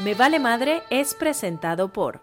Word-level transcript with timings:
Me 0.00 0.14
Vale 0.14 0.38
Madre 0.38 0.84
es 0.90 1.14
presentado 1.14 1.92
por 1.92 2.20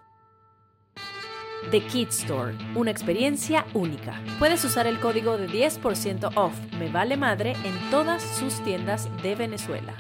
The 1.72 1.82
Kid 1.82 2.08
Store, 2.08 2.56
una 2.74 2.90
experiencia 2.90 3.66
única. 3.74 4.22
Puedes 4.40 4.64
usar 4.64 4.88
el 4.88 5.02
código 5.02 5.38
de 5.38 5.50
10% 5.50 6.32
off 6.38 6.58
Me 6.80 6.90
Vale 6.90 7.18
Madre 7.18 7.52
en 7.66 7.92
todas 7.92 8.24
sus 8.24 8.64
tiendas 8.64 9.10
de 9.22 9.36
Venezuela. 9.36 9.94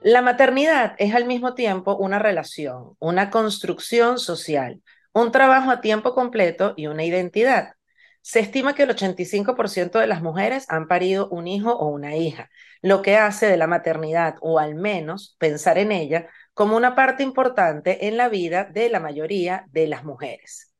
La 0.00 0.22
maternidad 0.22 0.94
es 0.98 1.12
al 1.12 1.24
mismo 1.24 1.54
tiempo 1.54 1.96
una 1.96 2.20
relación, 2.20 2.94
una 3.00 3.28
construcción 3.30 4.20
social, 4.20 4.82
un 5.12 5.32
trabajo 5.32 5.72
a 5.72 5.80
tiempo 5.80 6.14
completo 6.14 6.74
y 6.76 6.86
una 6.86 7.02
identidad. 7.02 7.75
Se 8.26 8.40
estima 8.40 8.74
que 8.74 8.82
el 8.82 8.90
85% 8.90 10.00
de 10.00 10.08
las 10.08 10.20
mujeres 10.20 10.66
han 10.68 10.88
parido 10.88 11.28
un 11.28 11.46
hijo 11.46 11.70
o 11.76 11.86
una 11.86 12.16
hija, 12.16 12.50
lo 12.82 13.00
que 13.00 13.16
hace 13.16 13.46
de 13.46 13.56
la 13.56 13.68
maternidad, 13.68 14.34
o 14.40 14.58
al 14.58 14.74
menos 14.74 15.36
pensar 15.38 15.78
en 15.78 15.92
ella, 15.92 16.26
como 16.52 16.76
una 16.76 16.96
parte 16.96 17.22
importante 17.22 18.08
en 18.08 18.16
la 18.16 18.28
vida 18.28 18.64
de 18.64 18.90
la 18.90 18.98
mayoría 18.98 19.66
de 19.70 19.86
las 19.86 20.02
mujeres. 20.02 20.74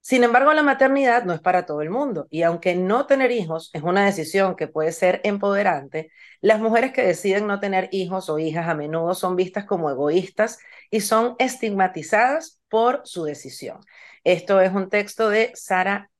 Sin 0.00 0.24
embargo, 0.24 0.54
la 0.54 0.62
maternidad 0.62 1.24
no 1.24 1.34
es 1.34 1.40
para 1.42 1.66
todo 1.66 1.82
el 1.82 1.90
mundo 1.90 2.28
y 2.30 2.44
aunque 2.44 2.74
no 2.74 3.04
tener 3.04 3.30
hijos 3.30 3.68
es 3.74 3.82
una 3.82 4.06
decisión 4.06 4.56
que 4.56 4.66
puede 4.66 4.92
ser 4.92 5.20
empoderante, 5.22 6.12
las 6.40 6.60
mujeres 6.60 6.92
que 6.92 7.04
deciden 7.04 7.46
no 7.46 7.60
tener 7.60 7.90
hijos 7.92 8.30
o 8.30 8.38
hijas 8.38 8.68
a 8.68 8.74
menudo 8.74 9.14
son 9.14 9.36
vistas 9.36 9.66
como 9.66 9.90
egoístas 9.90 10.58
y 10.90 11.00
son 11.02 11.36
estigmatizadas 11.38 12.62
por 12.70 13.02
su 13.04 13.24
decisión. 13.24 13.80
Esto 14.24 14.62
es 14.62 14.72
un 14.72 14.88
texto 14.88 15.28
de 15.28 15.52
Sara 15.54 16.10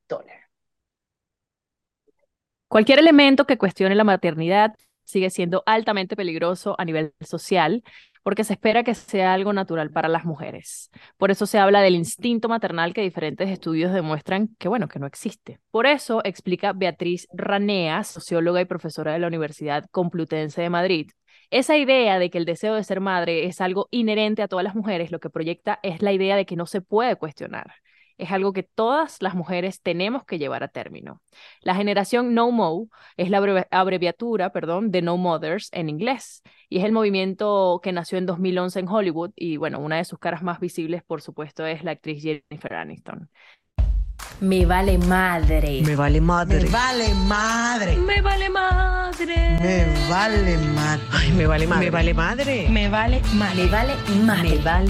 Cualquier 2.67 2.99
elemento 2.99 3.45
que 3.45 3.57
cuestione 3.57 3.95
la 3.95 4.03
maternidad 4.03 4.75
sigue 5.03 5.29
siendo 5.29 5.63
altamente 5.65 6.15
peligroso 6.15 6.75
a 6.77 6.85
nivel 6.85 7.13
social 7.21 7.83
porque 8.23 8.43
se 8.43 8.53
espera 8.53 8.83
que 8.83 8.95
sea 8.95 9.33
algo 9.33 9.53
natural 9.53 9.91
para 9.91 10.09
las 10.09 10.25
mujeres. 10.25 10.89
Por 11.17 11.29
eso 11.29 11.45
se 11.45 11.59
habla 11.59 11.81
del 11.81 11.93
instinto 11.93 12.49
maternal 12.49 12.93
que 12.93 13.01
diferentes 13.01 13.49
estudios 13.49 13.93
demuestran 13.93 14.49
que, 14.57 14.67
bueno, 14.67 14.87
que 14.87 14.97
no 14.97 15.05
existe. 15.05 15.59
Por 15.69 15.85
eso 15.85 16.21
explica 16.23 16.73
Beatriz 16.73 17.27
Ranea, 17.31 18.03
socióloga 18.03 18.61
y 18.61 18.65
profesora 18.65 19.13
de 19.13 19.19
la 19.19 19.27
Universidad 19.27 19.85
Complutense 19.91 20.63
de 20.63 20.71
Madrid, 20.71 21.11
esa 21.51 21.77
idea 21.77 22.17
de 22.17 22.31
que 22.31 22.39
el 22.39 22.45
deseo 22.45 22.73
de 22.73 22.83
ser 22.83 22.99
madre 22.99 23.45
es 23.45 23.61
algo 23.61 23.87
inherente 23.91 24.41
a 24.41 24.47
todas 24.47 24.63
las 24.63 24.73
mujeres, 24.73 25.11
lo 25.11 25.19
que 25.19 25.29
proyecta 25.29 25.79
es 25.83 26.01
la 26.01 26.11
idea 26.11 26.35
de 26.35 26.47
que 26.47 26.55
no 26.55 26.65
se 26.65 26.81
puede 26.81 27.15
cuestionar 27.17 27.75
es 28.17 28.31
algo 28.31 28.53
que 28.53 28.63
todas 28.63 29.21
las 29.21 29.35
mujeres 29.35 29.81
tenemos 29.81 30.23
que 30.25 30.39
llevar 30.39 30.63
a 30.63 30.67
término. 30.67 31.21
La 31.61 31.75
generación 31.75 32.33
No 32.33 32.51
Mo 32.51 32.89
es 33.17 33.29
la 33.29 33.65
abreviatura, 33.71 34.51
perdón, 34.51 34.91
de 34.91 35.01
No 35.01 35.17
Mothers 35.17 35.69
en 35.73 35.89
inglés 35.89 36.41
y 36.69 36.79
es 36.79 36.85
el 36.85 36.91
movimiento 36.91 37.79
que 37.83 37.91
nació 37.91 38.17
en 38.17 38.25
2011 38.25 38.79
en 38.79 38.87
Hollywood 38.89 39.31
y 39.35 39.57
bueno, 39.57 39.79
una 39.79 39.97
de 39.97 40.05
sus 40.05 40.19
caras 40.19 40.43
más 40.43 40.59
visibles, 40.59 41.03
por 41.03 41.21
supuesto, 41.21 41.65
es 41.65 41.83
la 41.83 41.91
actriz 41.91 42.21
Jennifer 42.23 42.73
Aniston. 42.73 43.29
Me 44.41 44.65
vale 44.65 44.97
madre. 44.97 45.81
Me 45.85 45.95
vale 45.95 46.19
madre. 46.21 46.59
Me 46.61 46.69
vale 46.69 47.13
madre. 47.13 47.95
Me 47.97 48.21
vale 48.21 48.49
madre. 48.49 49.59
Me 49.61 49.85
vale 50.09 50.57
madre. 50.57 51.03
Ay, 51.13 51.31
me 51.31 51.47
vale 51.47 51.67
madre. 51.67 51.85
Me 51.85 51.91
vale 51.91 52.13
madre. 52.13 52.69
Me 52.69 52.89
vale 52.89 53.21
madre. 53.33 53.63
Me 53.63 53.73
vale 53.73 54.03
madre. 54.03 54.83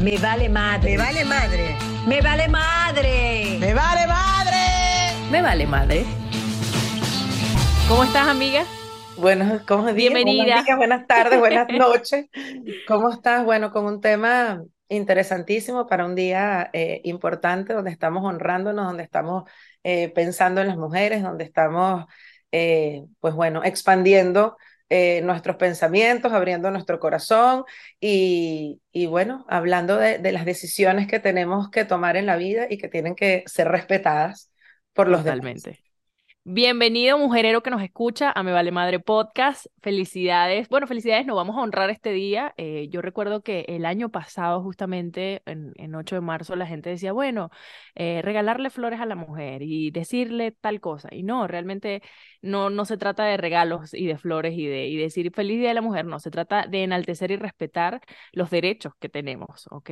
Me 0.00 0.18
vale 0.18 0.48
madre. 0.48 0.88
Me 0.88 0.96
vale 0.96 0.96
madre. 0.96 0.96
Me 0.96 0.96
vale 0.96 1.24
madre. 1.24 1.76
Me 2.06 2.20
vale 2.22 2.48
madre. 2.48 3.58
Me 3.60 3.74
vale 3.74 4.06
madre. 4.06 5.30
Me 5.30 5.42
vale 5.42 5.66
madre. 5.66 6.04
¿Cómo 7.86 8.04
estás, 8.04 8.28
amiga? 8.28 8.64
Bueno, 9.16 9.60
¿cómo 9.68 9.92
Bienvenida. 9.92 10.64
buenas 10.76 11.06
tardes, 11.06 11.38
buenas 11.38 11.68
noches. 11.68 12.26
¿Cómo 12.88 13.10
estás? 13.10 13.44
Bueno, 13.44 13.70
con 13.70 13.84
un 13.84 14.00
tema 14.00 14.62
interesantísimo 14.90 15.86
para 15.86 16.04
un 16.04 16.14
día 16.14 16.68
eh, 16.72 17.00
importante 17.04 17.72
donde 17.72 17.90
estamos 17.90 18.24
honrándonos, 18.24 18.86
donde 18.86 19.04
estamos 19.04 19.44
eh, 19.84 20.10
pensando 20.10 20.60
en 20.60 20.66
las 20.68 20.76
mujeres, 20.76 21.22
donde 21.22 21.44
estamos, 21.44 22.04
eh, 22.52 23.04
pues 23.20 23.34
bueno, 23.34 23.64
expandiendo 23.64 24.56
nuestros 25.22 25.54
pensamientos, 25.54 26.32
abriendo 26.32 26.68
nuestro 26.72 26.98
corazón 26.98 27.62
y, 28.00 28.80
y 28.90 29.06
bueno, 29.06 29.46
hablando 29.48 29.96
de, 29.96 30.18
de, 30.18 30.32
las 30.32 30.44
decisiones 30.44 31.06
que 31.06 31.20
tenemos 31.20 31.70
que 31.70 31.84
tomar 31.84 32.16
en 32.16 32.26
la 32.26 32.36
vida 32.36 32.66
y 32.68 32.76
que 32.76 32.88
tienen 32.88 33.14
que 33.14 33.44
ser 33.46 33.68
respetadas 33.68 34.50
por 34.92 35.06
los 35.06 35.22
Totalmente. 35.22 35.70
demás. 35.70 35.89
Bienvenido, 36.52 37.16
mujerero 37.16 37.62
que 37.62 37.70
nos 37.70 37.80
escucha 37.80 38.32
a 38.34 38.42
Me 38.42 38.50
Vale 38.50 38.72
Madre 38.72 38.98
Podcast. 38.98 39.66
Felicidades. 39.82 40.68
Bueno, 40.68 40.88
felicidades, 40.88 41.24
nos 41.24 41.36
vamos 41.36 41.56
a 41.56 41.60
honrar 41.60 41.90
este 41.90 42.10
día. 42.10 42.54
Eh, 42.56 42.88
yo 42.90 43.02
recuerdo 43.02 43.40
que 43.42 43.64
el 43.68 43.86
año 43.86 44.08
pasado, 44.10 44.60
justamente 44.60 45.42
en, 45.46 45.72
en 45.76 45.94
8 45.94 46.16
de 46.16 46.20
marzo, 46.22 46.56
la 46.56 46.66
gente 46.66 46.90
decía, 46.90 47.12
bueno, 47.12 47.50
eh, 47.94 48.20
regalarle 48.24 48.68
flores 48.70 48.98
a 48.98 49.06
la 49.06 49.14
mujer 49.14 49.62
y 49.62 49.92
decirle 49.92 50.50
tal 50.50 50.80
cosa. 50.80 51.08
Y 51.12 51.22
no, 51.22 51.46
realmente 51.46 52.02
no, 52.42 52.70
no 52.70 52.84
se 52.84 52.96
trata 52.96 53.24
de 53.24 53.36
regalos 53.36 53.94
y 53.94 54.06
de 54.06 54.18
flores 54.18 54.54
y 54.56 54.66
de 54.66 54.86
y 54.86 54.96
decir 54.96 55.32
feliz 55.34 55.58
día 55.58 55.68
de 55.68 55.74
la 55.74 55.82
mujer, 55.82 56.06
no, 56.06 56.18
se 56.20 56.30
trata 56.30 56.66
de 56.66 56.84
enaltecer 56.84 57.30
y 57.30 57.36
respetar 57.36 58.00
los 58.32 58.50
derechos 58.50 58.94
que 58.98 59.08
tenemos, 59.08 59.66
¿ok? 59.70 59.90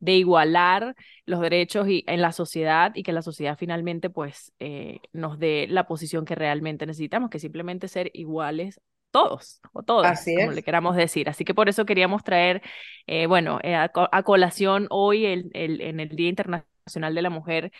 De 0.00 0.12
igualar 0.12 0.94
los 1.24 1.40
derechos 1.40 1.88
y, 1.88 2.04
en 2.06 2.20
la 2.20 2.32
sociedad 2.32 2.92
y 2.94 3.02
que 3.02 3.12
la 3.12 3.22
sociedad 3.22 3.56
finalmente 3.58 4.10
pues 4.10 4.52
eh, 4.60 5.00
nos 5.12 5.38
dé 5.38 5.66
la 5.68 5.86
posición 5.86 6.24
que 6.24 6.34
realmente 6.34 6.86
necesitamos, 6.86 7.30
que 7.30 7.38
simplemente 7.38 7.88
ser 7.88 8.10
iguales 8.14 8.80
todos 9.10 9.60
o 9.72 9.82
todas, 9.82 10.24
como 10.24 10.52
le 10.52 10.62
queramos 10.62 10.94
decir. 10.94 11.28
Así 11.30 11.44
que 11.44 11.54
por 11.54 11.70
eso 11.70 11.86
queríamos 11.86 12.22
traer, 12.22 12.60
eh, 13.06 13.26
bueno, 13.26 13.58
eh, 13.62 13.74
a, 13.74 14.22
colación 14.22 14.88
hoy 14.90 15.24
el, 15.24 15.50
el, 15.54 15.80
en 15.80 16.00
el 16.00 16.10
Día 16.10 16.28
Internacional 16.28 17.14
de 17.14 17.22
la 17.22 17.30
Mujer 17.30 17.72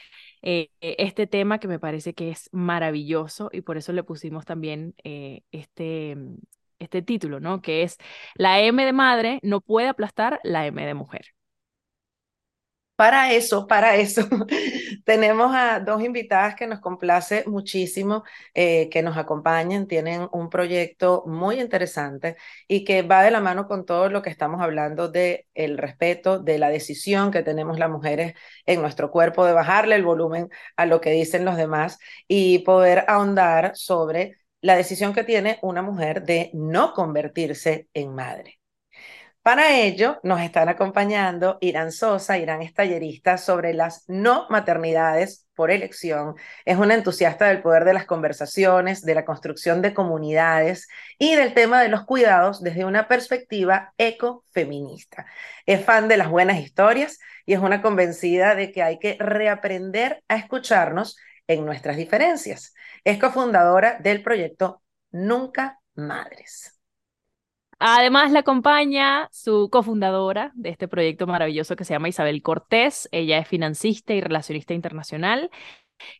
este 0.80 1.26
tema 1.26 1.58
que 1.60 1.68
me 1.68 1.78
parece 1.78 2.14
que 2.14 2.30
es 2.30 2.48
maravilloso 2.52 3.50
y 3.52 3.62
por 3.62 3.76
eso 3.76 3.92
le 3.92 4.04
pusimos 4.04 4.44
también 4.44 4.94
este, 5.52 6.16
este 6.78 7.02
título, 7.02 7.40
¿no? 7.40 7.62
Que 7.62 7.82
es 7.82 7.98
La 8.34 8.60
M 8.60 8.84
de 8.84 8.92
madre 8.92 9.40
no 9.42 9.60
puede 9.60 9.88
aplastar 9.88 10.40
la 10.44 10.66
M 10.66 10.84
de 10.86 10.94
mujer. 10.94 11.35
Para 12.96 13.30
eso, 13.32 13.66
para 13.66 13.96
eso, 13.96 14.22
tenemos 15.04 15.54
a 15.54 15.80
dos 15.80 16.02
invitadas 16.02 16.54
que 16.54 16.66
nos 16.66 16.80
complace 16.80 17.44
muchísimo 17.46 18.24
eh, 18.54 18.88
que 18.88 19.02
nos 19.02 19.18
acompañen. 19.18 19.86
Tienen 19.86 20.26
un 20.32 20.48
proyecto 20.48 21.22
muy 21.26 21.60
interesante 21.60 22.36
y 22.66 22.84
que 22.84 23.02
va 23.02 23.22
de 23.22 23.30
la 23.30 23.40
mano 23.42 23.66
con 23.68 23.84
todo 23.84 24.08
lo 24.08 24.22
que 24.22 24.30
estamos 24.30 24.62
hablando 24.62 25.08
de 25.08 25.46
el 25.54 25.76
respeto, 25.76 26.38
de 26.38 26.58
la 26.58 26.70
decisión 26.70 27.30
que 27.30 27.42
tenemos 27.42 27.78
las 27.78 27.90
mujeres 27.90 28.34
en 28.64 28.80
nuestro 28.80 29.10
cuerpo 29.10 29.44
de 29.44 29.52
bajarle 29.52 29.94
el 29.96 30.04
volumen 30.04 30.48
a 30.76 30.86
lo 30.86 31.00
que 31.02 31.10
dicen 31.10 31.44
los 31.44 31.56
demás 31.58 31.98
y 32.26 32.60
poder 32.60 33.04
ahondar 33.08 33.72
sobre 33.74 34.38
la 34.62 34.74
decisión 34.76 35.12
que 35.12 35.24
tiene 35.24 35.58
una 35.62 35.82
mujer 35.82 36.22
de 36.24 36.50
no 36.54 36.94
convertirse 36.94 37.88
en 37.92 38.14
madre. 38.14 38.58
Para 39.46 39.76
ello 39.76 40.18
nos 40.24 40.40
están 40.40 40.68
acompañando 40.68 41.58
Irán 41.60 41.92
Sosa. 41.92 42.36
Irán 42.36 42.62
es 42.62 42.74
tallerista 42.74 43.38
sobre 43.38 43.74
las 43.74 44.02
no 44.08 44.48
maternidades 44.50 45.46
por 45.54 45.70
elección. 45.70 46.34
Es 46.64 46.78
una 46.78 46.94
entusiasta 46.94 47.46
del 47.46 47.62
poder 47.62 47.84
de 47.84 47.94
las 47.94 48.06
conversaciones, 48.06 49.02
de 49.02 49.14
la 49.14 49.24
construcción 49.24 49.82
de 49.82 49.94
comunidades 49.94 50.88
y 51.16 51.36
del 51.36 51.54
tema 51.54 51.80
de 51.80 51.88
los 51.88 52.04
cuidados 52.04 52.60
desde 52.60 52.84
una 52.84 53.06
perspectiva 53.06 53.94
ecofeminista. 53.98 55.26
Es 55.64 55.84
fan 55.84 56.08
de 56.08 56.16
las 56.16 56.28
buenas 56.28 56.58
historias 56.58 57.20
y 57.44 57.52
es 57.52 57.60
una 57.60 57.82
convencida 57.82 58.56
de 58.56 58.72
que 58.72 58.82
hay 58.82 58.98
que 58.98 59.16
reaprender 59.20 60.24
a 60.26 60.34
escucharnos 60.38 61.16
en 61.46 61.64
nuestras 61.64 61.96
diferencias. 61.96 62.74
Es 63.04 63.20
cofundadora 63.20 63.96
del 64.00 64.24
proyecto 64.24 64.82
Nunca 65.12 65.78
Madres. 65.94 66.75
Además, 67.78 68.32
la 68.32 68.38
acompaña 68.38 69.28
su 69.32 69.68
cofundadora 69.70 70.52
de 70.54 70.70
este 70.70 70.88
proyecto 70.88 71.26
maravilloso 71.26 71.76
que 71.76 71.84
se 71.84 71.92
llama 71.92 72.08
Isabel 72.08 72.42
Cortés. 72.42 73.06
Ella 73.12 73.38
es 73.38 73.46
financista 73.48 74.14
y 74.14 74.20
relacionista 74.22 74.72
internacional 74.72 75.50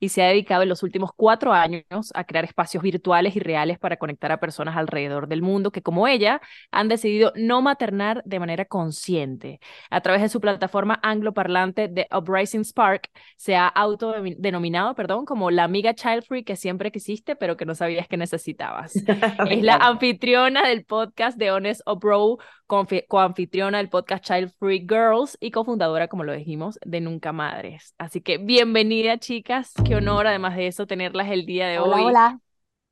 y 0.00 0.08
se 0.08 0.22
ha 0.22 0.28
dedicado 0.28 0.62
en 0.62 0.68
los 0.68 0.82
últimos 0.82 1.10
cuatro 1.14 1.52
años 1.52 1.84
a 2.14 2.24
crear 2.24 2.44
espacios 2.44 2.82
virtuales 2.82 3.36
y 3.36 3.40
reales 3.40 3.78
para 3.78 3.96
conectar 3.96 4.32
a 4.32 4.40
personas 4.40 4.76
alrededor 4.76 5.28
del 5.28 5.42
mundo 5.42 5.70
que, 5.70 5.82
como 5.82 6.08
ella, 6.08 6.40
han 6.70 6.88
decidido 6.88 7.32
no 7.36 7.62
maternar 7.62 8.22
de 8.24 8.40
manera 8.40 8.64
consciente. 8.64 9.60
A 9.90 10.00
través 10.00 10.22
de 10.22 10.28
su 10.28 10.40
plataforma 10.40 10.98
angloparlante 11.02 11.88
de 11.88 12.06
Uprising 12.16 12.64
Spark, 12.64 13.10
se 13.36 13.56
ha 13.56 13.68
autodenominado, 13.68 14.94
perdón, 14.94 15.24
como 15.24 15.50
la 15.50 15.64
amiga 15.64 15.94
child 15.94 16.24
free 16.24 16.44
que 16.44 16.56
siempre 16.56 16.90
quisiste, 16.90 17.36
pero 17.36 17.56
que 17.56 17.66
no 17.66 17.74
sabías 17.74 18.08
que 18.08 18.16
necesitabas. 18.16 18.94
es 19.50 19.62
la 19.62 19.76
anfitriona 19.76 20.66
del 20.66 20.84
podcast 20.84 21.38
de 21.38 21.50
Honest 21.50 21.80
Obro, 21.86 22.38
coanfitriona 22.66 23.78
del 23.78 23.88
podcast 23.88 24.24
Child 24.24 24.52
Free 24.58 24.80
Girls 24.80 25.36
y 25.40 25.50
cofundadora, 25.50 26.08
como 26.08 26.24
lo 26.24 26.32
dijimos, 26.32 26.78
de 26.84 27.00
Nunca 27.00 27.32
Madres. 27.32 27.94
Así 27.98 28.20
que 28.20 28.38
bienvenida, 28.38 29.18
chicas. 29.18 29.72
Qué 29.84 29.96
honor, 29.96 30.26
además 30.26 30.56
de 30.56 30.66
eso, 30.68 30.86
tenerlas 30.86 31.30
el 31.30 31.46
día 31.46 31.68
de 31.68 31.78
hoy. 31.78 32.02
Hola. 32.02 32.40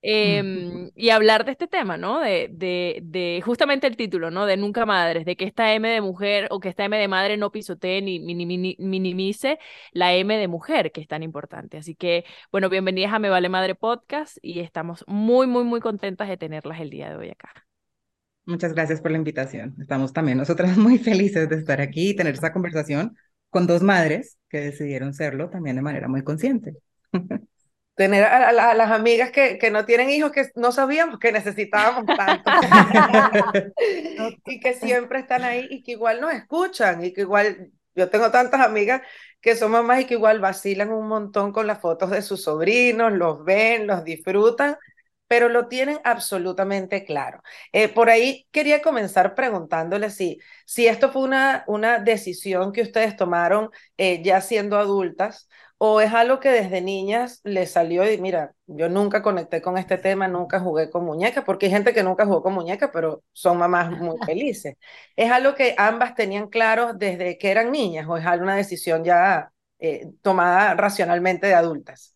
em, 0.03 0.91
y 0.95 1.11
hablar 1.11 1.45
de 1.45 1.53
este 1.53 1.67
tema, 1.67 1.97
¿no? 1.97 2.21
De, 2.21 2.49
de, 2.53 3.01
de 3.03 3.43
justamente 3.45 3.87
el 3.87 3.97
título, 3.97 4.31
¿no? 4.31 4.47
De 4.47 4.57
Nunca 4.57 4.87
Madres, 4.87 5.25
de 5.25 5.37
que 5.37 5.45
esta 5.47 5.73
M 5.75 5.89
de 5.89 6.01
mujer 6.01 6.49
o 6.51 6.61
que 6.61 6.69
esta 6.69 6.85
M 6.85 6.97
de 6.99 7.09
madre 7.09 7.37
no 7.37 7.51
pisotee 7.53 8.03
ni 8.03 8.21
minimice 8.21 9.59
la 9.93 10.15
M 10.15 10.37
de 10.37 10.49
mujer, 10.49 10.93
que 10.93 11.01
es 11.01 11.09
tan 11.09 11.23
importante. 11.23 11.79
Así 11.79 11.95
que, 11.97 12.25
bueno, 12.53 12.69
bienvenidas 12.69 13.13
a 13.13 13.19
Me 13.19 13.31
Vale 13.31 13.49
Madre 13.49 13.75
Podcast 13.75 14.39
y 14.43 14.61
estamos 14.61 15.05
muy, 15.07 15.47
muy, 15.47 15.65
muy 15.65 15.81
contentas 15.81 16.29
de 16.29 16.37
tenerlas 16.37 16.81
el 16.81 16.91
día 16.91 17.09
de 17.11 17.17
hoy 17.17 17.31
acá. 17.31 17.53
Muchas 18.47 18.75
gracias 18.75 19.01
por 19.01 19.11
la 19.11 19.17
invitación. 19.19 19.75
Estamos 19.81 20.13
también 20.13 20.39
nosotras 20.39 20.77
muy 20.77 20.99
felices 20.99 21.49
de 21.49 21.57
estar 21.57 21.81
aquí 21.81 22.11
y 22.11 22.17
tener 22.17 22.35
esta 22.35 22.53
conversación 22.53 23.17
con 23.51 23.67
dos 23.67 23.83
madres 23.83 24.39
que 24.49 24.61
decidieron 24.61 25.15
serlo 25.15 25.49
también 25.49 25.77
de 25.77 25.83
manera 25.83 26.09
muy 26.09 26.23
consciente. 26.23 26.75
Tener 27.97 28.25
a, 28.25 28.51
las 28.53 28.91
amigas 28.91 29.31
que, 29.31 29.57
que, 29.57 29.71
no 29.71 29.85
tienen 29.85 30.11
hijos 30.11 30.33
que 30.33 30.51
no 30.57 30.73
sabíamos 30.73 31.21
que 31.21 31.31
necesitábamos 31.31 32.05
tanto 32.07 32.51
y 34.47 34.59
que 34.59 34.75
siempre 34.75 35.21
están 35.21 35.45
ahí 35.45 35.69
y 35.71 35.85
que 35.85 35.93
igual 35.93 36.21
nos 36.21 36.33
escuchan 36.33 37.05
y 37.05 37.13
que 37.13 37.21
igual 37.21 37.71
yo 37.95 38.11
tengo 38.11 38.33
tantas 38.33 38.63
amigas 38.63 39.03
que 39.41 39.55
son 39.55 39.71
mamás 39.71 40.01
y 40.01 40.07
que 40.07 40.15
igual 40.15 40.41
vacilan 40.41 40.91
un 40.91 41.07
montón 41.07 41.53
con 41.53 41.69
las 41.69 41.81
fotos 41.81 42.11
de 42.11 42.23
sus 42.23 42.43
sobrinos, 42.43 43.13
los 43.13 43.45
ven, 43.45 43.87
los 43.87 44.03
disfrutan 44.03 44.77
pero 45.29 45.49
lo 45.49 45.69
tienen 45.69 45.99
absolutamente 46.05 47.05
claro. 47.05 47.43
Eh, 47.73 47.89
por 47.89 48.11
ahí 48.11 48.47
quería 48.53 48.83
comenzar 48.83 49.35
preguntándole 49.35 50.11
si, 50.11 50.39
si 50.67 50.87
esto 50.87 51.11
fue 51.13 51.23
una, 51.23 51.65
una 51.67 51.99
decisión 51.99 52.73
que 52.73 52.83
ustedes 52.83 53.17
tomaron 53.17 53.71
eh, 53.97 54.23
ya 54.23 54.41
siendo 54.41 54.79
adultas 54.79 55.49
o 55.79 56.01
es 56.01 56.13
algo 56.15 56.41
que 56.41 56.51
desde 56.51 56.81
niñas 56.81 57.41
les 57.45 57.73
salió 57.73 58.11
y 58.11 58.19
mira, 58.19 58.55
yo 58.67 58.89
nunca 58.89 59.23
conecté 59.23 59.61
con 59.61 59.77
este 59.77 59.99
tema, 59.99 60.29
nunca 60.29 60.61
jugué 60.61 60.89
con 60.91 61.05
muñecas, 61.05 61.45
porque 61.45 61.67
hay 61.67 61.73
gente 61.73 61.93
que 61.93 62.03
nunca 62.05 62.25
jugó 62.27 62.43
con 62.43 62.55
muñecas, 62.55 62.91
pero 62.93 63.23
son 63.33 63.59
mamás 63.59 63.91
muy 63.91 64.17
felices. 64.27 64.77
¿Es 65.17 65.31
algo 65.31 65.55
que 65.55 65.75
ambas 65.79 66.15
tenían 66.15 66.49
claro 66.49 66.95
desde 66.95 67.39
que 67.39 67.51
eran 67.51 67.71
niñas 67.73 68.07
o 68.09 68.17
es 68.17 68.25
alguna 68.27 68.57
decisión 68.57 69.05
ya 69.05 69.53
eh, 69.79 70.11
tomada 70.23 70.75
racionalmente 70.75 71.47
de 71.47 71.55
adultas? 71.55 72.14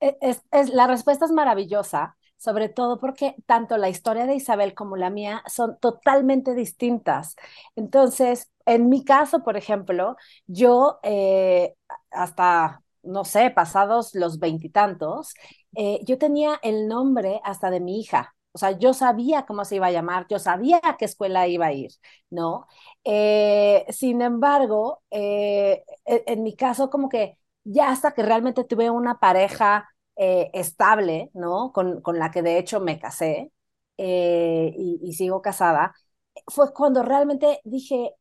E, 0.00 0.16
es, 0.20 0.42
es, 0.52 0.70
la 0.70 0.86
respuesta 0.86 1.24
es 1.24 1.32
maravillosa, 1.32 2.16
sobre 2.36 2.68
todo 2.68 2.98
porque 3.00 3.34
tanto 3.46 3.76
la 3.78 3.88
historia 3.88 4.26
de 4.26 4.34
Isabel 4.34 4.74
como 4.74 4.96
la 4.96 5.10
mía 5.10 5.42
son 5.46 5.78
totalmente 5.80 6.54
distintas. 6.54 7.36
Entonces, 7.76 8.50
en 8.66 8.88
mi 8.88 9.04
caso, 9.04 9.42
por 9.42 9.56
ejemplo, 9.56 10.16
yo 10.46 10.98
eh, 11.02 11.74
hasta, 12.10 12.82
no 13.02 13.24
sé, 13.24 13.50
pasados 13.50 14.14
los 14.14 14.38
veintitantos, 14.38 15.34
eh, 15.76 16.00
yo 16.04 16.18
tenía 16.18 16.58
el 16.62 16.88
nombre 16.88 17.40
hasta 17.44 17.70
de 17.70 17.80
mi 17.80 18.00
hija. 18.00 18.34
O 18.52 18.58
sea, 18.58 18.70
yo 18.72 18.94
sabía 18.94 19.44
cómo 19.44 19.64
se 19.66 19.76
iba 19.76 19.86
a 19.88 19.90
llamar, 19.90 20.26
yo 20.30 20.38
sabía 20.38 20.80
a 20.82 20.96
qué 20.96 21.04
escuela 21.04 21.46
iba 21.46 21.66
a 21.66 21.72
ir, 21.72 21.90
¿no? 22.30 22.66
Eh, 23.04 23.84
sin 23.90 24.22
embargo, 24.22 25.02
e, 25.10 25.84
en 26.06 26.42
mi 26.42 26.56
caso, 26.56 26.88
como 26.90 27.08
que 27.10 27.38
ya 27.66 27.90
hasta 27.90 28.12
que 28.12 28.22
realmente 28.22 28.64
tuve 28.64 28.90
una 28.90 29.18
pareja 29.18 29.88
eh, 30.16 30.50
estable, 30.54 31.30
¿no? 31.34 31.72
Con, 31.72 32.00
con, 32.00 32.18
la 32.18 32.30
que 32.30 32.42
de 32.42 32.58
hecho 32.58 32.80
me 32.80 32.98
casé 32.98 33.52
eh, 33.98 34.72
y, 34.76 35.12
sigo 35.14 35.42
casada, 35.42 35.94
fue 36.48 36.72
cuando 36.72 37.02
realmente 37.02 37.60
dije, 37.64 38.14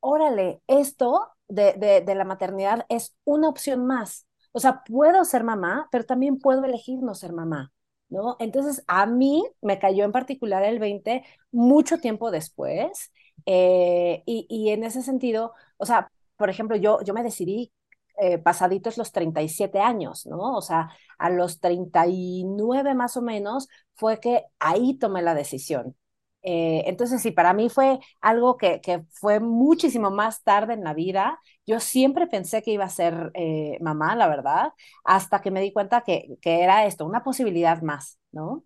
órale, 0.00 0.62
esto 0.66 1.28
de, 1.48 1.74
de, 1.74 2.00
de, 2.02 2.14
la 2.14 2.24
maternidad 2.24 2.86
es 2.88 3.16
una 3.24 3.48
opción 3.48 3.86
más. 3.86 4.26
O 4.52 4.60
sea, 4.60 4.82
puedo 4.84 5.24
ser 5.24 5.44
mamá, 5.44 5.88
pero 5.92 6.04
también 6.04 6.38
puedo 6.38 6.64
elegir 6.64 6.98
no 7.00 7.14
ser 7.14 7.32
mamá, 7.32 7.72
¿no? 8.08 8.36
Entonces, 8.40 8.84
a 8.88 9.06
mí 9.06 9.44
me 9.62 9.78
cayó 9.78 10.04
en 10.04 10.12
particular 10.12 10.64
el 10.64 10.78
20 10.78 11.24
mucho 11.52 11.98
tiempo 11.98 12.30
después. 12.30 13.12
Eh, 13.46 14.22
y, 14.26 14.46
y, 14.48 14.70
en 14.70 14.84
ese 14.84 15.02
sentido, 15.02 15.52
o 15.78 15.86
sea, 15.86 16.10
por 16.36 16.50
ejemplo, 16.50 16.76
yo, 16.76 17.00
yo 17.02 17.14
me 17.14 17.22
decidí 17.22 17.72
eh, 18.20 18.38
pasaditos 18.38 18.98
los 18.98 19.12
37 19.12 19.80
años, 19.80 20.26
¿no? 20.26 20.56
O 20.56 20.60
sea, 20.60 20.90
a 21.18 21.30
los 21.30 21.58
39 21.60 22.94
más 22.94 23.16
o 23.16 23.22
menos 23.22 23.68
fue 23.94 24.20
que 24.20 24.44
ahí 24.58 24.98
tomé 24.98 25.22
la 25.22 25.34
decisión. 25.34 25.96
Eh, 26.42 26.82
entonces, 26.86 27.22
sí, 27.22 27.30
para 27.30 27.54
mí 27.54 27.70
fue 27.70 27.98
algo 28.20 28.56
que, 28.56 28.80
que, 28.82 29.04
fue 29.10 29.40
muchísimo 29.40 30.10
más 30.10 30.42
tarde 30.42 30.74
en 30.74 30.84
la 30.84 30.92
vida. 30.92 31.40
Yo 31.66 31.80
siempre 31.80 32.26
pensé 32.26 32.62
que 32.62 32.72
iba 32.72 32.84
a 32.84 32.90
ser 32.90 33.30
eh, 33.34 33.78
mamá, 33.80 34.14
la 34.16 34.28
verdad, 34.28 34.72
hasta 35.04 35.40
que 35.40 35.50
me 35.50 35.60
di 35.62 35.72
cuenta 35.72 36.02
que, 36.02 36.36
que 36.42 36.60
era 36.62 36.86
esto, 36.86 37.06
una 37.06 37.22
posibilidad 37.22 37.80
más, 37.82 38.18
¿no? 38.32 38.64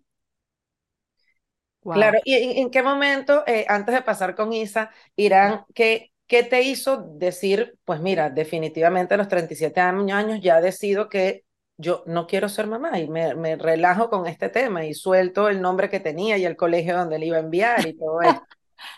Claro, 1.81 2.17
¿y 2.25 2.59
en, 2.59 2.71
qué 2.71 2.81
momento, 2.81 3.43
antes 3.67 3.93
de 3.93 4.01
pasar 4.01 4.35
con 4.35 4.51
Isa, 4.51 4.89
Irán, 5.15 5.65
que 5.75 6.11
¿Qué 6.27 6.43
te 6.43 6.63
hizo 6.63 6.97
decir, 6.97 7.77
pues 7.85 7.99
mira, 7.99 8.29
definitivamente 8.29 9.13
a 9.13 9.17
los 9.17 9.27
37 9.27 9.79
años 9.79 10.39
ya 10.41 10.59
decido 10.59 11.07
que 11.07 11.43
yo 11.77 12.03
no 12.07 12.25
quiero 12.25 12.49
ser 12.49 12.67
mamá 12.67 12.99
y 12.99 13.07
me, 13.07 13.35
me 13.35 13.57
relajo 13.57 14.09
con 14.09 14.25
este 14.25 14.49
tema 14.49 14.85
y 14.85 14.93
suelto 14.93 15.49
el 15.49 15.61
nombre 15.61 15.89
que 15.89 15.99
tenía 15.99 16.37
y 16.37 16.45
el 16.45 16.55
colegio 16.55 16.97
donde 16.97 17.19
le 17.19 17.27
iba 17.27 17.37
a 17.37 17.41
enviar 17.41 17.87
y 17.87 17.97
todo 17.97 18.21
eso? 18.21 18.41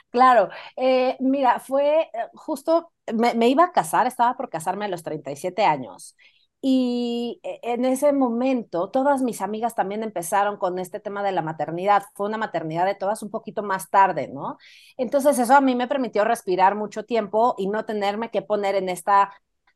Claro, 0.09 0.49
eh, 0.75 1.15
mira, 1.19 1.59
fue 1.59 2.01
eh, 2.01 2.09
justo, 2.33 2.91
me, 3.13 3.35
me, 3.35 3.47
iba 3.47 3.65
a 3.65 3.71
casar, 3.71 4.07
estaba 4.07 4.35
por 4.35 4.49
casarme 4.49 4.85
a 4.85 4.87
los 4.87 5.03
37 5.03 5.63
años 5.63 6.15
y 6.69 7.39
e, 7.43 7.59
en 7.63 7.85
ese 7.85 8.11
momento, 8.13 8.89
todas 8.91 9.21
mis 9.21 9.41
amigas 9.41 9.75
también 9.75 10.03
empezaron 10.03 10.57
con 10.57 10.79
este 10.79 10.99
tema 10.99 11.23
de 11.23 11.31
la 11.31 11.41
maternidad. 11.41 12.03
Fue 12.15 12.27
una 12.27 12.37
maternidad 12.37 12.85
de 12.85 12.95
todas 12.95 13.23
un 13.23 13.29
poquito 13.31 13.63
más 13.63 13.89
tarde, 13.89 14.27
¿no? 14.29 14.57
Entonces 14.97 15.39
eso 15.39 15.55
a 15.55 15.61
mí 15.61 15.75
me 15.75 15.87
permitió 15.87 16.23
respirar 16.25 16.75
mucho 16.75 17.03
tiempo 17.05 17.55
y 17.57 17.67
no 17.69 17.85
tenerme 17.85 18.31
que 18.31 18.41
poner 18.41 18.75
en 18.75 18.89
esta 18.89 19.31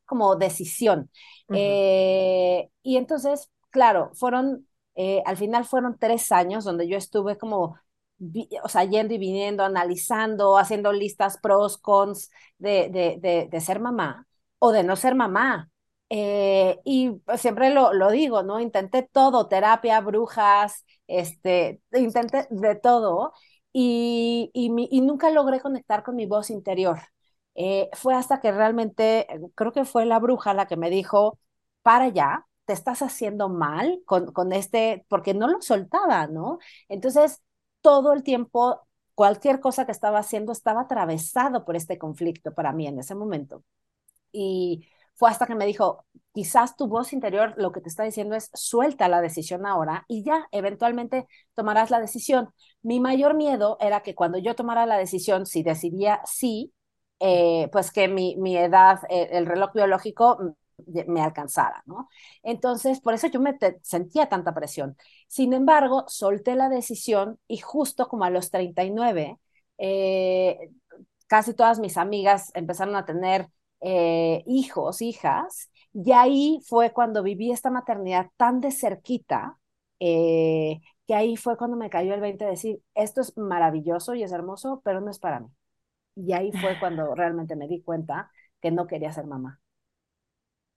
como 0.05 0.35
decisión. 0.35 1.09
eh, 1.51 2.69
y 2.83 2.97
entonces, 2.97 3.49
claro, 3.69 4.11
fueron, 4.15 4.67
eh, 4.95 5.23
al 5.25 5.37
final 5.37 5.65
fueron 5.65 5.97
tres 5.99 6.31
años 6.31 6.63
donde 6.65 6.87
yo 6.87 6.97
estuve 6.97 7.37
como 7.37 7.77
o 8.63 8.69
sea, 8.69 8.83
yendo 8.85 9.13
y 9.13 9.17
viniendo, 9.17 9.63
analizando, 9.63 10.57
haciendo 10.57 10.91
listas 10.93 11.37
pros, 11.41 11.77
cons 11.77 12.29
de, 12.59 12.89
de, 12.89 13.17
de, 13.19 13.47
de 13.51 13.61
ser 13.61 13.79
mamá 13.79 14.27
o 14.59 14.71
de 14.71 14.83
no 14.83 14.95
ser 14.95 15.15
mamá, 15.15 15.70
eh, 16.13 16.79
y 16.83 17.11
pues, 17.11 17.39
siempre 17.41 17.69
lo, 17.73 17.93
lo, 17.93 18.11
digo, 18.11 18.43
¿no? 18.43 18.59
Intenté 18.59 19.03
todo, 19.03 19.47
terapia, 19.47 20.01
brujas, 20.01 20.85
este, 21.07 21.81
intenté 21.93 22.47
de 22.49 22.75
todo 22.75 23.33
y, 23.71 24.51
y, 24.53 24.69
y 24.91 25.01
nunca 25.01 25.29
logré 25.29 25.61
conectar 25.61 26.03
con 26.03 26.17
mi 26.17 26.25
voz 26.25 26.49
interior. 26.49 26.99
Eh, 27.55 27.89
fue 27.93 28.13
hasta 28.13 28.41
que 28.41 28.51
realmente, 28.51 29.25
creo 29.55 29.71
que 29.71 29.85
fue 29.85 30.05
la 30.05 30.19
bruja 30.19 30.53
la 30.53 30.67
que 30.67 30.75
me 30.77 30.89
dijo, 30.89 31.39
para 31.81 32.09
ya, 32.09 32.45
te 32.65 32.73
estás 32.73 33.01
haciendo 33.01 33.47
mal 33.49 34.01
con, 34.05 34.31
con 34.33 34.51
este, 34.53 35.05
porque 35.09 35.33
no 35.33 35.47
lo 35.47 35.61
soltaba, 35.61 36.27
¿no? 36.27 36.59
Entonces, 36.89 37.41
todo 37.81 38.11
el 38.13 38.23
tiempo, 38.23 38.81
cualquier 39.15 39.59
cosa 39.61 39.85
que 39.85 39.91
estaba 39.93 40.19
haciendo 40.19 40.51
estaba 40.51 40.81
atravesado 40.81 41.63
por 41.65 41.75
este 41.77 41.97
conflicto 41.97 42.53
para 42.53 42.73
mí 42.73 42.87
en 42.87 42.99
ese 42.99 43.15
momento. 43.15 43.63
Y 44.31 44.87
fue 45.21 45.29
hasta 45.29 45.45
que 45.45 45.53
me 45.53 45.67
dijo, 45.67 46.03
quizás 46.33 46.75
tu 46.75 46.87
voz 46.87 47.13
interior 47.13 47.53
lo 47.57 47.71
que 47.71 47.79
te 47.79 47.89
está 47.89 48.01
diciendo 48.03 48.35
es 48.35 48.49
suelta 48.55 49.07
la 49.07 49.21
decisión 49.21 49.67
ahora 49.67 50.03
y 50.07 50.23
ya 50.23 50.47
eventualmente 50.51 51.27
tomarás 51.53 51.91
la 51.91 51.99
decisión. 51.99 52.49
Mi 52.81 52.99
mayor 52.99 53.35
miedo 53.35 53.77
era 53.79 54.01
que 54.01 54.15
cuando 54.15 54.39
yo 54.39 54.55
tomara 54.55 54.87
la 54.87 54.97
decisión, 54.97 55.45
si 55.45 55.61
decidía 55.61 56.21
sí, 56.25 56.73
eh, 57.19 57.69
pues 57.71 57.91
que 57.91 58.07
mi, 58.07 58.35
mi 58.37 58.57
edad, 58.57 59.01
eh, 59.09 59.29
el 59.33 59.45
reloj 59.45 59.73
biológico 59.75 60.55
me 61.07 61.21
alcanzara, 61.21 61.83
¿no? 61.85 62.09
Entonces, 62.41 62.99
por 62.99 63.13
eso 63.13 63.27
yo 63.27 63.39
me 63.39 63.55
sentía 63.83 64.27
tanta 64.27 64.55
presión. 64.55 64.97
Sin 65.27 65.53
embargo, 65.53 66.05
solté 66.07 66.55
la 66.55 66.67
decisión 66.69 67.37
y 67.47 67.57
justo 67.59 68.07
como 68.07 68.23
a 68.23 68.31
los 68.31 68.49
39, 68.49 69.37
eh, 69.77 70.71
casi 71.27 71.53
todas 71.53 71.79
mis 71.79 71.97
amigas 71.97 72.51
empezaron 72.55 72.95
a 72.95 73.05
tener 73.05 73.49
eh, 73.81 74.43
hijos, 74.47 75.01
hijas, 75.01 75.69
y 75.93 76.11
ahí 76.13 76.59
fue 76.67 76.91
cuando 76.93 77.23
viví 77.23 77.51
esta 77.51 77.69
maternidad 77.71 78.29
tan 78.37 78.59
de 78.61 78.71
cerquita, 78.71 79.57
eh, 79.99 80.79
que 81.07 81.15
ahí 81.15 81.35
fue 81.37 81.57
cuando 81.57 81.77
me 81.77 81.89
cayó 81.89 82.13
el 82.13 82.21
20 82.21 82.45
de 82.45 82.51
decir, 82.51 82.81
esto 82.95 83.21
es 83.21 83.37
maravilloso 83.37 84.15
y 84.15 84.23
es 84.23 84.31
hermoso, 84.31 84.81
pero 84.85 85.01
no 85.01 85.11
es 85.11 85.19
para 85.19 85.39
mí. 85.41 85.47
Y 86.15 86.33
ahí 86.33 86.51
fue 86.53 86.79
cuando 86.79 87.15
realmente 87.15 87.55
me 87.55 87.67
di 87.67 87.81
cuenta 87.83 88.31
que 88.61 88.71
no 88.71 88.87
quería 88.87 89.13
ser 89.13 89.27
mamá. 89.27 89.61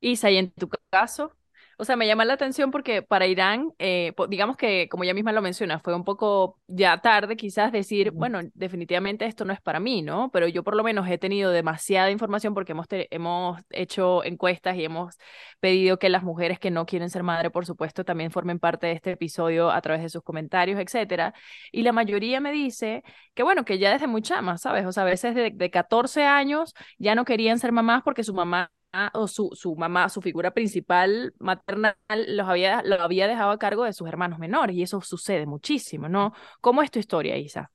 Isa, 0.01 0.31
¿y 0.31 0.37
en 0.37 0.53
tu 0.53 0.69
caso? 0.91 1.35
O 1.79 1.85
sea, 1.85 1.97
me 1.97 2.07
llama 2.07 2.25
la 2.25 2.35
atención 2.35 2.71
porque 2.71 3.03
para 3.03 3.27
Irán, 3.27 3.73
eh, 3.79 4.13
digamos 4.29 4.57
que, 4.57 4.89
como 4.89 5.05
ella 5.05 5.15
misma 5.15 5.33
lo 5.33 5.43
menciona, 5.43 5.79
fue 5.81 5.95
un 5.95 6.05
poco 6.05 6.59
ya 6.67 6.99
tarde 7.01 7.37
quizás 7.37 7.73
decir, 7.73 8.11
bueno, 8.13 8.41
definitivamente 8.55 9.27
esto 9.27 9.45
no 9.45 9.53
es 9.53 9.61
para 9.61 9.81
mí, 9.81 10.03
¿no? 10.03 10.31
Pero 10.33 10.49
yo 10.49 10.63
por 10.63 10.77
lo 10.77 10.85
menos 10.85 11.09
he 11.09 11.19
tenido 11.19 11.51
demasiada 11.51 12.11
información 12.11 12.55
porque 12.55 12.73
hemos, 12.73 12.87
hemos 12.91 13.61
hecho 13.71 14.25
encuestas 14.25 14.77
y 14.77 14.85
hemos 14.85 15.17
pedido 15.61 15.99
que 15.99 16.09
las 16.09 16.23
mujeres 16.23 16.59
que 16.59 16.71
no 16.71 16.87
quieren 16.87 17.11
ser 17.11 17.23
madre, 17.23 17.51
por 17.51 17.67
supuesto, 17.67 18.05
también 18.05 18.31
formen 18.31 18.59
parte 18.59 18.87
de 18.87 18.93
este 18.93 19.13
episodio 19.13 19.71
a 19.71 19.81
través 19.81 20.03
de 20.03 20.09
sus 20.09 20.23
comentarios, 20.23 20.79
etcétera. 20.81 21.35
Y 21.73 21.83
la 21.83 21.93
mayoría 21.93 22.41
me 22.41 22.53
dice 22.53 23.03
que, 23.35 23.43
bueno, 23.43 23.65
que 23.65 23.79
ya 23.79 23.93
desde 23.93 24.07
muy 24.07 24.23
chama, 24.23 24.59
¿sabes? 24.59 24.87
O 24.87 24.93
sea, 24.93 25.03
a 25.05 25.07
veces 25.07 25.35
de, 25.35 25.51
de 25.51 25.71
14 25.71 26.25
años 26.25 26.75
ya 26.99 27.15
no 27.15 27.25
querían 27.25 27.59
ser 27.59 27.73
mamás 27.73 28.03
porque 28.03 28.25
su 28.25 28.35
mamá 28.35 28.71
o 29.13 29.29
su, 29.29 29.51
su 29.55 29.75
mamá, 29.77 30.09
su 30.09 30.21
figura 30.21 30.53
principal 30.53 31.35
maternal, 31.39 31.97
los 32.29 32.49
había, 32.49 32.83
lo 32.83 33.01
había 33.01 33.27
dejado 33.27 33.51
a 33.51 33.59
cargo 33.59 33.85
de 33.85 33.93
sus 33.93 34.09
hermanos 34.09 34.39
menores, 34.39 34.77
y 34.77 34.83
eso 34.83 35.01
sucede 35.01 35.47
muchísimo, 35.47 36.09
¿no? 36.09 36.33
¿Cómo 36.61 36.83
es 36.83 36.91
tu 36.91 36.99
historia, 36.99 37.37
Isa? 37.37 37.71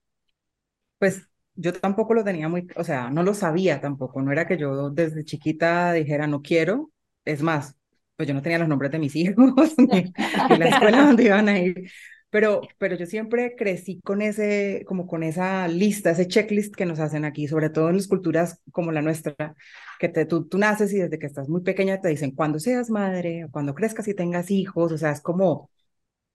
Pues 0.98 1.28
yo 1.56 1.74
tampoco 1.74 2.14
lo 2.14 2.24
tenía 2.24 2.48
muy, 2.50 2.68
o 2.76 2.84
sea, 2.84 3.10
no 3.10 3.24
lo 3.24 3.34
sabía 3.34 3.82
tampoco, 3.82 4.22
no 4.22 4.32
era 4.32 4.48
que 4.48 4.58
yo 4.58 4.90
desde 4.90 5.26
chiquita 5.26 5.94
dijera 5.94 6.28
no 6.28 6.42
quiero, 6.42 6.92
es 7.26 7.42
más, 7.42 7.76
pues 8.16 8.28
yo 8.28 8.34
no 8.34 8.42
tenía 8.42 8.60
los 8.60 8.68
nombres 8.68 8.92
de 8.92 9.00
mis 9.00 9.16
hijos 9.16 9.38
ni, 9.78 10.14
ni 10.50 10.58
la 10.58 10.68
escuela 10.70 11.02
donde 11.06 11.24
iban 11.24 11.50
a 11.50 11.60
ir, 11.60 11.92
pero, 12.30 12.62
pero 12.78 12.96
yo 12.96 13.06
siempre 13.06 13.56
crecí 13.56 14.00
con 14.04 14.22
ese, 14.22 14.84
como 14.88 15.08
con 15.08 15.24
esa 15.24 15.68
lista, 15.68 16.12
ese 16.12 16.28
checklist 16.28 16.76
que 16.76 16.86
nos 16.86 17.00
hacen 17.00 17.26
aquí, 17.26 17.48
sobre 17.48 17.70
todo 17.70 17.90
en 17.90 17.98
las 17.98 18.08
culturas 18.08 18.62
como 18.72 18.92
la 18.92 19.02
nuestra, 19.02 19.56
que 20.00 20.10
te, 20.10 20.26
tú, 20.26 20.46
tú 20.48 20.58
naces 20.58 20.94
y 20.94 21.00
desde 21.00 21.20
que 21.20 21.26
estás 21.28 21.50
muy 21.50 21.62
pequeña 21.62 22.02
te 22.02 22.10
dicen 22.10 22.32
cuando 22.32 22.60
seas 22.60 22.90
madre, 22.90 23.48
cuando 23.52 23.74
crezcas 23.76 24.08
y 24.08 24.14
tengas 24.16 24.52
hijos, 24.52 24.92
o 24.92 24.98
sea, 24.98 25.12
es 25.12 25.22
como 25.22 25.70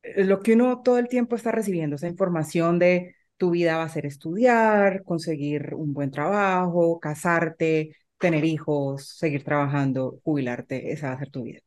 eh, 0.03 0.25
lo 0.25 0.41
que 0.41 0.55
uno 0.55 0.83
todo 0.83 0.99
el 0.99 1.09
tiempo 1.09 1.37
está 1.37 1.53
recibiendo, 1.53 1.97
esa 1.97 2.09
información 2.09 2.79
de 2.79 3.17
tu 3.37 3.51
vida 3.51 3.77
va 3.79 3.85
a 3.85 3.89
ser 3.89 4.07
estudiar, 4.07 5.03
conseguir 5.05 5.75
un 5.75 5.93
buen 5.95 6.11
trabajo, 6.11 7.01
casarte, 7.01 7.97
tener 8.19 8.45
hijos, 8.45 9.09
seguir 9.19 9.45
trabajando, 9.45 10.21
jubilarte, 10.25 10.93
esa 10.93 11.09
va 11.09 11.15
a 11.15 11.19
ser 11.19 11.31
tu 11.31 11.43
vida. 11.45 11.61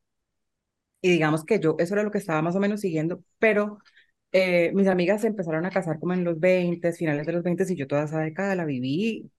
Y 1.01 1.11
digamos 1.11 1.45
que 1.45 1.59
yo, 1.59 1.75
eso 1.79 1.93
era 1.93 2.03
lo 2.03 2.11
que 2.11 2.17
estaba 2.17 2.41
más 2.41 2.55
o 2.55 2.59
menos 2.59 2.81
siguiendo, 2.81 3.23
pero 3.39 3.79
eh, 4.37 4.71
mis 4.73 4.87
amigas 4.87 5.21
se 5.21 5.27
empezaron 5.27 5.65
a 5.65 5.71
casar 5.71 5.99
como 5.99 6.13
en 6.13 6.23
los 6.23 6.39
20, 6.39 6.93
finales 6.93 7.25
de 7.25 7.33
los 7.33 7.43
20, 7.43 7.65
y 7.69 7.75
yo 7.75 7.87
toda 7.87 8.03
esa 8.05 8.19
década 8.21 8.55
la 8.55 8.65
viví, 8.65 9.31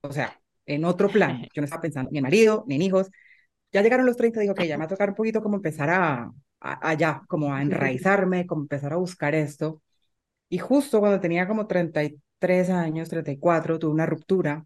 o 0.00 0.12
sea, 0.12 0.40
en 0.66 0.84
otro 0.84 1.08
plan. 1.08 1.42
Yo 1.54 1.62
no 1.62 1.64
estaba 1.64 1.82
pensando 1.82 2.10
ni 2.10 2.18
en 2.18 2.22
marido, 2.24 2.64
ni 2.66 2.76
en 2.76 2.82
hijos. 2.82 3.10
Ya 3.72 3.82
llegaron 3.82 4.06
los 4.06 4.16
30, 4.16 4.40
digo 4.40 4.54
que 4.54 4.68
ya 4.68 4.76
me 4.76 4.80
va 4.82 4.86
a 4.86 4.88
tocar 4.88 5.10
un 5.10 5.14
poquito 5.16 5.42
como 5.42 5.56
empezar 5.56 5.90
a, 5.90 6.32
a, 6.60 6.88
allá, 6.90 7.22
como 7.28 7.54
a 7.54 7.62
enraizarme, 7.62 8.46
como 8.46 8.62
empezar 8.62 8.92
a 8.92 8.96
buscar 8.96 9.34
esto. 9.34 9.82
Y 10.48 10.58
justo 10.58 11.00
cuando 11.00 11.20
tenía 11.20 11.48
como 11.48 11.66
33 11.66 12.70
años, 12.70 13.08
34, 13.08 13.78
tuve 13.78 13.92
una 13.92 14.06
ruptura 14.06 14.64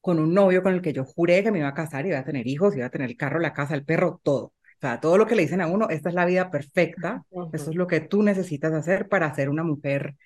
con 0.00 0.18
un 0.20 0.34
novio 0.34 0.62
con 0.62 0.74
el 0.74 0.82
que 0.82 0.92
yo 0.94 1.04
juré 1.04 1.42
que 1.44 1.52
me 1.52 1.60
iba 1.60 1.68
a 1.68 1.74
casar, 1.74 2.06
iba 2.06 2.18
a 2.18 2.24
tener 2.24 2.46
hijos, 2.46 2.76
iba 2.76 2.86
a 2.86 2.90
tener 2.90 3.10
el 3.10 3.16
carro, 3.16 3.40
la 3.40 3.54
casa, 3.54 3.74
el 3.74 3.84
perro, 3.84 4.20
todo. 4.24 4.54
O 4.78 4.80
sea, 4.80 5.00
todo 5.00 5.18
lo 5.18 5.26
que 5.26 5.34
le 5.34 5.42
dicen 5.42 5.60
a 5.60 5.66
uno, 5.66 5.88
esta 5.90 6.08
es 6.08 6.14
la 6.14 6.24
vida 6.24 6.50
perfecta, 6.50 7.24
esto 7.52 7.70
es 7.70 7.76
lo 7.76 7.86
que 7.86 8.00
tú 8.00 8.22
necesitas 8.22 8.72
hacer 8.72 9.08
para 9.08 9.34
ser 9.34 9.48
una 9.48 9.64
mujer, 9.64 10.16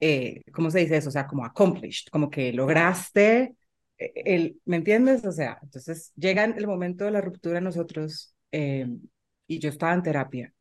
eh, 0.00 0.42
¿cómo 0.52 0.70
se 0.70 0.80
dice 0.80 0.98
eso? 0.98 1.08
O 1.08 1.12
sea, 1.12 1.26
como 1.26 1.44
accomplished, 1.44 2.08
como 2.12 2.30
que 2.30 2.52
lograste 2.52 3.56
eh, 3.98 4.12
el, 4.24 4.60
¿me 4.64 4.76
entiendes? 4.76 5.24
O 5.24 5.32
sea, 5.32 5.58
entonces 5.62 6.12
llega 6.16 6.44
el 6.44 6.66
momento 6.66 7.04
de 7.04 7.10
la 7.10 7.20
ruptura 7.20 7.60
nosotros 7.60 8.34
eh, 8.52 8.86
y 9.48 9.58
yo 9.58 9.70
estaba 9.70 9.94
en 9.94 10.02
terapia 10.02 10.52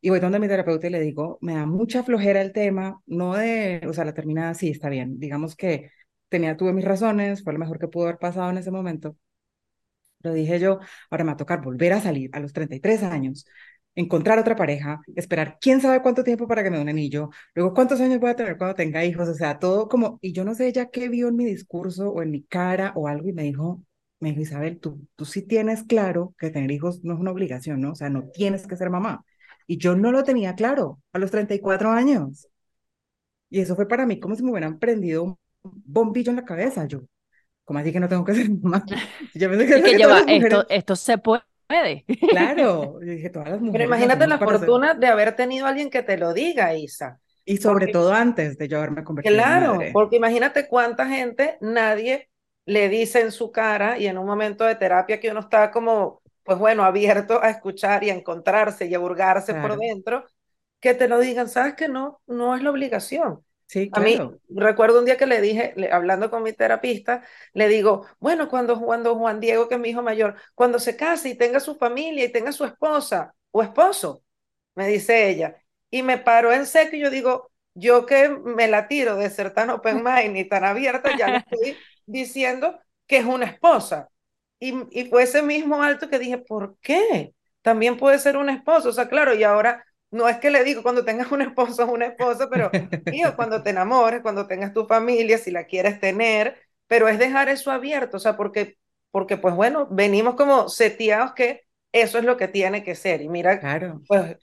y 0.00 0.10
voy 0.10 0.20
donde 0.20 0.38
mi 0.38 0.48
terapeuta 0.48 0.86
y 0.86 0.90
le 0.90 1.00
digo, 1.00 1.38
me 1.42 1.54
da 1.54 1.66
mucha 1.66 2.02
flojera 2.02 2.40
el 2.40 2.52
tema, 2.52 3.00
no 3.06 3.34
de, 3.34 3.82
o 3.88 3.92
sea, 3.92 4.04
la 4.04 4.14
terminada 4.14 4.54
sí 4.54 4.70
está 4.70 4.88
bien, 4.88 5.18
digamos 5.18 5.56
que 5.56 5.90
tenía, 6.28 6.56
tuve 6.56 6.72
mis 6.72 6.84
razones, 6.84 7.42
fue 7.44 7.52
lo 7.52 7.58
mejor 7.58 7.78
que 7.78 7.88
pudo 7.88 8.04
haber 8.04 8.18
pasado 8.18 8.50
en 8.50 8.58
ese 8.58 8.70
momento, 8.70 9.16
lo 10.20 10.32
dije 10.34 10.58
yo, 10.60 10.80
ahora 11.10 11.24
me 11.24 11.28
va 11.30 11.34
a 11.34 11.36
tocar 11.36 11.62
volver 11.62 11.92
a 11.92 12.00
salir 12.00 12.30
a 12.32 12.40
los 12.40 12.52
33 12.52 13.02
años, 13.02 13.46
encontrar 13.94 14.38
otra 14.38 14.56
pareja, 14.56 15.00
esperar 15.16 15.58
quién 15.60 15.80
sabe 15.80 16.02
cuánto 16.02 16.24
tiempo 16.24 16.46
para 16.46 16.62
que 16.62 16.70
me 16.70 16.76
dé 16.76 16.82
un 16.82 16.88
anillo, 16.88 17.30
luego 17.54 17.74
cuántos 17.74 18.00
años 18.00 18.20
voy 18.20 18.30
a 18.30 18.36
tener 18.36 18.56
cuando 18.56 18.74
tenga 18.76 19.04
hijos, 19.04 19.28
o 19.28 19.34
sea, 19.34 19.58
todo 19.58 19.88
como, 19.88 20.18
y 20.22 20.32
yo 20.32 20.44
no 20.44 20.54
sé 20.54 20.72
ya 20.72 20.90
qué 20.90 21.08
vio 21.08 21.28
en 21.28 21.36
mi 21.36 21.44
discurso 21.44 22.10
o 22.10 22.22
en 22.22 22.30
mi 22.30 22.42
cara 22.44 22.92
o 22.96 23.08
algo 23.08 23.28
y 23.28 23.32
me 23.32 23.42
dijo, 23.42 23.84
me 24.20 24.30
dijo, 24.30 24.42
Isabel, 24.42 24.78
tú, 24.80 25.06
tú 25.16 25.24
sí 25.24 25.42
tienes 25.42 25.82
claro 25.84 26.34
que 26.38 26.50
tener 26.50 26.70
hijos 26.70 27.02
no 27.04 27.14
es 27.14 27.20
una 27.20 27.30
obligación, 27.32 27.80
¿no? 27.80 27.92
O 27.92 27.94
sea, 27.94 28.10
no 28.10 28.24
tienes 28.30 28.66
que 28.66 28.76
ser 28.76 28.90
mamá. 28.90 29.24
Y 29.66 29.78
yo 29.78 29.96
no 29.96 30.12
lo 30.12 30.24
tenía 30.24 30.54
claro 30.54 31.00
a 31.12 31.18
los 31.18 31.30
34 31.30 31.90
años. 31.92 32.48
Y 33.48 33.60
eso 33.60 33.74
fue 33.76 33.88
para 33.88 34.06
mí 34.06 34.20
como 34.20 34.36
si 34.36 34.42
me 34.42 34.50
hubieran 34.50 34.78
prendido 34.78 35.24
un 35.24 35.36
bombillo 35.62 36.30
en 36.30 36.36
la 36.36 36.44
cabeza. 36.44 36.86
Yo, 36.86 37.02
¿cómo 37.70 37.78
así 37.80 37.92
que 37.92 38.00
no 38.00 38.08
tengo 38.08 38.24
que 38.24 38.34
ser 38.34 38.50
mamá? 38.50 38.84
Yo 39.34 39.48
pensé 39.50 39.66
que, 39.66 39.78
Y 39.78 39.82
que 39.82 39.92
que 39.92 39.98
todas 39.98 39.98
lleva, 39.98 40.14
las 40.16 40.26
mujeres, 40.26 40.60
esto, 40.60 40.66
esto 40.68 40.96
se 40.96 41.18
puede. 41.18 41.42
claro, 42.26 43.00
yo 43.00 43.12
dije, 43.12 43.30
todas 43.30 43.48
las 43.50 43.60
Pero 43.70 43.84
mujeres 43.84 43.86
imagínate 43.86 44.26
la 44.26 44.38
ser- 44.38 44.48
fortuna 44.48 44.94
de 44.94 45.06
haber 45.06 45.36
tenido 45.36 45.66
a 45.66 45.70
alguien 45.70 45.90
que 45.90 46.02
te 46.02 46.16
lo 46.18 46.32
diga, 46.34 46.74
Isa. 46.74 47.20
Y 47.44 47.56
sobre 47.58 47.86
porque- 47.86 47.92
todo 47.92 48.12
antes 48.12 48.58
de 48.58 48.68
yo 48.68 48.78
haberme 48.78 49.04
convertido 49.04 49.34
en 49.34 49.40
Claro, 49.44 49.78
porque 49.92 50.16
imagínate 50.16 50.68
cuánta 50.68 51.06
gente 51.08 51.58
nadie 51.60 52.28
le 52.66 52.88
dice 52.88 53.20
en 53.20 53.32
su 53.32 53.50
cara 53.50 53.98
y 53.98 54.06
en 54.06 54.18
un 54.18 54.26
momento 54.26 54.64
de 54.64 54.74
terapia 54.76 55.20
que 55.20 55.30
uno 55.30 55.40
está 55.40 55.70
como, 55.70 56.22
pues 56.44 56.58
bueno, 56.58 56.84
abierto 56.84 57.42
a 57.42 57.50
escuchar 57.50 58.04
y 58.04 58.10
a 58.10 58.14
encontrarse 58.14 58.86
y 58.86 58.94
a 58.94 59.00
hurgarse 59.00 59.54
por 59.54 59.76
Claro. 59.76 59.76
dentro, 59.76 60.26
que 60.80 60.94
te 60.94 61.08
lo 61.08 61.18
digan, 61.20 61.48
sabes 61.48 61.74
que 61.74 61.88
no, 61.88 62.20
no 62.26 62.54
es 62.56 62.62
la 62.62 62.70
obligación. 62.70 63.44
Sí, 63.72 63.90
A 63.92 64.00
mí, 64.00 64.20
recuerdo 64.48 64.98
un 65.00 65.04
día 65.04 65.16
que 65.16 65.26
le 65.26 65.40
dije, 65.40 65.72
le- 65.76 65.92
hablando 65.92 66.30
con 66.30 66.42
mi 66.42 66.52
terapista, 66.52 67.24
le 67.54 67.68
digo, 67.68 68.06
bueno, 68.20 68.48
cuando, 68.48 68.80
cuando 68.80 69.16
Juan 69.16 69.40
Diego, 69.40 69.68
que 69.68 69.74
es 69.76 69.80
mi 69.80 69.90
hijo 69.90 70.02
mayor, 70.02 70.36
cuando 70.54 70.78
se 70.78 70.96
case 70.96 71.30
y 71.30 71.34
tenga 71.36 71.60
su 71.60 71.76
familia 71.76 72.24
y 72.24 72.32
tenga 72.32 72.52
su 72.52 72.64
esposa 72.64 73.34
o 73.50 73.62
esposo, 73.62 74.24
me 74.76 74.86
dice 74.88 75.28
ella, 75.30 75.56
y 75.90 76.02
me 76.02 76.18
paró 76.18 76.52
en 76.52 76.66
seco 76.66 76.96
y 76.96 77.00
yo 77.00 77.10
digo, 77.10 77.50
yo 77.74 78.06
que 78.06 78.28
me 78.28 78.68
la 78.68 78.88
tiro 78.88 79.16
de 79.16 79.30
ser 79.30 79.52
tan 79.54 79.70
open 79.70 80.02
mind 80.04 80.36
y 80.36 80.48
tan 80.48 80.64
abierta, 80.64 81.12
ya 81.12 81.28
le 81.28 81.38
estoy 81.38 81.78
diciendo 82.06 82.78
que 83.06 83.18
es 83.18 83.24
una 83.24 83.46
esposa. 83.46 84.08
Y, 84.58 84.74
y 84.90 85.08
fue 85.08 85.22
ese 85.24 85.42
mismo 85.42 85.82
alto 85.82 86.08
que 86.08 86.18
dije, 86.18 86.38
¿por 86.38 86.76
qué? 86.80 87.34
También 87.62 87.96
puede 87.96 88.18
ser 88.18 88.36
un 88.36 88.48
esposo. 88.50 88.90
O 88.90 88.92
sea, 88.92 89.08
claro, 89.08 89.34
y 89.34 89.42
ahora 89.42 89.84
no 90.10 90.28
es 90.28 90.38
que 90.38 90.50
le 90.50 90.64
digo 90.64 90.82
cuando 90.82 91.04
tengas 91.04 91.30
un 91.32 91.42
esposo 91.42 91.82
es 91.84 91.88
una 91.88 92.06
esposa, 92.06 92.48
pero 92.50 92.76
Tío, 93.08 93.34
cuando 93.36 93.62
te 93.62 93.70
enamores, 93.70 94.22
cuando 94.22 94.46
tengas 94.46 94.72
tu 94.72 94.86
familia, 94.86 95.36
si 95.38 95.50
la 95.50 95.64
quieres 95.66 95.98
tener, 96.00 96.56
pero 96.86 97.08
es 97.08 97.18
dejar 97.18 97.48
eso 97.48 97.70
abierto, 97.72 98.18
o 98.18 98.20
sea, 98.20 98.36
porque, 98.36 98.78
porque 99.10 99.36
pues 99.36 99.54
bueno, 99.54 99.88
venimos 99.90 100.36
como 100.36 100.68
seteados 100.68 101.32
que 101.34 101.62
eso 101.92 102.18
es 102.18 102.24
lo 102.24 102.36
que 102.36 102.46
tiene 102.48 102.84
que 102.84 102.94
ser. 102.94 103.20
Y 103.22 103.28
mira, 103.28 103.60
Claro. 103.60 104.00
pues 104.06 104.36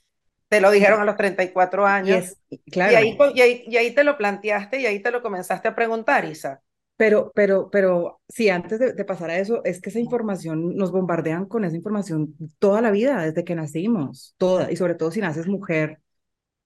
te 0.49 0.61
lo 0.61 0.71
dijeron 0.71 1.01
a 1.01 1.05
los 1.05 1.17
34 1.17 1.85
Y 2.01 2.13
años, 2.13 2.15
es, 2.15 2.37
y 2.49 2.61
claro. 2.71 2.95
ahí, 2.95 3.17
y 3.35 3.41
ahí, 3.41 3.63
y 3.67 3.77
ahí 3.77 3.93
te 3.95 4.03
lo 4.03 4.17
planteaste 4.17 4.79
y 4.81 4.85
ahí 4.85 5.01
te 5.01 5.11
lo 5.11 5.21
comenzaste 5.21 5.67
a 5.69 5.75
preguntar, 5.75 6.25
Isa. 6.25 6.61
Pero, 6.97 7.31
pero, 7.35 7.69
pero, 7.69 8.21
sí, 8.27 8.49
antes 8.49 8.79
de, 8.79 9.05
pasar 9.05 9.29
a 9.29 9.37
eso, 9.37 9.63
es 9.63 9.81
que 9.81 9.89
esa 9.89 9.99
información, 9.99 10.75
nos 10.75 10.91
bombardean 10.91 11.45
con 11.45 11.63
esa 11.63 11.75
información 11.75 12.35
toda 12.57 12.81
la 12.81 12.89
vida, 12.91 13.23
desde 13.23 13.43
que 13.43 13.53
nacimos, 13.55 14.33
toda, 14.37 14.71
y 14.71 14.75
sobre 14.75 14.95
todo 14.95 15.11
si 15.11 15.21
naces 15.21 15.47
mujer, 15.47 15.99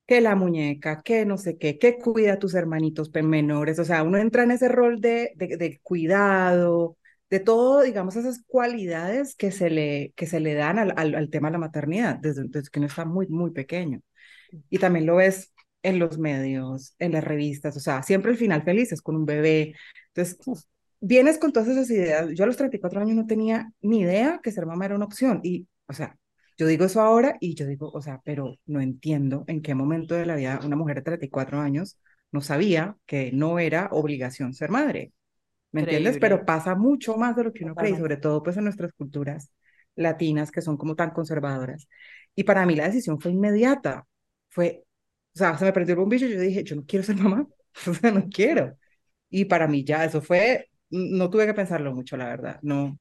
que 0.07 0.21
la 0.21 0.35
muñeca, 0.35 1.01
que 1.03 1.25
no 1.25 1.37
sé 1.37 1.57
qué, 1.57 1.77
que 1.79 1.97
cuida 1.99 2.33
a 2.33 2.39
tus 2.39 2.53
hermanitos 2.55 3.11
menores, 3.13 3.79
o 3.79 3.85
sea, 3.85 4.03
uno 4.03 4.17
entra 4.17 4.43
en 4.43 4.51
ese 4.51 4.69
rol 4.69 5.01
de, 5.01 5.33
de, 5.35 5.57
de 5.57 5.79
cuidado, 5.83 6.97
de 7.29 7.39
todo, 7.39 7.81
digamos, 7.81 8.15
esas 8.15 8.43
cualidades 8.45 9.35
que 9.35 9.51
se 9.51 9.69
le, 9.69 10.13
que 10.15 10.27
se 10.27 10.39
le 10.39 10.53
dan 10.53 10.79
al 10.79 11.29
tema 11.29 11.49
de 11.49 11.53
la 11.53 11.57
maternidad, 11.59 12.17
desde, 12.17 12.43
desde 12.47 12.69
que 12.69 12.79
uno 12.79 12.87
está 12.87 13.05
muy, 13.05 13.27
muy 13.27 13.51
pequeño. 13.51 14.01
Y 14.69 14.79
también 14.79 15.05
lo 15.05 15.15
ves 15.17 15.53
en 15.83 15.99
los 15.99 16.17
medios, 16.17 16.95
en 16.99 17.13
las 17.13 17.23
revistas, 17.23 17.75
o 17.77 17.79
sea, 17.79 18.03
siempre 18.03 18.31
el 18.31 18.37
final 18.37 18.63
feliz 18.63 18.91
es 18.91 19.01
con 19.01 19.15
un 19.15 19.25
bebé. 19.25 19.73
Entonces, 20.13 20.67
vienes 20.99 21.37
con 21.37 21.51
todas 21.51 21.69
esas 21.69 21.89
ideas. 21.89 22.29
Yo 22.33 22.43
a 22.43 22.47
los 22.47 22.57
34 22.57 23.01
años 23.01 23.15
no 23.15 23.25
tenía 23.25 23.71
ni 23.81 24.01
idea 24.01 24.39
que 24.41 24.51
ser 24.51 24.65
mamá 24.65 24.85
era 24.85 24.95
una 24.95 25.05
opción. 25.05 25.41
Y, 25.43 25.67
o 25.87 25.93
sea, 25.93 26.17
yo 26.57 26.67
digo 26.67 26.85
eso 26.85 27.01
ahora 27.01 27.37
y 27.39 27.55
yo 27.55 27.65
digo, 27.65 27.89
o 27.91 28.01
sea, 28.01 28.21
pero 28.23 28.57
no 28.65 28.81
entiendo 28.81 29.43
en 29.47 29.61
qué 29.61 29.73
momento 29.75 30.15
de 30.15 30.25
la 30.25 30.35
vida 30.35 30.59
una 30.63 30.75
mujer 30.75 30.97
de 30.97 31.01
34 31.03 31.59
años 31.59 31.97
no 32.31 32.41
sabía 32.41 32.95
que 33.05 33.31
no 33.33 33.59
era 33.59 33.89
obligación 33.91 34.53
ser 34.53 34.69
madre. 34.69 35.11
¿Me 35.71 35.81
entiendes? 35.81 36.15
Increíble. 36.15 36.37
Pero 36.37 36.45
pasa 36.45 36.75
mucho 36.75 37.17
más 37.17 37.35
de 37.35 37.45
lo 37.45 37.53
que 37.53 37.63
uno 37.65 37.75
cree, 37.75 37.97
sobre 37.97 38.17
todo 38.17 38.43
pues 38.43 38.57
en 38.57 38.65
nuestras 38.65 38.93
culturas 38.93 39.51
latinas 39.95 40.51
que 40.51 40.61
son 40.61 40.77
como 40.77 40.95
tan 40.95 41.11
conservadoras. 41.11 41.87
Y 42.35 42.43
para 42.43 42.65
mí 42.65 42.75
la 42.75 42.85
decisión 42.85 43.19
fue 43.19 43.31
inmediata. 43.31 44.05
Fue, 44.49 44.85
o 45.35 45.37
sea, 45.37 45.57
se 45.57 45.65
me 45.65 45.73
prendió 45.73 45.93
el 45.93 45.99
bombillo 45.99 46.27
y 46.27 46.33
yo 46.33 46.39
dije, 46.41 46.63
yo 46.63 46.75
no 46.75 46.85
quiero 46.85 47.05
ser 47.05 47.15
mamá, 47.17 47.47
o 47.87 47.93
sea, 47.93 48.11
no 48.11 48.27
quiero. 48.29 48.77
Y 49.29 49.45
para 49.45 49.67
mí 49.67 49.83
ya 49.85 50.05
eso 50.05 50.21
fue, 50.21 50.69
no 50.91 51.29
tuve 51.29 51.45
que 51.47 51.53
pensarlo 51.53 51.93
mucho, 51.93 52.17
la 52.17 52.27
verdad, 52.27 52.59
no. 52.63 52.99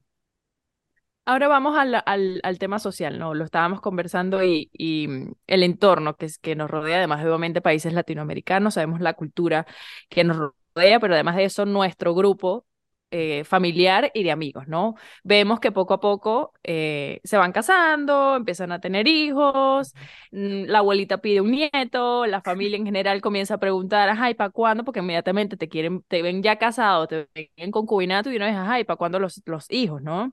Ahora 1.27 1.47
vamos 1.49 1.77
al, 1.79 2.03
al, 2.07 2.41
al 2.43 2.59
tema 2.59 2.79
social, 2.81 3.19
¿no? 3.19 3.35
Lo 3.35 3.45
estábamos 3.45 3.81
conversando 3.81 4.43
y, 4.43 4.71
y 4.73 5.07
mm, 5.09 5.33
el 5.47 5.63
entorno 5.63 6.17
que, 6.17 6.29
que 6.41 6.57
nos 6.57 6.71
rodea, 6.71 6.97
además 6.99 7.23
de 7.23 7.29
obviamente 7.29 7.61
países 7.63 7.93
latinoamericanos, 7.93 8.75
sabemos 8.75 9.01
la 9.01 9.15
cultura 9.15 9.67
que 10.09 10.25
nos 10.25 10.37
rodea, 10.75 10.99
pero 10.99 11.15
además 11.15 11.37
de 11.37 11.45
eso, 11.45 11.67
nuestro 11.67 12.15
grupo 12.15 12.67
eh, 13.11 13.45
familiar 13.45 14.11
y 14.15 14.23
de 14.23 14.31
amigos, 14.31 14.69
¿no? 14.69 14.95
Vemos 15.25 15.61
que 15.61 15.73
poco 15.73 15.95
a 15.95 16.01
poco 16.01 16.53
eh, 16.63 17.21
se 17.25 17.37
van 17.37 17.53
casando, 17.53 18.37
empiezan 18.37 18.73
a 18.73 18.81
tener 18.81 19.09
hijos, 19.09 19.93
mm, 20.33 20.65
la 20.67 20.79
abuelita 20.79 21.19
pide 21.19 21.41
un 21.41 21.51
nieto, 21.51 22.27
la 22.27 22.41
familia 22.43 22.77
en 22.77 22.85
general 22.87 23.21
comienza 23.21 23.55
a 23.55 23.59
preguntar, 23.59 24.11
ay, 24.19 24.35
¿para 24.35 24.51
cuándo? 24.51 24.85
Porque 24.85 25.01
inmediatamente 25.01 25.57
te 25.57 25.69
quieren, 25.69 26.03
te 26.09 26.23
ven 26.23 26.43
ya 26.43 26.57
casado, 26.59 27.07
te 27.07 27.29
ven 27.35 27.49
en 27.57 27.71
concubinato 27.71 28.31
y 28.31 28.37
una 28.37 28.47
vez, 28.47 28.57
ay, 28.59 28.85
¿para 28.85 28.97
cuándo 28.97 29.19
los, 29.19 29.43
los 29.47 29.71
hijos, 29.71 30.03
no? 30.03 30.33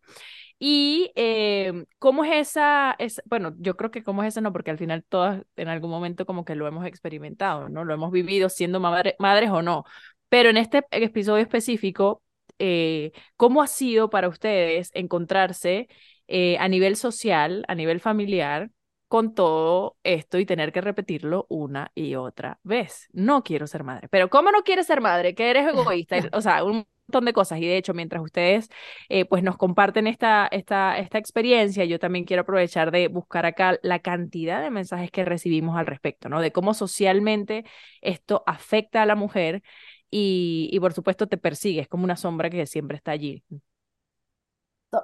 Y 0.60 1.12
eh, 1.16 1.86
cómo 2.00 2.26
es 2.26 2.50
esa, 2.50 2.96
es, 3.00 3.22
bueno, 3.26 3.54
yo 3.60 3.78
creo 3.78 3.92
que 3.92 4.04
cómo 4.04 4.24
es 4.24 4.30
esa 4.30 4.42
no, 4.42 4.52
porque 4.52 4.72
al 4.72 4.78
final 4.80 5.04
todas 5.08 5.44
en 5.56 5.68
algún 5.68 5.92
momento 5.92 6.26
como 6.26 6.46
que 6.46 6.56
lo 6.56 6.68
hemos 6.68 6.86
experimentado, 6.86 7.70
¿no? 7.70 7.86
Lo 7.86 7.94
hemos 7.94 8.12
vivido 8.12 8.50
siendo 8.50 8.80
madre, 8.80 9.16
madres 9.20 9.52
o 9.52 9.62
no. 9.62 9.84
Pero 10.30 10.50
en 10.50 10.58
este 10.58 10.84
episodio 10.92 11.42
específico, 11.44 12.22
eh, 12.60 13.12
¿cómo 13.36 13.62
ha 13.62 13.68
sido 13.68 14.10
para 14.10 14.28
ustedes 14.28 14.92
encontrarse 14.94 15.88
eh, 16.28 16.58
a 16.60 16.68
nivel 16.68 16.96
social, 16.96 17.66
a 17.68 17.76
nivel 17.76 18.00
familiar, 18.00 18.72
con 19.08 19.34
todo 19.34 19.96
esto 20.04 20.38
y 20.38 20.46
tener 20.46 20.72
que 20.74 20.82
repetirlo 20.82 21.46
una 21.50 21.92
y 21.96 22.16
otra 22.16 22.60
vez? 22.64 23.08
No 23.14 23.44
quiero 23.44 23.68
ser 23.68 23.84
madre. 23.84 24.08
Pero 24.10 24.30
¿cómo 24.30 24.52
no 24.52 24.64
quieres 24.64 24.88
ser 24.88 25.02
madre? 25.02 25.36
Que 25.36 25.50
eres 25.50 25.68
egoísta. 25.68 26.18
O 26.34 26.42
sea, 26.42 26.64
un 26.64 26.86
montón 27.08 27.26
de 27.26 27.34
cosas 27.34 27.60
y 27.60 27.66
de 27.66 27.78
hecho 27.78 27.94
mientras 27.94 28.22
ustedes 28.22 28.70
eh, 29.08 29.26
pues 29.26 29.42
nos 29.42 29.58
comparten 29.58 30.08
esta, 30.08 30.48
esta, 30.52 30.98
esta 30.98 31.18
experiencia, 31.18 31.86
yo 31.86 32.00
también 32.00 32.26
quiero 32.26 32.42
aprovechar 32.42 32.92
de 32.92 33.08
buscar 33.08 33.46
acá 33.46 33.80
la 33.82 34.00
cantidad 34.00 34.62
de 34.62 34.72
mensajes 34.72 35.10
que 35.10 35.24
recibimos 35.24 35.78
al 35.78 35.86
respecto, 35.86 36.28
¿no? 36.28 36.42
De 36.42 36.52
cómo 36.52 36.74
socialmente 36.74 37.64
esto 38.02 38.44
afecta 38.46 39.02
a 39.04 39.06
la 39.06 39.16
mujer 39.16 39.64
y, 40.12 40.70
y 40.72 40.80
por 40.80 40.94
supuesto 40.94 41.28
te 41.28 41.38
persigue, 41.38 41.82
es 41.82 41.88
como 41.88 42.04
una 42.04 42.18
sombra 42.18 42.50
que 42.50 42.66
siempre 42.68 42.98
está 42.98 43.12
allí. 43.12 43.44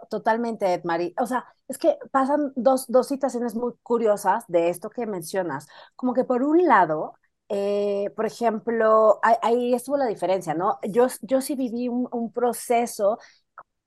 Totalmente, 0.10 0.74
Edmari. 0.74 1.14
O 1.20 1.26
sea, 1.26 1.46
es 1.68 1.78
que 1.78 1.98
pasan 2.12 2.54
dos, 2.56 2.86
dos 2.88 3.08
situaciones 3.08 3.54
muy 3.56 3.74
curiosas 3.84 4.46
de 4.48 4.70
esto 4.70 4.90
que 4.90 5.06
mencionas. 5.06 5.68
Como 5.96 6.14
que 6.14 6.24
por 6.24 6.42
un 6.44 6.66
lado, 6.66 7.16
eh, 7.50 8.10
por 8.16 8.26
ejemplo, 8.26 9.20
ahí, 9.22 9.74
estuvo 9.74 9.98
la 9.98 10.06
diferencia, 10.08 10.54
¿no? 10.54 10.80
Yo, 10.90 11.08
yo 11.22 11.42
sí 11.42 11.56
viví 11.56 11.90
un, 11.90 12.08
un, 12.12 12.32
proceso 12.32 13.20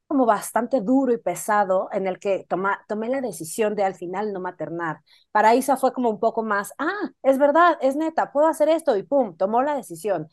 como 0.07 0.27
bastante 0.27 0.81
duro 0.83 1.13
y 1.13 1.19
pesado 1.19 1.89
en 1.93 2.07
el 2.07 2.19
que 2.19 2.47
toma, 2.49 2.81
tomé 2.89 3.09
la 3.09 3.21
decisión 3.21 3.75
de 3.75 3.85
al 3.85 3.95
final 3.95 4.33
no 4.33 4.41
maternar. 4.41 5.01
Para 5.33 5.55
Isa 5.55 5.77
fue 5.77 5.93
como 5.93 6.11
un 6.11 6.21
poco 6.21 6.43
más, 6.43 6.73
ah, 6.79 7.11
es 7.23 7.39
verdad, 7.39 7.79
es 7.81 7.97
neta, 7.97 8.33
puedo 8.33 8.47
hacer 8.49 8.69
esto 8.69 8.97
y 8.97 9.03
pum, 9.03 9.37
tomó 9.37 9.63
la 9.63 9.77
decisión. 9.77 10.29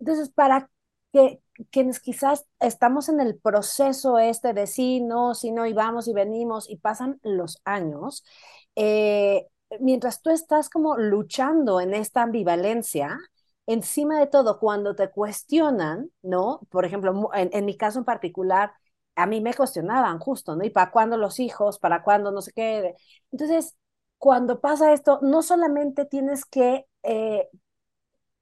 Entonces, 0.00 0.30
para 0.30 0.70
que 1.12 1.40
quienes 1.70 2.00
quizás 2.00 2.46
estamos 2.60 3.08
en 3.08 3.20
el 3.20 3.38
proceso 3.38 4.18
este 4.18 4.52
de 4.52 4.66
sí, 4.66 5.00
no, 5.00 5.34
sí, 5.34 5.52
no, 5.52 5.66
y 5.66 5.72
vamos 5.72 6.08
y 6.08 6.12
venimos 6.12 6.68
y 6.68 6.76
pasan 6.78 7.18
los 7.22 7.60
años, 7.64 8.24
eh, 8.76 9.46
mientras 9.80 10.22
tú 10.22 10.30
estás 10.30 10.68
como 10.68 10.96
luchando 10.98 11.80
en 11.80 11.94
esta 11.94 12.22
ambivalencia, 12.22 13.18
encima 13.66 14.20
de 14.20 14.26
todo, 14.26 14.58
cuando 14.60 14.94
te 14.94 15.10
cuestionan, 15.10 16.10
¿no? 16.22 16.60
Por 16.70 16.84
ejemplo, 16.84 17.30
en, 17.34 17.50
en 17.52 17.64
mi 17.64 17.76
caso 17.76 17.98
en 17.98 18.04
particular, 18.04 18.72
a 19.16 19.26
mí 19.26 19.40
me 19.40 19.54
cuestionaban 19.54 20.18
justo, 20.18 20.56
¿no? 20.56 20.64
¿Y 20.64 20.70
para 20.70 20.90
cuándo 20.90 21.16
los 21.16 21.40
hijos? 21.40 21.78
¿Para 21.78 22.02
cuándo 22.02 22.30
no 22.32 22.42
sé 22.42 22.52
qué? 22.54 22.94
Entonces, 23.32 23.76
cuando 24.18 24.60
pasa 24.60 24.92
esto, 24.92 25.18
no 25.22 25.42
solamente 25.42 26.04
tienes 26.06 26.44
que 26.44 26.86
eh, 27.02 27.48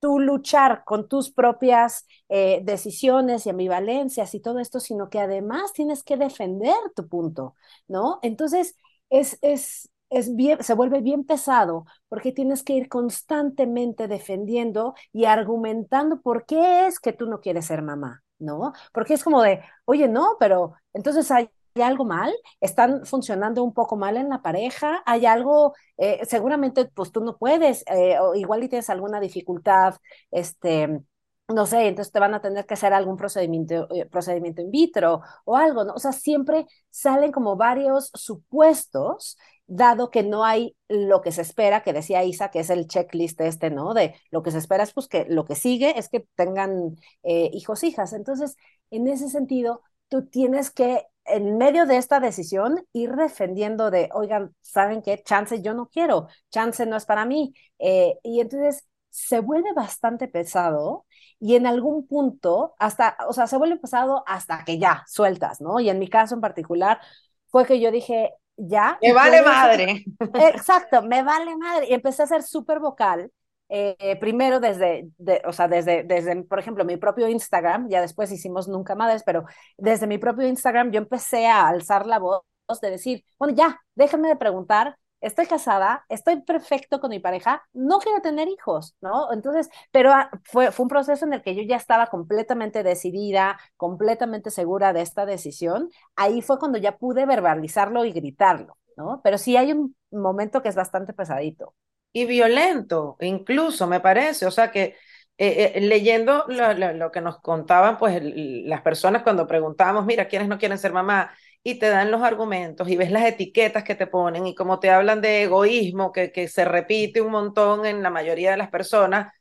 tú 0.05 0.19
luchar 0.21 0.85
con 0.85 1.09
tus 1.09 1.31
propias 1.33 2.07
eh, 2.29 2.61
decisiones 2.63 3.47
y 3.47 3.51
ambivalencias 3.51 4.35
y 4.35 4.41
todo 4.41 4.59
esto, 4.59 4.79
sino 4.79 5.09
que 5.09 5.19
además 5.19 5.73
tienes 5.73 6.03
que 6.05 6.19
defender 6.19 6.75
tu 6.95 7.09
punto, 7.09 7.55
¿no? 7.89 8.19
Entonces, 8.23 8.77
es, 9.09 9.39
es, 9.41 9.89
es 10.11 10.37
bien, 10.37 10.63
se 10.63 10.75
vuelve 10.75 11.01
bien 11.01 11.25
pesado 11.25 11.87
porque 12.11 12.33
tienes 12.33 12.63
que 12.63 12.75
ir 12.75 12.91
constantemente 12.91 14.07
defendiendo 14.07 14.95
y 15.11 15.25
argumentando 15.25 16.21
por 16.21 16.45
qué 16.45 16.87
es 16.87 17.01
que 17.01 17.15
tú 17.15 17.25
no 17.27 17.41
quieres 17.41 17.65
ser 17.65 17.81
mamá, 17.81 18.23
¿no? 18.39 18.75
Porque 18.93 19.15
es 19.15 19.25
como 19.25 19.41
de, 19.43 19.63
oye, 19.87 20.07
no, 20.07 20.37
pero 20.39 20.75
entonces 20.93 21.31
hay 21.75 21.83
algo 21.83 22.05
mal, 22.05 22.33
están 22.61 23.05
funcionando 23.05 23.65
un 23.65 23.75
poco 23.75 23.97
mal 23.97 24.17
en 24.17 24.29
la 24.29 24.43
pareja, 24.43 25.03
hay 25.07 25.27
algo, 25.27 25.75
eh, 25.97 26.21
seguramente 26.25 26.85
pues 26.87 27.11
tú 27.11 27.21
no 27.21 27.37
puedes, 27.37 27.85
eh, 27.89 28.17
o 28.21 28.35
igual 28.35 28.63
y 28.63 28.69
tienes 28.69 28.91
alguna 28.91 29.19
dificultad, 29.21 29.97
este, 30.31 31.01
no 31.49 31.67
sé, 31.67 31.89
entonces 31.89 32.13
te 32.13 32.21
van 32.21 32.35
a 32.35 32.41
tener 32.41 32.65
que 32.67 32.75
hacer 32.75 32.93
algún 32.93 33.17
procedimiento, 33.17 33.89
eh, 33.93 34.07
procedimiento 34.07 34.63
in 34.63 34.71
vitro 34.71 35.23
o 35.45 35.57
algo, 35.57 35.85
¿no? 35.85 35.95
O 35.95 35.99
sea, 35.99 36.13
siempre 36.13 36.67
salen 36.91 37.33
como 37.33 37.57
varios 37.57 38.11
supuestos, 38.15 39.37
dado 39.67 40.11
que 40.11 40.23
no 40.23 40.45
hay 40.45 40.77
lo 40.89 41.23
que 41.23 41.33
se 41.33 41.43
espera, 41.43 41.83
que 41.83 41.93
decía 41.93 42.23
Isa, 42.25 42.51
que 42.51 42.61
es 42.61 42.71
el 42.71 42.87
checklist 42.87 43.41
este, 43.41 43.71
¿no? 43.71 43.95
De 43.95 44.15
lo 44.31 44.43
que 44.43 44.51
se 44.53 44.59
espera 44.59 44.85
es 44.85 44.93
pues 44.93 45.09
que 45.09 45.27
lo 45.29 45.45
que 45.45 45.55
sigue 45.55 45.99
es 45.99 46.09
que 46.09 46.27
tengan 46.37 46.97
hijos, 47.25 47.83
hijas. 47.83 48.13
Entonces, 48.13 48.57
en 48.91 49.09
ese 49.09 49.29
sentido, 49.29 49.83
tú 50.09 50.27
tienes 50.27 50.71
que 50.71 51.07
en 51.27 51.57
medio 51.57 51.87
de 51.87 51.97
esta 51.97 52.21
decisión, 52.21 52.87
ir 52.93 53.13
defendiendo 53.13 53.91
de, 53.91 54.09
oigan, 54.13 54.55
¿saben 54.61 55.03
qué? 55.03 55.23
Chance 55.23 55.63
yo 55.63 55.75
no 55.75 55.87
quiero, 55.89 56.29
chance 56.51 56.85
no 56.87 56.97
es 56.97 57.07
para 57.07 57.25
mí. 57.25 57.55
Eh, 57.79 58.19
y 58.23 58.41
entonces 58.41 58.87
se 59.11 59.41
vuelve 59.41 59.73
bastante 59.73 60.29
pesado 60.29 61.07
y 61.41 61.57
en 61.57 61.67
algún 61.67 62.07
punto, 62.07 62.75
hasta, 62.79 63.17
o 63.29 63.33
sea, 63.33 63.47
se 63.47 63.57
vuelve 63.57 63.79
pesado 63.79 64.25
hasta 64.27 64.65
que 64.65 64.79
ya 64.79 65.05
sueltas, 65.07 65.61
¿no? 65.61 65.81
Y 65.81 65.89
en 65.89 65.99
mi 65.99 66.09
caso 66.09 66.35
en 66.35 66.41
particular, 66.41 67.01
fue 67.49 67.65
que 67.67 67.81
yo 67.81 67.91
dije, 67.91 68.35
ya. 68.57 68.99
Me 69.01 69.13
vale 69.13 69.43
madre. 69.43 70.05
Exacto, 70.35 71.03
me 71.03 71.23
vale 71.23 71.57
madre. 71.57 71.87
Y 71.89 71.95
empecé 71.95 72.23
a 72.25 72.27
ser 72.27 72.43
súper 72.43 72.81
vocal 72.81 73.31
eh, 73.77 74.17
primero 74.21 74.61
desde, 74.61 75.09
de, 75.19 75.43
o 75.47 75.53
sea, 75.53 75.67
desde, 75.67 76.05
desde, 76.05 76.45
por 76.45 76.61
ejemplo, 76.61 76.85
mi 76.85 76.97
propio 76.97 77.29
Instagram, 77.29 77.89
ya 77.89 78.01
después 78.01 78.31
hicimos 78.31 78.69
Nunca 78.69 78.95
Madres, 78.95 79.25
pero 79.27 79.45
desde 79.77 80.07
mi 80.07 80.19
propio 80.19 80.47
Instagram 80.47 80.93
yo 80.93 80.99
empecé 80.99 81.49
a 81.49 81.67
alzar 81.67 82.07
la 82.07 82.21
voz 82.21 82.43
de 82.81 82.91
decir, 82.91 83.25
bueno, 83.37 83.55
ya, 83.57 83.81
déjenme 83.97 84.29
de 84.29 84.37
preguntar, 84.37 84.97
estoy 85.21 85.47
casada, 85.47 86.05
estoy 86.09 86.43
perfecto 86.43 87.01
con 87.01 87.11
mi 87.11 87.19
pareja, 87.19 87.63
no 87.73 87.99
quiero 87.99 88.21
tener 88.21 88.47
hijos, 88.47 88.95
¿no? 89.01 89.33
Entonces, 89.33 89.69
pero 89.91 90.13
ah, 90.13 90.31
fue, 90.45 90.71
fue 90.71 90.85
un 90.85 90.89
proceso 90.89 91.25
en 91.27 91.33
el 91.33 91.43
que 91.43 91.57
yo 91.57 91.63
ya 91.63 91.77
estaba 91.77 92.07
completamente 92.07 92.85
decidida, 92.85 93.59
completamente 93.77 94.51
segura 94.51 94.93
de 94.93 95.03
esta 95.03 95.27
decisión. 95.27 95.91
Ahí 96.15 96.43
fue 96.43 96.61
cuando 96.61 96.79
ya 96.79 96.97
pude 96.99 97.27
verbalizarlo 97.27 98.05
y 98.05 98.13
gritarlo, 98.13 98.79
¿no? 98.97 99.21
Pero 99.25 99.37
sí 99.39 99.57
hay 99.57 99.73
un 99.73 99.97
momento 100.13 100.63
que 100.63 100.69
es 100.69 100.77
bastante 100.77 101.13
pesadito 101.13 101.75
y 102.15 102.25
violento, 102.27 103.17
incluso 103.21 103.87
me 103.87 104.01
parece. 104.01 104.47
O 104.47 104.51
sea 104.51 104.71
que 104.71 104.97
eh, 105.37 105.73
eh, 105.75 105.81
leyendo 105.83 106.45
lo, 106.49 106.73
lo, 106.75 106.93
lo, 106.95 107.11
que 107.11 107.21
nos 107.21 107.41
contaban, 107.41 107.99
pues 107.99 108.23
las 108.23 108.83
personas 108.83 109.23
cuando 109.23 109.47
preguntábamos, 109.47 110.07
mira, 110.07 110.29
¿quiénes 110.29 110.49
no 110.49 110.59
quieren 110.59 110.79
ser 110.79 110.93
mamá? 110.93 111.35
Y 111.65 111.79
te 111.79 111.89
dan 111.89 112.11
los 112.11 112.23
argumentos 112.23 112.89
y 112.89 112.97
ves 112.97 113.11
las 113.11 113.25
etiquetas 113.27 113.85
que 113.85 113.97
te 113.97 114.07
ponen 114.07 114.47
y 114.47 114.55
como 114.55 114.79
te 114.81 114.91
hablan 114.91 115.21
de 115.21 115.43
egoísmo 115.45 116.13
que, 116.13 116.31
que 116.33 116.49
se 116.49 116.65
repite 116.65 117.21
un 117.21 117.33
montón 117.33 117.85
en 117.87 118.03
la 118.03 118.11
mayoría 118.11 118.53
de 118.53 118.59
las 118.59 118.71
personas, 118.71 119.33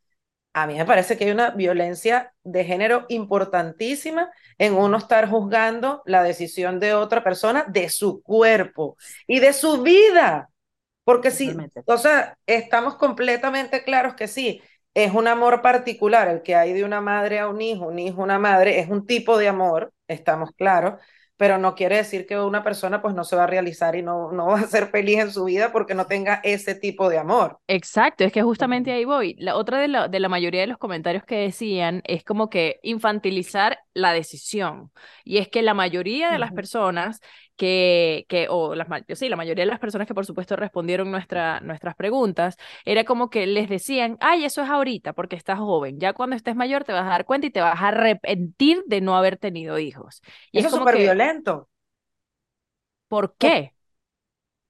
a 0.54 0.68
mí 0.68 0.76
me 0.76 0.86
parece 0.86 1.18
que 1.18 1.26
hay 1.26 1.32
una 1.32 1.52
violencia 1.52 2.34
de 2.44 2.64
género 2.66 3.06
importantísima 3.10 4.32
en 4.58 4.74
uno 4.76 4.98
estar 4.98 5.30
juzgando 5.30 6.04
la 6.06 6.24
decisión 6.24 6.80
de 6.80 6.94
otra 6.94 7.24
persona 7.24 7.66
de 7.68 7.90
su 7.90 8.22
cuerpo 8.24 8.98
y 9.28 9.40
de 9.40 9.54
su 9.54 9.82
vida. 9.82 10.50
Porque 11.04 11.32
sí, 11.32 11.54
o 11.86 11.98
sea, 11.98 12.38
estamos 12.46 12.96
completamente 12.96 13.84
claros 13.84 14.16
que 14.16 14.28
sí, 14.28 14.62
es 14.94 15.14
un 15.14 15.28
amor 15.28 15.62
particular 15.62 16.28
el 16.28 16.44
que 16.44 16.56
hay 16.56 16.74
de 16.74 16.84
una 16.84 17.02
madre 17.02 17.40
a 17.40 17.48
un 17.48 17.62
hijo, 17.62 17.88
un 17.88 18.00
hijo 18.00 18.22
a 18.22 18.24
una 18.26 18.40
madre, 18.40 18.80
es 18.80 18.90
un 18.90 19.06
tipo 19.06 19.38
de 19.38 19.48
amor, 19.48 19.92
estamos 20.08 20.52
claros, 20.52 21.02
pero 21.36 21.58
no 21.58 21.76
quiere 21.76 21.98
decir 21.98 22.26
que 22.26 22.40
una 22.40 22.64
persona 22.64 23.02
pues 23.02 23.16
no 23.16 23.24
se 23.24 23.36
va 23.36 23.44
a 23.44 23.48
realizar 23.48 23.96
y 23.96 24.04
no, 24.04 24.32
no 24.32 24.48
va 24.48 24.60
a 24.60 24.68
ser 24.68 24.88
feliz 24.88 25.20
en 25.20 25.32
su 25.32 25.46
vida 25.46 25.72
porque 25.72 25.96
no 25.96 26.06
tenga 26.06 26.40
ese 26.44 26.76
tipo 26.76 27.10
de 27.10 27.18
amor. 27.18 27.58
Exacto, 27.68 28.24
es 28.24 28.32
que 28.32 28.44
justamente 28.44 28.92
ahí 28.92 29.04
voy. 29.04 29.36
La 29.40 29.56
otra 29.56 29.80
de 29.80 29.88
la, 29.88 30.08
de 30.08 30.20
la 30.20 30.30
mayoría 30.30 30.62
de 30.62 30.68
los 30.68 30.78
comentarios 30.78 31.24
que 31.26 31.36
decían 31.36 32.02
es 32.06 32.24
como 32.24 32.50
que 32.50 32.80
infantilizar 32.84 33.80
la 33.94 34.14
decisión. 34.14 34.92
Y 35.26 35.40
es 35.40 35.50
que 35.50 35.64
la 35.64 35.74
mayoría 35.74 36.32
de 36.32 36.40
las 36.40 36.54
personas 36.54 37.20
que, 37.64 38.26
que 38.30 38.48
o 38.50 38.76
las, 38.76 38.88
sí, 39.16 39.30
la 39.30 39.36
mayoría 39.38 39.64
de 39.66 39.70
las 39.72 39.80
personas 39.80 40.08
que 40.08 40.14
por 40.16 40.26
supuesto 40.26 40.56
respondieron 40.56 41.12
nuestra, 41.12 41.60
nuestras 41.62 41.96
preguntas, 41.96 42.58
era 42.86 43.04
como 43.06 43.30
que 43.30 43.48
les 43.48 43.70
decían, 43.70 44.18
ay, 44.20 44.46
eso 44.46 44.62
es 44.64 44.70
ahorita 44.70 45.14
porque 45.14 45.36
estás 45.36 45.60
joven, 45.60 46.00
ya 46.00 46.14
cuando 46.14 46.36
estés 46.36 46.56
mayor 46.56 46.84
te 46.84 46.94
vas 46.94 47.06
a 47.06 47.10
dar 47.10 47.26
cuenta 47.26 47.48
y 47.48 47.52
te 47.52 47.62
vas 47.62 47.82
a 47.82 47.88
arrepentir 47.90 48.84
de 48.88 49.02
no 49.02 49.16
haber 49.16 49.38
tenido 49.38 49.80
hijos. 49.80 50.22
Y 50.52 50.60
eso 50.60 50.68
es 50.70 50.74
súper 50.76 50.98
violento. 50.98 51.70
¿Por 53.08 53.36
qué? 53.38 53.74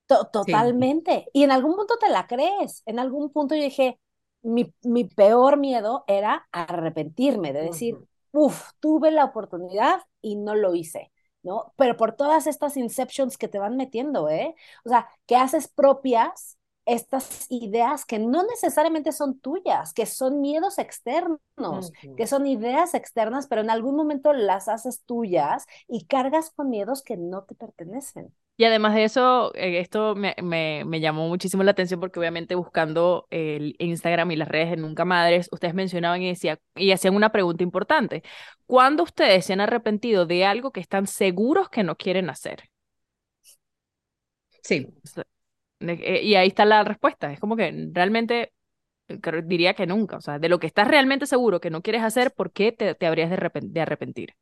To- 0.07 0.25
totalmente. 0.31 1.27
Y 1.33 1.43
en 1.43 1.51
algún 1.51 1.75
punto 1.75 1.97
te 1.97 2.09
la 2.09 2.27
crees. 2.27 2.83
En 2.85 2.99
algún 2.99 3.31
punto 3.31 3.55
yo 3.55 3.63
dije, 3.63 3.99
mi, 4.41 4.73
mi 4.83 5.05
peor 5.05 5.57
miedo 5.57 6.03
era 6.07 6.47
arrepentirme, 6.51 7.53
de 7.53 7.61
decir, 7.63 8.01
uff, 8.31 8.71
tuve 8.79 9.11
la 9.11 9.25
oportunidad 9.25 10.01
y 10.21 10.35
no 10.35 10.55
lo 10.55 10.75
hice, 10.75 11.11
¿no? 11.43 11.73
Pero 11.77 11.97
por 11.97 12.13
todas 12.15 12.47
estas 12.47 12.77
inceptions 12.77 13.37
que 13.37 13.47
te 13.47 13.59
van 13.59 13.77
metiendo, 13.77 14.29
¿eh? 14.29 14.55
O 14.85 14.89
sea, 14.89 15.07
que 15.25 15.35
haces 15.35 15.67
propias 15.67 16.57
estas 16.85 17.47
ideas 17.49 18.05
que 18.05 18.19
no 18.19 18.43
necesariamente 18.43 19.11
son 19.11 19.39
tuyas, 19.39 19.93
que 19.93 20.05
son 20.05 20.41
miedos 20.41 20.77
externos, 20.77 21.39
que 22.17 22.27
son 22.27 22.45
ideas 22.47 22.93
externas, 22.93 23.47
pero 23.47 23.61
en 23.61 23.69
algún 23.69 23.95
momento 23.95 24.33
las 24.33 24.67
haces 24.67 25.03
tuyas 25.05 25.65
y 25.87 26.05
cargas 26.05 26.51
con 26.51 26.69
miedos 26.69 27.01
que 27.01 27.17
no 27.17 27.43
te 27.43 27.55
pertenecen. 27.55 28.33
Y 28.55 28.65
además 28.65 28.93
de 28.93 29.03
eso, 29.05 29.51
eh, 29.55 29.79
esto 29.79 30.13
me, 30.15 30.35
me, 30.43 30.83
me 30.85 30.99
llamó 30.99 31.27
muchísimo 31.27 31.63
la 31.63 31.71
atención 31.71 31.99
porque 31.99 32.19
obviamente 32.19 32.53
buscando 32.53 33.27
el 33.31 33.75
Instagram 33.79 34.29
y 34.29 34.35
las 34.35 34.47
redes 34.47 34.69
de 34.69 34.77
Nunca 34.77 35.05
Madres, 35.05 35.49
ustedes 35.51 35.73
mencionaban 35.73 36.21
y, 36.21 36.27
decía, 36.29 36.59
y 36.75 36.91
hacían 36.91 37.15
una 37.15 37.31
pregunta 37.31 37.63
importante. 37.63 38.21
¿Cuándo 38.67 39.03
ustedes 39.03 39.45
se 39.45 39.53
han 39.53 39.61
arrepentido 39.61 40.27
de 40.27 40.45
algo 40.45 40.71
que 40.71 40.81
están 40.81 41.07
seguros 41.07 41.69
que 41.69 41.83
no 41.83 41.95
quieren 41.97 42.29
hacer? 42.29 42.69
Sí, 44.61 44.87
Y 46.23 46.35
ahí 46.35 46.47
está 46.49 46.65
la 46.65 46.83
respuesta. 46.83 47.31
Es 47.31 47.39
como 47.39 47.55
que 47.55 47.89
realmente 47.93 48.53
diría 49.45 49.73
que 49.75 49.87
nunca. 49.87 50.17
O 50.17 50.21
sea, 50.21 50.39
de 50.39 50.49
lo 50.49 50.59
que 50.59 50.67
estás 50.67 50.87
realmente 50.87 51.25
seguro 51.27 51.59
que 51.61 51.69
no 51.71 51.81
quieres 51.81 52.03
hacer, 52.03 52.33
¿por 52.33 52.51
qué 52.53 52.71
te, 52.71 52.95
te 52.95 53.07
habrías 53.07 53.29
de, 53.31 53.37
de 53.63 53.81
arrepentir? 53.81 54.35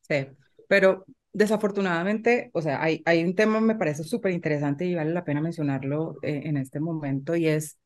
sí. 0.00 0.26
Pero 0.68 1.04
desafortunadamente, 1.32 2.50
o 2.54 2.62
sea, 2.62 2.82
hay, 2.82 3.02
hay 3.04 3.24
un 3.24 3.34
tema 3.34 3.60
me 3.60 3.76
parece 3.76 4.04
súper 4.04 4.32
interesante 4.32 4.84
y 4.86 4.94
vale 4.94 5.12
la 5.12 5.24
pena 5.24 5.40
mencionarlo 5.40 6.16
eh, 6.22 6.42
en 6.44 6.56
este 6.56 6.80
momento 6.80 7.36
y 7.36 7.48
es, 7.48 7.78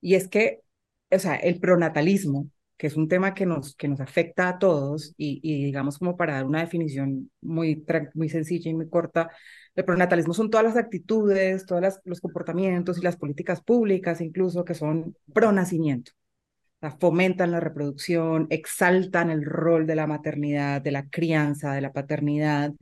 y 0.00 0.14
es 0.14 0.28
que, 0.28 0.62
o 1.10 1.18
sea, 1.18 1.36
el 1.36 1.60
pronatalismo, 1.60 2.50
que 2.76 2.86
es 2.88 2.96
un 2.96 3.08
tema 3.08 3.34
que 3.34 3.46
nos, 3.46 3.74
que 3.76 3.88
nos 3.88 4.00
afecta 4.00 4.48
a 4.48 4.58
todos 4.58 5.14
y, 5.16 5.40
y 5.42 5.64
digamos 5.64 5.98
como 5.98 6.16
para 6.16 6.34
dar 6.34 6.44
una 6.44 6.60
definición 6.60 7.30
muy, 7.40 7.84
muy 8.14 8.28
sencilla 8.28 8.70
y 8.70 8.74
muy 8.74 8.88
corta, 8.88 9.30
el 9.74 9.84
pronatalismo 9.84 10.34
son 10.34 10.50
todas 10.50 10.64
las 10.66 10.76
actitudes, 10.76 11.66
todos 11.66 12.00
los 12.04 12.20
comportamientos 12.20 12.98
y 12.98 13.02
las 13.02 13.16
políticas 13.16 13.62
públicas 13.62 14.20
incluso 14.20 14.64
que 14.64 14.74
son 14.74 15.16
pro 15.32 15.52
nacimiento. 15.52 16.12
O 16.76 16.80
sea, 16.80 16.90
fomentan 16.98 17.52
la 17.52 17.60
reproducción, 17.60 18.46
exaltan 18.50 19.30
el 19.30 19.44
rol 19.44 19.86
de 19.86 19.96
la 19.96 20.06
maternidad, 20.06 20.82
de 20.82 20.90
la 20.92 21.08
crianza, 21.08 21.72
de 21.74 21.80
la 21.80 21.92
paternidad. 21.92 22.72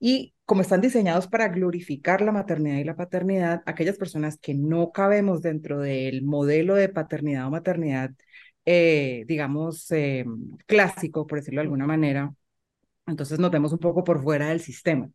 Y 0.00 0.34
como 0.44 0.62
están 0.62 0.80
diseñados 0.80 1.28
para 1.28 1.48
glorificar 1.48 2.22
la 2.22 2.32
maternidad 2.32 2.78
y 2.78 2.84
la 2.84 2.96
paternidad, 2.96 3.62
aquellas 3.66 3.98
personas 3.98 4.38
que 4.38 4.54
no 4.54 4.90
cabemos 4.92 5.42
dentro 5.42 5.80
del 5.80 6.22
modelo 6.24 6.74
de 6.74 6.88
paternidad 6.88 7.46
o 7.46 7.50
maternidad, 7.50 8.10
eh, 8.66 9.24
digamos, 9.28 9.90
eh, 9.92 10.24
clásico, 10.66 11.26
por 11.26 11.38
decirlo 11.38 11.60
de 11.60 11.64
alguna 11.64 11.86
manera, 11.86 12.34
entonces 13.06 13.38
nos 13.38 13.50
vemos 13.50 13.72
un 13.72 13.78
poco 13.78 14.04
por 14.04 14.22
fuera 14.22 14.48
del 14.48 14.60
sistema. 14.60 15.10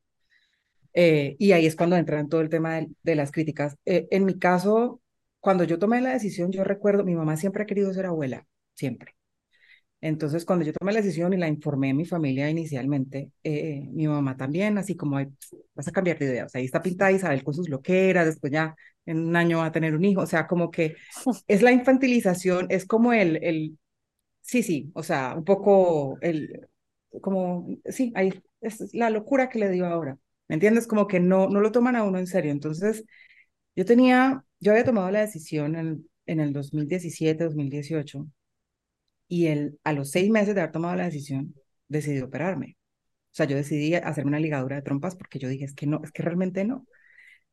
Eh, 0.93 1.35
y 1.39 1.53
ahí 1.53 1.65
es 1.65 1.75
cuando 1.75 1.95
entran 1.97 2.29
todo 2.29 2.41
el 2.41 2.49
tema 2.49 2.75
de, 2.75 2.89
de 3.03 3.15
las 3.15 3.31
críticas. 3.31 3.77
En 3.85 4.25
mi 4.25 4.39
caso, 4.39 5.01
cuando 5.39 5.63
yo 5.63 5.79
tomé 5.79 6.01
la 6.01 6.13
decisión, 6.13 6.51
yo 6.51 6.63
recuerdo, 6.63 7.03
mi 7.03 7.15
mamá 7.15 7.37
siempre 7.37 7.63
ha 7.63 7.65
querido 7.67 7.93
ser 7.93 8.05
abuela, 8.07 8.47
siempre. 8.75 9.15
Entonces, 10.01 10.45
cuando 10.45 10.65
yo 10.65 10.73
tomé 10.73 10.93
la 10.93 11.01
decisión 11.01 11.31
y 11.33 11.37
la 11.37 11.47
informé 11.47 11.91
a 11.91 11.93
mi 11.93 12.05
familia 12.05 12.49
inicialmente, 12.49 13.31
eh, 13.43 13.87
mi 13.91 14.07
mamá 14.07 14.35
también, 14.35 14.77
así 14.79 14.95
como, 14.95 15.17
"Ay, 15.17 15.27
vas 15.75 15.87
a 15.87 15.91
cambiar 15.91 16.17
de 16.19 16.25
idea, 16.25 16.45
o 16.45 16.49
sea, 16.49 16.59
ahí 16.59 16.65
está 16.65 16.81
pintada 16.81 17.11
Isabel 17.11 17.43
con 17.43 17.53
sus 17.53 17.69
loqueras, 17.69 18.25
después 18.25 18.51
ya 18.51 18.75
en 19.05 19.19
un 19.19 19.35
año 19.35 19.59
va 19.59 19.67
a 19.67 19.71
tener 19.71 19.95
un 19.95 20.03
hijo, 20.05 20.21
o 20.21 20.25
sea, 20.27 20.47
como 20.47 20.71
que 20.71 20.95
es 21.47 21.61
la 21.61 21.71
infantilización, 21.71 22.67
es 22.69 22.85
como 22.85 23.13
el, 23.13 23.43
el, 23.43 23.77
sí, 24.41 24.63
sí, 24.63 24.91
o 24.95 25.03
sea, 25.03 25.35
un 25.37 25.45
poco 25.45 26.17
el, 26.21 26.67
como, 27.21 27.67
sí, 27.85 28.11
ahí 28.15 28.33
es 28.61 28.93
la 28.93 29.09
locura 29.09 29.49
que 29.49 29.59
le 29.59 29.69
dio 29.69 29.85
ahora, 29.87 30.17
¿me 30.47 30.55
entiendes? 30.55 30.87
Como 30.87 31.07
que 31.07 31.19
no, 31.19 31.49
no 31.49 31.61
lo 31.61 31.71
toman 31.71 31.95
a 31.95 32.03
uno 32.03 32.19
en 32.19 32.27
serio, 32.27 32.51
entonces 32.51 33.03
yo 33.75 33.85
tenía, 33.85 34.43
yo 34.59 34.71
había 34.71 34.85
tomado 34.85 35.11
la 35.11 35.21
decisión 35.21 35.75
en, 35.75 36.09
en 36.25 36.39
el 36.39 36.53
2017, 36.53 37.43
2018 37.45 38.27
y 39.31 39.47
el, 39.47 39.79
a 39.85 39.93
los 39.93 40.11
seis 40.11 40.29
meses 40.29 40.55
de 40.55 40.61
haber 40.61 40.73
tomado 40.73 40.95
la 40.97 41.05
decisión, 41.05 41.55
decidí 41.87 42.19
operarme. 42.21 42.77
O 43.31 43.35
sea, 43.35 43.45
yo 43.47 43.55
decidí 43.57 43.95
hacerme 43.95 44.29
una 44.29 44.39
ligadura 44.41 44.75
de 44.77 44.81
trompas 44.83 45.15
porque 45.15 45.39
yo 45.39 45.47
dije, 45.49 45.65
es 45.65 45.73
que 45.73 45.87
no, 45.87 46.01
es 46.03 46.11
que 46.11 46.23
realmente 46.23 46.65
no. 46.65 46.85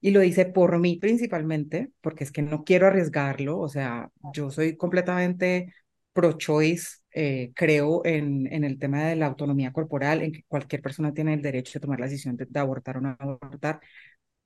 Y 0.01 0.12
lo 0.12 0.23
hice 0.25 0.47
por 0.47 0.79
mí 0.81 0.99
principalmente, 0.99 1.91
porque 2.01 2.25
es 2.25 2.33
que 2.33 2.43
no 2.43 2.64
quiero 2.64 2.88
arriesgarlo. 2.88 3.59
O 3.61 3.69
sea, 3.69 4.11
yo 4.35 4.51
soy 4.51 4.77
completamente 4.77 5.73
pro-choice, 6.12 6.99
eh, 7.12 7.53
creo 7.55 8.05
en, 8.05 8.53
en 8.53 8.64
el 8.64 8.79
tema 8.79 9.05
de 9.07 9.17
la 9.17 9.27
autonomía 9.27 9.73
corporal, 9.73 10.23
en 10.23 10.33
que 10.33 10.45
cualquier 10.49 10.83
persona 10.83 11.14
tiene 11.14 11.35
el 11.35 11.43
derecho 11.43 11.75
de 11.79 11.83
tomar 11.83 12.01
la 12.01 12.07
decisión 12.07 12.37
de, 12.37 12.47
de 12.49 12.61
abortar 12.61 12.99
o 12.99 13.01
no 13.01 13.17
abortar 13.19 13.81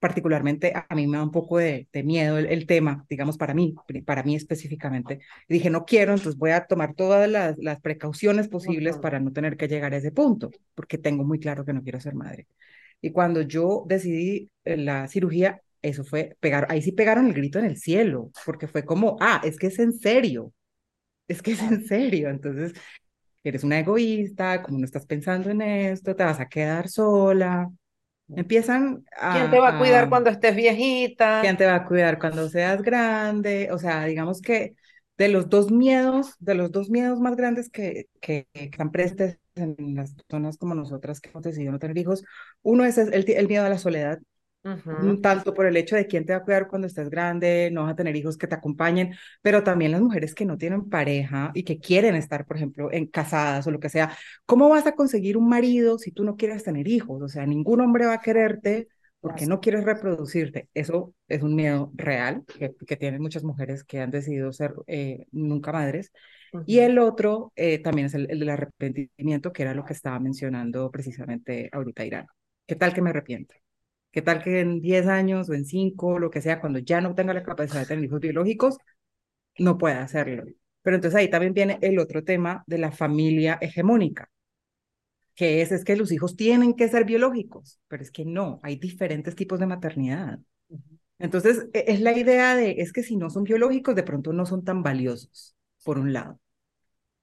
particularmente 0.03 0.73
a 0.75 0.95
mí 0.97 1.07
me 1.07 1.17
da 1.17 1.23
un 1.23 1.31
poco 1.31 1.59
de, 1.59 1.87
de 1.93 2.03
miedo 2.03 2.37
el, 2.37 2.47
el, 2.47 2.67
tema, 2.67 3.07
digamos, 3.09 3.38
para 3.38 3.55
mí, 3.55 3.73
para 4.05 4.25
mí 4.25 4.35
específicamente. 4.35 5.21
Y 5.49 5.55
dije, 5.55 5.71
no 5.71 5.85
quiero, 5.85 6.12
entonces 6.12 6.37
voy 6.37 6.51
a 6.51 6.67
tomar 6.67 6.95
todas 6.95 7.31
las, 7.31 7.57
las 7.59 7.81
precauciones 7.81 8.49
posibles 8.49 8.99
para 8.99 9.21
no 9.21 9.33
tener 9.33 9.57
que 9.57 9.69
llegar 9.69 9.95
a 9.95 9.99
ese 9.99 10.11
punto, 10.11 10.51
porque 10.75 10.99
tengo 10.99 11.23
muy 11.23 11.38
claro 11.38 11.65
que 11.65 11.73
no 11.73 11.85
quiero 11.85 12.01
ser 12.01 12.17
madre. 12.17 12.49
Y 13.01 13.12
cuando 13.12 13.43
yo 13.43 13.85
decidí 13.87 14.51
la 14.65 15.07
cirugía, 15.07 15.62
eso 15.83 16.03
fue 16.03 16.37
pegar, 16.41 16.67
ahí 16.69 16.83
sí 16.83 16.91
pegaron 16.91 17.27
el 17.27 17.35
grito 17.35 17.61
en 17.61 17.67
el 17.67 17.77
cielo, 17.77 18.33
porque 18.45 18.67
fue 18.67 18.85
como, 18.85 19.17
ah, 19.21 19.41
es 19.45 19.57
que 19.57 19.69
es 19.69 19.79
en 19.79 19.93
serio, 19.93 20.53
es 21.29 21.43
que 21.43 21.53
es 21.53 21.62
en 21.62 21.87
serio. 21.87 22.29
Entonces, 22.29 22.73
eres 23.45 23.62
una 23.65 23.79
egoísta, 23.79 24.62
como 24.62 24.79
no 24.79 24.85
estás 24.85 25.07
pensando 25.07 25.51
en 25.51 25.62
esto, 25.62 26.17
te 26.17 26.25
vas 26.25 26.41
a 26.41 26.49
quedar 26.49 26.88
sola, 26.88 27.71
Empiezan 28.37 29.05
a... 29.18 29.33
¿Quién 29.33 29.51
te 29.51 29.59
va 29.59 29.68
a 29.71 29.79
cuidar 29.79 30.05
a, 30.05 30.09
cuando 30.09 30.31
estés 30.31 30.57
viejita? 30.57 31.40
¿Quién 31.42 31.57
te 31.57 31.66
va 31.66 31.77
a 31.77 31.85
cuidar 31.87 32.18
cuando 32.18 32.49
seas 32.49 32.83
grande? 32.83 33.68
O 33.73 33.79
sea, 33.79 34.05
digamos 34.05 34.40
que 34.40 34.75
de 35.18 35.29
los 35.29 35.49
dos 35.49 35.71
miedos, 35.71 36.35
de 36.38 36.55
los 36.55 36.73
dos 36.73 36.90
miedos 36.90 37.21
más 37.21 37.37
grandes 37.37 37.71
que, 37.71 38.07
que, 38.21 38.49
que 38.53 38.64
están 38.64 38.90
presentes 38.90 39.38
en 39.55 39.77
las 39.95 40.14
personas 40.14 40.57
como 40.57 40.75
nosotras 40.75 41.21
que 41.21 41.29
hemos 41.29 41.42
decidido 41.42 41.73
no 41.73 41.79
tener 41.79 41.99
hijos, 41.99 42.25
uno 42.62 42.85
es 42.85 42.99
el, 42.99 43.12
el 43.12 43.49
miedo 43.49 43.64
a 43.64 43.68
la 43.68 43.79
soledad, 43.79 44.18
uh 44.64 44.70
-huh. 44.70 45.20
tanto 45.20 45.55
por 45.55 45.66
el 45.66 45.77
hecho 45.77 45.96
de 45.96 46.07
quién 46.07 46.25
te 46.25 46.33
va 46.33 46.38
a 46.40 46.42
cuidar 46.44 46.68
cuando 46.68 46.87
estés 46.87 47.11
grande, 47.11 47.70
no 47.72 47.83
vas 47.83 47.92
a 47.92 47.96
tener 47.96 48.16
hijos 48.16 48.37
que 48.37 48.46
te 48.46 48.55
acompañen, 48.55 49.14
pero 49.42 49.62
también 49.62 49.92
las 49.92 50.01
mujeres 50.01 50.35
que 50.35 50.44
no 50.44 50.57
tienen 50.59 50.88
pareja 50.88 51.51
y 51.55 51.64
que 51.64 51.79
quieren 51.79 52.14
estar, 52.14 52.46
por 52.46 52.57
ejemplo, 52.57 52.92
en 52.92 53.07
casadas 53.07 53.66
o 53.66 53.70
lo 53.70 53.81
que 53.81 53.88
sea. 53.88 54.16
¿Cómo 54.46 54.68
vas 54.68 54.87
a 54.87 54.94
conseguir 54.94 55.37
un 55.37 55.48
marido 55.48 55.98
si 55.98 56.12
tú 56.12 56.25
no 56.25 56.37
quieres 56.37 56.62
tener 56.64 56.88
hijos? 56.88 57.22
O 57.22 57.29
sea, 57.29 57.46
ningún 57.46 57.81
hombre 57.81 58.07
va 58.07 58.14
a 58.14 58.20
quererte 58.20 58.88
porque 59.20 59.46
no 59.46 59.61
quieres 59.61 59.85
reproducirte. 59.85 60.68
Eso 60.75 61.14
es 61.29 61.42
un 61.42 61.55
miedo 61.55 61.92
real 61.94 62.44
que, 62.59 62.75
que 62.87 62.96
tienen 62.96 63.22
muchas 63.22 63.44
mujeres 63.44 63.85
que 63.85 64.01
han 64.01 64.11
decidido 64.11 64.53
ser 64.53 64.75
eh, 64.88 65.27
nunca 65.31 65.72
madres. 65.72 66.12
Uh 66.53 66.59
-huh. 66.59 66.64
Y 66.66 66.81
el 66.81 66.98
otro 66.98 67.53
eh, 67.55 67.79
también 67.79 68.07
es 68.07 68.14
el, 68.14 68.29
el 68.31 68.40
del 68.40 68.48
arrepentimiento, 68.48 69.53
que 69.53 69.62
era 69.62 69.75
lo 69.75 69.85
que 69.85 69.92
estaba 69.92 70.18
mencionando 70.18 70.90
precisamente 70.90 71.68
ahorita 71.72 72.05
Irán. 72.05 72.27
¿Qué 72.66 72.75
tal 72.75 72.92
que 72.92 73.01
me 73.01 73.11
arrepiento? 73.11 73.55
¿Qué 74.12 74.22
tal 74.22 74.42
que 74.42 74.61
en 74.61 74.81
10 74.81 75.07
años 75.07 75.48
o 75.48 75.55
en 75.55 75.64
5, 75.64 76.18
lo 76.18 76.31
que 76.31 76.42
sea, 76.42 76.61
cuando 76.61 76.79
ya 76.79 77.01
no 77.01 77.14
tenga 77.14 77.35
la 77.35 77.42
capacidad 77.42 77.81
de 77.81 77.87
tener 77.87 78.05
hijos 78.05 78.20
biológicos, 78.20 78.77
no 79.59 79.79
pueda 79.79 80.03
hacerlo? 80.03 80.44
Pero 80.83 80.96
entonces 80.96 81.18
ahí 81.18 81.31
también 81.31 81.55
viene 81.55 81.79
el 81.83 81.98
otro 81.98 82.22
tema 82.25 82.64
de 82.66 82.79
la 82.79 82.92
familia 82.92 83.59
hegemónica, 83.61 84.31
que 85.35 85.62
es, 85.62 85.72
es 85.72 85.85
que 85.85 85.96
los 85.96 86.12
hijos 86.12 86.37
tienen 86.37 86.75
que 86.75 86.88
ser 86.88 87.05
biológicos, 87.05 87.81
pero 87.88 88.03
es 88.03 88.11
que 88.11 88.25
no, 88.25 88.61
hay 88.62 88.77
diferentes 88.77 89.35
tipos 89.35 89.59
de 89.59 89.66
maternidad. 89.66 90.38
Entonces 91.18 91.68
es 91.72 92.01
la 92.01 92.16
idea 92.16 92.55
de, 92.55 92.72
es 92.79 92.92
que 92.92 93.03
si 93.03 93.16
no 93.16 93.31
son 93.31 93.44
biológicos, 93.44 93.94
de 93.94 94.03
pronto 94.03 94.33
no 94.33 94.44
son 94.44 94.64
tan 94.64 94.83
valiosos, 94.83 95.57
por 95.85 95.98
un 95.98 96.12
lado. 96.12 96.38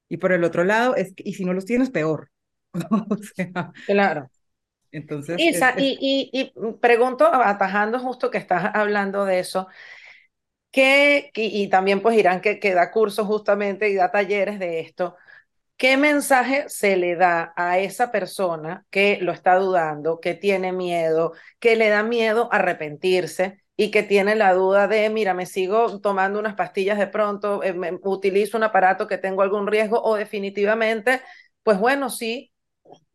Y 0.07 0.17
por 0.17 0.31
el 0.31 0.43
otro 0.43 0.63
lado, 0.63 0.95
es 0.95 1.13
que, 1.13 1.23
y 1.25 1.33
si 1.35 1.45
no 1.45 1.53
los 1.53 1.65
tienes, 1.65 1.91
peor. 1.91 2.31
o 2.73 3.17
sea, 3.17 3.71
claro. 3.85 4.29
Entonces, 4.91 5.39
Isa, 5.39 5.69
es, 5.71 5.77
es... 5.77 5.83
Y, 5.83 6.29
y, 6.31 6.41
y, 6.41 6.73
pregunto, 6.79 7.25
atajando 7.31 7.99
justo 7.99 8.29
que 8.29 8.37
estás 8.37 8.71
hablando 8.73 9.25
de 9.25 9.39
eso, 9.39 9.67
¿qué, 10.71 11.31
y, 11.35 11.63
y 11.63 11.69
también 11.69 12.01
pues 12.01 12.17
Irán 12.17 12.41
que, 12.41 12.59
que, 12.59 12.73
da 12.73 12.91
cursos 12.91 13.27
justamente 13.27 13.89
y 13.89 13.95
da 13.95 14.11
talleres 14.11 14.59
de 14.59 14.79
esto, 14.79 15.15
¿qué 15.77 15.97
mensaje 15.97 16.65
se 16.69 16.97
le 16.97 17.15
da 17.15 17.53
a 17.55 17.79
esa 17.79 18.11
persona 18.11 18.85
que 18.89 19.19
lo 19.21 19.31
está 19.31 19.55
dudando, 19.55 20.19
que 20.19 20.33
tiene 20.33 20.71
miedo, 20.71 21.33
que 21.59 21.75
le 21.75 21.89
da 21.89 22.03
miedo 22.03 22.49
arrepentirse? 22.51 23.63
y 23.81 23.91
que 23.91 24.03
tiene 24.03 24.35
la 24.35 24.53
duda 24.53 24.89
de, 24.89 25.09
mira, 25.09 25.33
me 25.33 25.45
sigo 25.45 26.01
tomando 26.01 26.37
unas 26.37 26.55
pastillas 26.55 26.97
de 26.97 27.07
pronto, 27.07 27.63
eh, 27.63 27.71
me, 27.71 27.97
utilizo 28.03 28.57
un 28.57 28.63
aparato 28.65 29.07
que 29.07 29.17
tengo 29.17 29.41
algún 29.41 29.67
riesgo 29.67 30.01
o 30.03 30.15
definitivamente, 30.17 31.21
pues 31.63 31.79
bueno, 31.79 32.09
sí, 32.09 32.51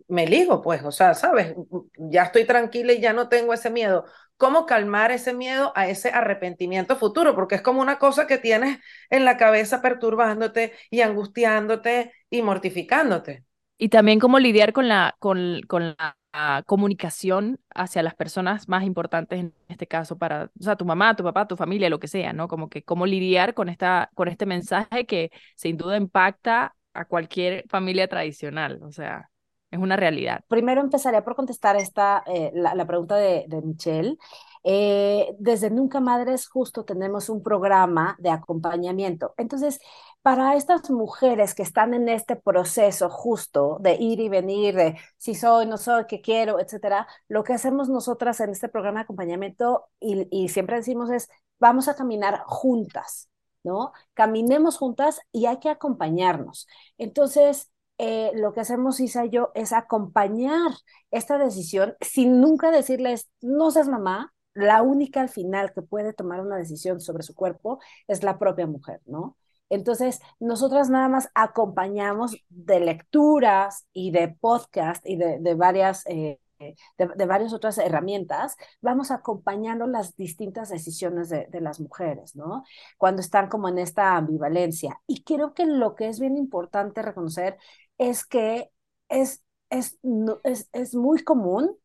me 0.08 0.24
elijo, 0.24 0.62
pues, 0.62 0.82
o 0.84 0.92
sea, 0.92 1.14
¿sabes? 1.14 1.54
Ya 1.96 2.24
estoy 2.24 2.44
tranquila 2.44 2.92
y 2.92 3.00
ya 3.00 3.12
no 3.12 3.28
tengo 3.28 3.54
ese 3.54 3.70
miedo. 3.70 4.04
¿Cómo 4.36 4.66
calmar 4.66 5.12
ese 5.12 5.32
miedo 5.32 5.72
a 5.76 5.88
ese 5.88 6.10
arrepentimiento 6.10 6.96
futuro? 6.96 7.34
Porque 7.34 7.54
es 7.56 7.62
como 7.62 7.80
una 7.80 7.98
cosa 7.98 8.26
que 8.26 8.38
tienes 8.38 8.78
en 9.10 9.24
la 9.24 9.36
cabeza 9.36 9.80
perturbándote 9.80 10.72
y 10.90 11.00
angustiándote 11.02 12.12
y 12.30 12.42
mortificándote. 12.42 13.44
Y 13.78 13.88
también 13.88 14.20
cómo 14.20 14.38
lidiar 14.38 14.72
con 14.72 14.88
la, 14.88 15.16
con, 15.18 15.60
con 15.68 15.94
la 15.98 16.64
comunicación 16.66 17.60
hacia 17.74 18.02
las 18.02 18.14
personas 18.14 18.68
más 18.68 18.84
importantes 18.84 19.38
en 19.38 19.54
este 19.68 19.86
caso 19.86 20.18
para, 20.18 20.50
o 20.58 20.62
sea, 20.62 20.76
tu 20.76 20.84
mamá, 20.84 21.14
tu 21.14 21.22
papá, 21.22 21.46
tu 21.46 21.56
familia, 21.56 21.88
lo 21.88 22.00
que 22.00 22.08
sea, 22.08 22.32
¿no? 22.32 22.48
Como 22.48 22.68
que 22.68 22.82
cómo 22.82 23.06
lidiar 23.06 23.54
con 23.54 23.68
esta, 23.68 24.10
con 24.14 24.28
este 24.28 24.46
mensaje 24.46 25.06
que 25.06 25.30
sin 25.54 25.76
duda 25.76 25.96
impacta 25.96 26.74
a 26.92 27.04
cualquier 27.04 27.64
familia 27.68 28.08
tradicional, 28.08 28.80
o 28.82 28.90
sea, 28.92 29.30
es 29.74 29.80
una 29.80 29.96
realidad. 29.96 30.40
Primero 30.48 30.80
empezaría 30.80 31.24
por 31.24 31.36
contestar 31.36 31.76
esta, 31.76 32.22
eh, 32.26 32.50
la, 32.54 32.74
la, 32.74 32.86
pregunta 32.86 33.16
de, 33.16 33.44
de 33.48 33.60
Michelle. 33.62 34.16
Eh, 34.62 35.34
desde 35.38 35.68
Nunca 35.70 36.00
Madres 36.00 36.48
justo 36.48 36.84
tenemos 36.84 37.28
un 37.28 37.42
programa 37.42 38.16
de 38.18 38.30
acompañamiento. 38.30 39.34
Entonces, 39.36 39.78
para 40.22 40.56
estas 40.56 40.90
mujeres 40.90 41.54
que 41.54 41.62
están 41.62 41.92
en 41.92 42.08
este 42.08 42.36
proceso 42.36 43.10
justo 43.10 43.76
de 43.80 43.96
ir 43.96 44.20
y 44.20 44.30
venir, 44.30 44.74
de 44.74 44.96
si 45.18 45.34
soy, 45.34 45.66
no 45.66 45.76
soy, 45.76 46.06
qué 46.06 46.22
quiero, 46.22 46.60
etcétera, 46.60 47.06
lo 47.28 47.44
que 47.44 47.52
hacemos 47.52 47.90
nosotras 47.90 48.40
en 48.40 48.50
este 48.50 48.68
programa 48.70 49.00
de 49.00 49.04
acompañamiento 49.04 49.84
y, 50.00 50.26
y 50.30 50.48
siempre 50.48 50.76
decimos 50.76 51.10
es, 51.10 51.28
vamos 51.58 51.88
a 51.88 51.94
caminar 51.94 52.42
juntas, 52.46 53.28
¿no? 53.64 53.92
Caminemos 54.14 54.78
juntas 54.78 55.20
y 55.30 55.46
hay 55.46 55.58
que 55.58 55.68
acompañarnos. 55.68 56.66
Entonces, 56.96 57.70
eh, 57.98 58.32
lo 58.34 58.52
que 58.52 58.60
hacemos 58.60 59.00
Isa 59.00 59.24
y 59.26 59.30
yo 59.30 59.50
es 59.54 59.72
acompañar 59.72 60.72
esta 61.10 61.38
decisión 61.38 61.94
sin 62.00 62.40
nunca 62.40 62.70
decirles, 62.70 63.30
no 63.40 63.70
seas 63.70 63.88
mamá, 63.88 64.32
la 64.54 64.82
única 64.82 65.20
al 65.20 65.28
final 65.28 65.72
que 65.72 65.82
puede 65.82 66.12
tomar 66.12 66.40
una 66.40 66.56
decisión 66.56 67.00
sobre 67.00 67.22
su 67.22 67.34
cuerpo 67.34 67.80
es 68.08 68.22
la 68.22 68.38
propia 68.38 68.66
mujer, 68.66 69.00
¿no? 69.06 69.36
Entonces, 69.70 70.20
nosotras 70.38 70.90
nada 70.90 71.08
más 71.08 71.30
acompañamos 71.34 72.36
de 72.48 72.80
lecturas 72.80 73.86
y 73.92 74.10
de 74.12 74.28
podcast 74.28 75.04
y 75.06 75.16
de, 75.16 75.38
de 75.40 75.54
varias, 75.54 76.04
eh, 76.06 76.38
de, 76.58 76.76
de, 76.96 77.26
varias 77.26 77.52
otras 77.52 77.78
herramientas, 77.78 78.56
vamos 78.80 79.10
acompañando 79.10 79.86
las 79.86 80.16
distintas 80.16 80.70
decisiones 80.70 81.28
de, 81.28 81.46
de, 81.50 81.60
las 81.60 81.80
mujeres, 81.80 82.36
¿no? 82.36 82.64
Cuando 82.98 83.20
están 83.20 83.48
como 83.48 83.68
en 83.68 83.78
esta 83.78 84.16
ambivalencia. 84.16 85.00
Y 85.06 85.22
creo 85.24 85.54
que 85.54 85.66
lo 85.66 85.94
que 85.94 86.08
es 86.08 86.20
bien 86.20 86.36
importante 86.36 87.02
reconocer 87.02 87.58
es 87.98 88.24
que 88.24 88.70
es, 89.08 89.44
es, 89.70 89.98
es, 90.44 90.68
es 90.72 90.94
muy 90.94 91.22
común 91.24 91.76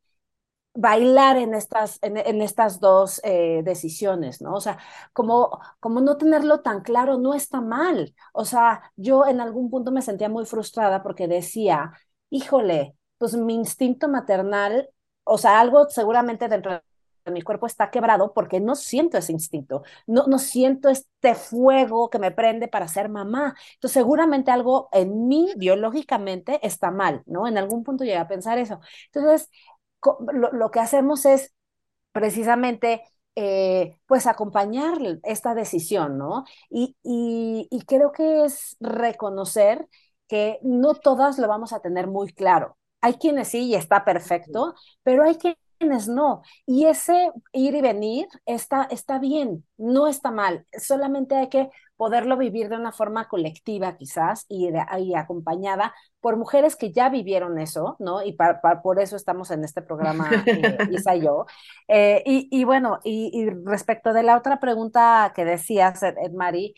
bailar 0.74 1.38
en 1.38 1.54
estas, 1.54 2.00
en, 2.02 2.18
en 2.18 2.42
estas 2.42 2.80
dos 2.80 3.22
eh, 3.24 3.62
decisiones, 3.64 4.42
¿no? 4.42 4.54
O 4.56 4.62
sea, 4.62 4.78
como, 5.14 5.60
como 5.80 6.00
no 6.02 6.18
tenerlo 6.18 6.62
tan 6.62 6.82
claro 6.82 7.18
no 7.18 7.34
está 7.34 7.62
mal. 7.62 8.16
O 8.34 8.46
sea, 8.46 8.92
yo 8.96 9.26
en 9.28 9.42
algún 9.42 9.70
punto 9.70 9.92
me 9.92 10.02
sentía 10.02 10.30
muy 10.30 10.46
frustrada 10.46 11.04
porque 11.04 11.28
decía, 11.28 11.92
híjole, 12.30 12.96
pues 13.20 13.36
mi 13.36 13.54
instinto 13.56 14.10
maternal, 14.10 14.90
o 15.24 15.38
sea, 15.38 15.60
algo 15.60 15.90
seguramente 15.90 16.48
dentro 16.48 16.82
de 17.26 17.32
mi 17.32 17.42
cuerpo 17.44 17.68
está 17.68 17.92
quebrado 17.92 18.34
porque 18.34 18.60
no 18.60 18.76
siento 18.76 19.18
ese 19.20 19.34
instinto, 19.34 19.84
no, 20.08 20.26
no 20.28 20.40
siento 20.40 20.90
este 20.90 21.36
fuego 21.36 22.10
que 22.10 22.20
me 22.20 22.32
prende 22.32 22.68
para 22.68 22.88
ser 22.88 23.10
mamá. 23.10 23.56
Entonces, 23.76 23.94
seguramente 23.94 24.52
algo 24.52 24.90
en 24.94 25.28
mí 25.28 25.54
biológicamente 25.58 26.60
está 26.66 26.92
mal, 26.92 27.22
¿no? 27.28 27.48
En 27.48 27.58
algún 27.60 27.84
punto 27.84 28.04
llegué 28.04 28.18
a 28.18 28.28
pensar 28.28 28.58
eso. 28.58 28.80
Entonces, 29.14 29.50
lo, 30.34 30.52
lo 30.52 30.72
que 30.72 30.80
hacemos 30.80 31.26
es 31.26 31.54
precisamente 32.12 33.04
eh, 33.36 34.00
pues 34.08 34.28
acompañar 34.28 34.98
esta 35.24 35.56
decisión, 35.56 36.18
¿no? 36.18 36.46
Y, 36.70 36.98
y, 37.04 37.68
y, 37.72 37.82
creo 37.86 38.12
que 38.12 38.46
es 38.46 38.76
reconocer 38.82 39.88
que 40.28 40.60
no 40.64 40.94
todas 40.96 41.40
lo 41.40 41.48
vamos 41.48 41.74
a 41.74 41.82
tener 41.82 42.08
muy 42.08 42.34
claro. 42.34 42.78
Hay 43.02 43.14
quienes 43.16 43.50
sí 43.50 43.68
y 43.68 43.76
está 43.76 44.06
perfecto, 44.06 44.76
pero 45.04 45.24
hay 45.24 45.38
quienes 45.80 46.08
no. 46.08 46.42
Y 46.66 46.86
ese 46.86 47.32
ir 47.54 47.76
y 47.76 47.82
venir 47.82 48.28
está, 48.46 48.84
está 48.92 49.20
bien, 49.20 49.66
no 49.78 50.08
está 50.08 50.32
mal. 50.32 50.66
Solamente 50.78 51.36
hay 51.36 51.50
que 51.50 51.70
poderlo 51.96 52.38
vivir 52.38 52.70
de 52.70 52.78
una 52.78 52.92
forma 52.94 53.28
colectiva 53.28 53.98
quizás 53.98 54.46
y, 54.48 54.72
de, 54.72 54.82
y 55.00 55.16
acompañada 55.16 55.94
por 56.22 56.38
mujeres 56.38 56.76
que 56.76 56.92
ya 56.92 57.10
vivieron 57.10 57.60
eso, 57.60 57.98
¿no? 58.00 58.24
Y 58.24 58.38
por 58.84 59.00
eso 59.02 59.16
estamos 59.16 59.52
en 59.52 59.64
este 59.64 59.82
programa, 59.82 60.30
eh, 60.46 60.78
Isa 60.92 61.16
y 61.16 61.22
yo. 61.22 61.46
Eh, 61.88 62.24
y, 62.26 62.48
y, 62.52 62.64
bueno, 62.64 63.00
y, 63.04 63.32
y, 63.34 63.50
respecto 63.66 64.14
de 64.14 64.24
la 64.24 64.38
otra 64.38 64.60
pregunta 64.60 65.34
que 65.36 65.46
decías, 65.46 66.02
Ed, 66.04 66.16
Ed 66.22 66.32
Mari, 66.32 66.74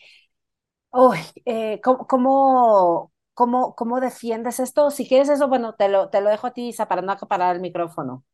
oh, 0.90 1.14
eh, 1.44 1.80
¿cómo, 1.82 2.06
cómo, 2.06 3.12
cómo, 3.34 3.74
cómo 3.76 4.00
defiendes 4.00 4.60
esto? 4.60 4.90
Si 4.90 5.08
quieres 5.08 5.28
eso, 5.28 5.48
bueno, 5.48 5.74
te 5.74 5.88
lo, 5.88 6.10
te 6.10 6.20
lo 6.20 6.30
dejo 6.30 6.46
a 6.48 6.52
ti, 6.52 6.68
Isa, 6.68 6.88
para 6.88 7.02
no 7.02 7.12
acaparar 7.12 7.54
el 7.56 7.62
micrófono. 7.62 8.24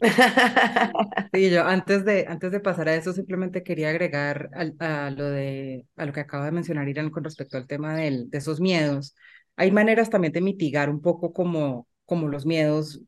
Sí, 1.32 1.48
yo 1.50 1.64
antes 1.64 2.04
de, 2.04 2.26
antes 2.28 2.50
de 2.50 2.58
pasar 2.58 2.88
a 2.88 2.94
eso, 2.96 3.12
simplemente 3.12 3.62
quería 3.62 3.90
agregar 3.90 4.50
a, 4.80 5.06
a, 5.06 5.10
lo, 5.10 5.30
de, 5.30 5.86
a 5.96 6.04
lo 6.04 6.12
que 6.12 6.20
acaba 6.20 6.44
de 6.46 6.50
mencionar 6.50 6.88
Irán 6.88 7.10
con 7.10 7.22
respecto 7.22 7.56
al 7.56 7.68
tema 7.68 7.94
del, 7.94 8.28
de 8.30 8.38
esos 8.38 8.60
miedos. 8.60 9.14
Hay 9.56 9.70
maneras 9.70 10.10
también 10.10 10.32
de 10.32 10.40
mitigar 10.40 10.90
un 10.90 11.00
poco 11.00 11.32
como, 11.32 11.86
como 12.04 12.26
los 12.26 12.46
miedos, 12.46 13.00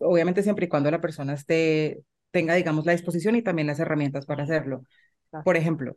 obviamente 0.00 0.42
siempre 0.42 0.66
y 0.66 0.68
cuando 0.68 0.90
la 0.90 1.00
persona 1.00 1.34
esté, 1.34 2.02
tenga, 2.32 2.54
digamos, 2.54 2.84
la 2.84 2.92
disposición 2.92 3.36
y 3.36 3.42
también 3.42 3.68
las 3.68 3.78
herramientas 3.78 4.26
para 4.26 4.42
hacerlo. 4.42 4.82
Por 5.42 5.56
ejemplo, 5.56 5.96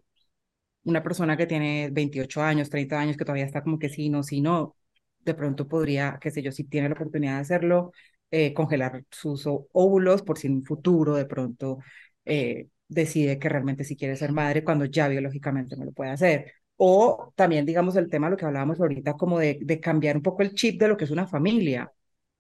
una 0.84 1.04
persona 1.04 1.38
que 1.38 1.48
tiene 1.48 1.89
28 1.91 2.41
años, 2.41 2.70
30 2.70 3.00
años, 3.00 3.17
que 3.17 3.26
todavía 3.26 3.46
está 3.46 3.63
como 3.63 3.80
que 3.80 3.89
sí, 3.89 4.10
no, 4.10 4.24
sí, 4.24 4.41
no, 4.41 4.76
de 5.24 5.34
pronto 5.34 5.67
podría, 5.67 6.17
qué 6.22 6.32
sé 6.32 6.41
yo, 6.41 6.52
si 6.52 6.63
tiene 6.65 6.89
la 6.89 6.96
oportunidad 6.96 7.36
de 7.36 7.41
hacerlo, 7.41 7.91
eh, 8.32 8.54
congelar 8.54 9.04
sus 9.12 9.46
óvulos 9.48 10.22
por 10.24 10.38
si 10.38 10.48
en 10.48 10.54
un 10.56 10.63
futuro 10.65 11.15
de 11.15 11.26
pronto 11.26 11.80
eh, 12.26 12.67
decide 12.88 13.38
que 13.39 13.50
realmente 13.50 13.84
sí 13.84 13.96
quiere 13.96 14.15
ser 14.15 14.32
madre 14.32 14.63
cuando 14.63 14.86
ya 14.86 15.08
biológicamente 15.08 15.76
no 15.76 15.86
lo 15.86 15.91
puede 15.91 16.12
hacer. 16.12 16.54
O 16.78 17.32
también, 17.36 17.65
digamos, 17.65 17.96
el 17.96 18.10
tema, 18.10 18.30
lo 18.30 18.38
que 18.38 18.46
hablábamos 18.46 18.80
ahorita, 18.82 19.13
como 19.13 19.38
de, 19.39 19.60
de 19.62 19.80
cambiar 19.80 20.15
un 20.17 20.24
poco 20.24 20.41
el 20.41 20.54
chip 20.56 20.80
de 20.80 20.88
lo 20.88 20.98
que 20.98 21.06
es 21.06 21.12
una 21.12 21.28
familia. 21.28 21.91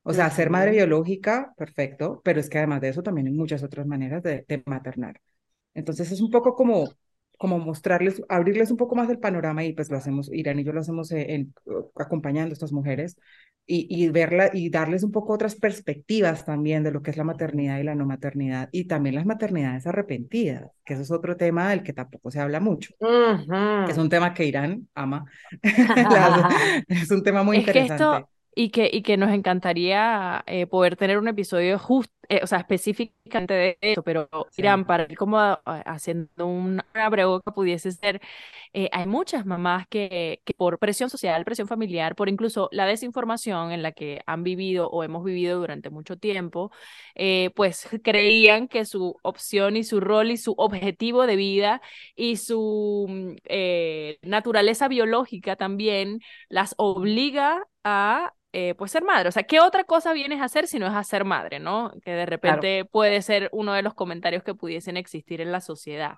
O 0.03 0.13
sea, 0.13 0.29
ser 0.31 0.49
madre 0.49 0.71
biológica, 0.71 1.53
perfecto, 1.57 2.21
pero 2.23 2.39
es 2.39 2.49
que 2.49 2.57
además 2.57 2.81
de 2.81 2.89
eso 2.89 3.03
también 3.03 3.27
hay 3.27 3.33
muchas 3.33 3.61
otras 3.63 3.85
maneras 3.85 4.23
de, 4.23 4.43
de 4.47 4.63
maternar. 4.65 5.21
Entonces 5.73 6.11
es 6.11 6.21
un 6.21 6.31
poco 6.31 6.55
como 6.55 6.89
como 7.41 7.57
mostrarles, 7.57 8.21
abrirles 8.29 8.69
un 8.69 8.77
poco 8.77 8.95
más 8.95 9.07
del 9.07 9.17
panorama 9.17 9.63
y 9.63 9.73
pues 9.73 9.89
lo 9.89 9.97
hacemos, 9.97 10.29
Irán 10.31 10.59
y 10.59 10.63
yo 10.63 10.73
lo 10.73 10.81
hacemos 10.81 11.11
en, 11.11 11.27
en, 11.27 11.53
acompañando 11.95 12.51
a 12.51 12.53
estas 12.53 12.71
mujeres 12.71 13.17
y, 13.65 13.87
y, 13.89 14.09
verla 14.09 14.51
y 14.53 14.69
darles 14.69 15.01
un 15.01 15.11
poco 15.11 15.33
otras 15.33 15.55
perspectivas 15.55 16.45
también 16.45 16.83
de 16.83 16.91
lo 16.91 17.01
que 17.01 17.09
es 17.09 17.17
la 17.17 17.23
maternidad 17.23 17.79
y 17.79 17.83
la 17.83 17.95
no 17.95 18.05
maternidad 18.05 18.69
y 18.71 18.85
también 18.85 19.15
las 19.15 19.25
maternidades 19.25 19.87
arrepentidas, 19.87 20.69
que 20.85 20.93
eso 20.93 21.01
es 21.01 21.09
otro 21.09 21.35
tema 21.35 21.71
del 21.71 21.81
que 21.81 21.93
tampoco 21.93 22.29
se 22.29 22.39
habla 22.39 22.59
mucho, 22.59 22.93
uh 22.99 23.07
-huh. 23.07 23.85
que 23.87 23.91
es 23.91 23.97
un 23.97 24.09
tema 24.09 24.35
que 24.35 24.45
Irán 24.45 24.87
ama, 24.93 25.25
es 26.87 27.09
un 27.09 27.23
tema 27.23 27.41
muy 27.41 27.57
es 27.57 27.61
interesante. 27.63 28.03
Que 28.03 28.17
esto 28.19 28.29
y 28.53 28.69
que, 28.69 28.89
y 28.91 29.01
que 29.01 29.17
nos 29.17 29.31
encantaría 29.31 30.43
eh, 30.45 30.67
poder 30.67 30.95
tener 30.95 31.17
un 31.17 31.27
episodio 31.27 31.79
justo, 31.79 32.13
eh, 32.29 32.39
o 32.43 32.47
sea, 32.47 32.59
específicamente 32.59 33.53
de 33.53 33.77
eso, 33.81 34.03
pero 34.03 34.29
sí. 34.51 34.61
Irán, 34.61 34.85
para 34.85 35.03
ir 35.09 35.17
como 35.17 35.39
a, 35.39 35.61
a, 35.65 35.79
haciendo 35.81 36.47
una 36.47 36.85
pregunta 37.09 37.51
pudiese 37.51 37.91
ser, 37.91 38.21
eh, 38.73 38.89
hay 38.91 39.05
muchas 39.05 39.45
mamás 39.45 39.87
que, 39.87 40.41
que, 40.45 40.53
por 40.53 40.79
presión 40.79 41.09
social, 41.09 41.43
presión 41.45 41.67
familiar, 41.67 42.15
por 42.15 42.29
incluso 42.29 42.69
la 42.71 42.85
desinformación 42.85 43.71
en 43.71 43.81
la 43.83 43.91
que 43.91 44.21
han 44.25 44.43
vivido 44.43 44.89
o 44.89 45.03
hemos 45.03 45.23
vivido 45.23 45.59
durante 45.59 45.89
mucho 45.89 46.17
tiempo, 46.17 46.71
eh, 47.15 47.51
pues 47.55 47.87
creían 48.03 48.67
que 48.67 48.85
su 48.85 49.17
opción 49.23 49.75
y 49.75 49.83
su 49.83 49.99
rol 49.99 50.31
y 50.31 50.37
su 50.37 50.53
objetivo 50.57 51.27
de 51.27 51.35
vida 51.35 51.81
y 52.15 52.37
su 52.37 53.07
mm, 53.09 53.35
naturaleza 54.21 54.87
biológica 54.87 55.55
también 55.55 56.19
las 56.49 56.75
obliga 56.77 57.67
a 57.83 58.33
eh, 58.53 58.75
pues 58.75 58.91
ser 58.91 59.03
madre. 59.03 59.29
O 59.29 59.31
sea, 59.31 59.43
¿qué 59.43 59.59
otra 59.59 59.83
cosa 59.85 60.13
vienes 60.13 60.41
a 60.41 60.45
hacer 60.45 60.67
si 60.67 60.77
no 60.77 60.87
es 60.87 60.93
a 60.93 61.03
ser 61.03 61.23
madre, 61.25 61.59
no? 61.59 61.93
Que 62.03 62.11
de 62.11 62.25
repente 62.25 62.79
claro. 62.79 62.89
puede 62.91 63.21
ser 63.21 63.49
uno 63.53 63.73
de 63.73 63.81
los 63.81 63.93
comentarios 63.93 64.43
que 64.43 64.53
pudiesen 64.53 64.97
existir 64.97 65.39
en 65.41 65.51
la 65.51 65.61
sociedad. 65.61 66.17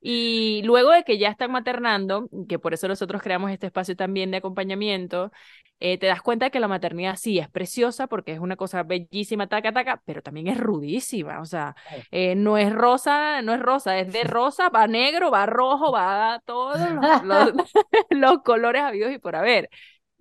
Y 0.00 0.62
luego 0.64 0.90
de 0.90 1.04
que 1.04 1.18
ya 1.18 1.28
están 1.28 1.52
maternando, 1.52 2.28
que 2.48 2.58
por 2.58 2.74
eso 2.74 2.88
nosotros 2.88 3.22
creamos 3.22 3.50
este 3.52 3.66
espacio 3.66 3.96
también 3.96 4.32
de 4.32 4.38
acompañamiento, 4.38 5.30
eh, 5.78 5.98
te 5.98 6.06
das 6.06 6.22
cuenta 6.22 6.46
de 6.46 6.50
que 6.52 6.60
la 6.60 6.68
maternidad 6.68 7.16
sí 7.16 7.38
es 7.38 7.48
preciosa 7.48 8.06
porque 8.06 8.32
es 8.32 8.38
una 8.38 8.56
cosa 8.56 8.82
bellísima, 8.84 9.48
taca, 9.48 9.72
taca, 9.72 10.02
pero 10.04 10.22
también 10.22 10.48
es 10.48 10.58
rudísima. 10.58 11.40
O 11.40 11.44
sea, 11.44 11.74
eh, 12.10 12.34
no 12.36 12.58
es 12.58 12.72
rosa, 12.72 13.42
no 13.42 13.54
es 13.54 13.60
rosa, 13.60 13.98
es 13.98 14.12
de 14.12 14.24
rosa, 14.24 14.68
va 14.68 14.86
negro, 14.86 15.30
va 15.30 15.46
rojo, 15.46 15.92
va 15.92 16.34
a 16.34 16.40
todos 16.40 16.78
los, 17.24 17.24
los, 17.24 17.52
los 18.10 18.42
colores 18.42 18.82
habidos 18.82 19.12
y 19.12 19.18
por 19.18 19.36
haber. 19.36 19.68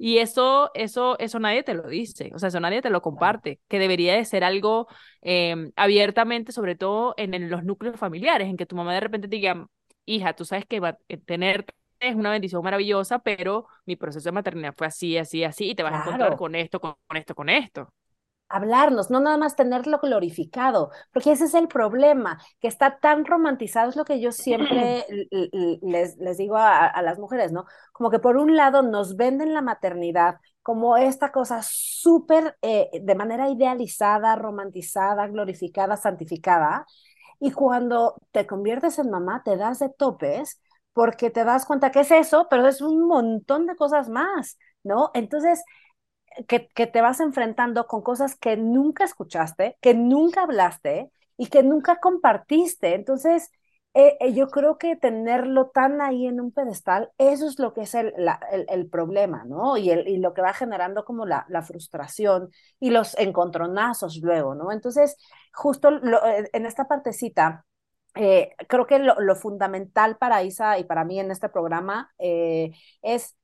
Y 0.03 0.17
eso, 0.17 0.71
eso, 0.73 1.15
eso 1.19 1.39
nadie 1.39 1.61
te 1.63 1.75
lo 1.75 1.87
dice, 1.87 2.31
o 2.33 2.39
sea, 2.39 2.49
eso 2.49 2.59
nadie 2.59 2.81
te 2.81 2.89
lo 2.89 3.01
comparte, 3.03 3.59
que 3.67 3.77
debería 3.77 4.15
de 4.15 4.25
ser 4.25 4.43
algo 4.43 4.87
em, 5.21 5.71
abiertamente, 5.75 6.51
sobre 6.51 6.75
todo 6.75 7.13
en, 7.17 7.35
en 7.35 7.49
los 7.51 7.63
núcleos 7.63 7.97
familiares, 7.97 8.47
en 8.47 8.57
que 8.57 8.65
tu 8.65 8.75
mamá 8.75 8.93
de 8.95 8.99
repente 9.01 9.27
te 9.27 9.35
diga, 9.35 9.67
hija, 10.05 10.33
tú 10.35 10.43
sabes 10.45 10.65
que 10.65 10.79
va, 10.79 10.97
eh, 11.07 11.17
tener 11.17 11.65
es 11.99 12.15
una 12.15 12.31
bendición 12.31 12.63
maravillosa, 12.63 13.19
pero 13.19 13.67
mi 13.85 13.95
proceso 13.95 14.27
de 14.29 14.31
maternidad 14.33 14.73
fue 14.75 14.87
así, 14.87 15.17
así, 15.19 15.43
así, 15.43 15.69
y 15.69 15.75
te 15.75 15.83
vas 15.83 15.93
a 15.93 15.97
encontrar 15.97 16.35
con 16.35 16.55
esto, 16.55 16.79
con, 16.79 16.95
con 17.07 17.17
esto, 17.17 17.35
con 17.35 17.49
esto. 17.49 17.93
Hablarnos, 18.51 19.09
no 19.09 19.19
nada 19.19 19.37
más 19.37 19.55
tenerlo 19.55 19.99
glorificado, 19.99 20.91
porque 21.13 21.31
ese 21.31 21.45
es 21.45 21.53
el 21.53 21.67
problema, 21.67 22.39
que 22.59 22.67
está 22.67 22.99
tan 22.99 23.25
romantizado, 23.25 23.89
es 23.89 23.95
lo 23.95 24.05
que 24.05 24.19
yo 24.19 24.31
siempre 24.31 25.05
les, 25.81 26.17
les 26.17 26.37
digo 26.37 26.57
a, 26.57 26.85
a 26.87 27.01
las 27.01 27.19
mujeres, 27.19 27.51
¿no? 27.51 27.65
Como 27.93 28.09
que 28.11 28.19
por 28.19 28.37
un 28.37 28.55
lado 28.55 28.81
nos 28.81 29.15
venden 29.15 29.53
la 29.53 29.61
maternidad 29.61 30.35
como 30.63 30.97
esta 30.97 31.31
cosa 31.31 31.61
súper, 31.63 32.55
eh, 32.61 32.89
de 33.01 33.15
manera 33.15 33.49
idealizada, 33.49 34.35
romantizada, 34.35 35.27
glorificada, 35.27 35.97
santificada, 35.97 36.85
y 37.39 37.51
cuando 37.51 38.15
te 38.31 38.45
conviertes 38.47 38.99
en 38.99 39.09
mamá, 39.09 39.41
te 39.43 39.57
das 39.57 39.79
de 39.79 39.89
topes 39.89 40.61
porque 40.93 41.29
te 41.29 41.43
das 41.45 41.65
cuenta 41.65 41.91
que 41.91 42.01
es 42.01 42.11
eso, 42.11 42.47
pero 42.49 42.67
es 42.67 42.81
un 42.81 43.07
montón 43.07 43.65
de 43.65 43.75
cosas 43.75 44.09
más, 44.09 44.57
¿no? 44.83 45.09
Entonces, 45.13 45.63
que, 46.47 46.59
te 46.87 47.01
vas 47.01 47.19
enfrentando 47.19 47.87
con 47.87 48.01
cosas 48.01 48.35
que 48.35 48.57
nunca 48.57 49.03
escuchaste, 49.03 49.77
que 49.81 49.93
nunca 49.93 50.43
hablaste 50.43 51.11
y 51.37 51.47
que 51.47 51.63
nunca 51.63 51.99
compartiste. 51.99 52.95
Entonces, 52.95 53.51
eh, 53.93 54.17
eh, 54.21 54.33
yo 54.33 54.47
creo 54.49 54.77
que 54.77 54.95
tenerlo 54.95 55.69
tan 55.69 56.01
ahí 56.01 56.25
en 56.25 56.39
un 56.39 56.51
pedestal, 56.51 57.11
eso 57.17 57.47
es 57.47 57.59
lo 57.59 57.73
que 57.73 57.81
es 57.81 57.93
el, 57.95 58.13
el, 58.51 58.65
el 58.69 58.89
problema, 58.89 59.43
¿no? 59.45 59.75
Y, 59.77 59.89
el, 59.89 60.07
y 60.07 60.17
lo 60.17 60.33
que 60.33 60.41
va 60.41 60.53
generando 60.53 61.03
como 61.03 61.25
la, 61.25 61.45
la 61.49 61.61
frustración 61.61 62.49
y 62.79 62.91
los 62.91 63.17
encontronazos 63.19 64.17
luego, 64.21 64.55
¿no? 64.55 64.71
Entonces, 64.71 65.17
justo 65.53 65.89
eh, 65.89 66.49
en 66.53 66.65
esta 66.65 66.87
partecita, 66.87 67.65
creo 68.13 68.85
que 68.87 68.99
lo, 68.99 69.21
lo 69.21 69.35
fundamental 69.37 70.17
para 70.17 70.43
Isa 70.43 70.77
y 70.77 70.83
para 70.83 71.05
mí 71.05 71.17
en 71.19 71.31
este 71.31 71.47
programa 71.47 72.11
es 72.17 73.37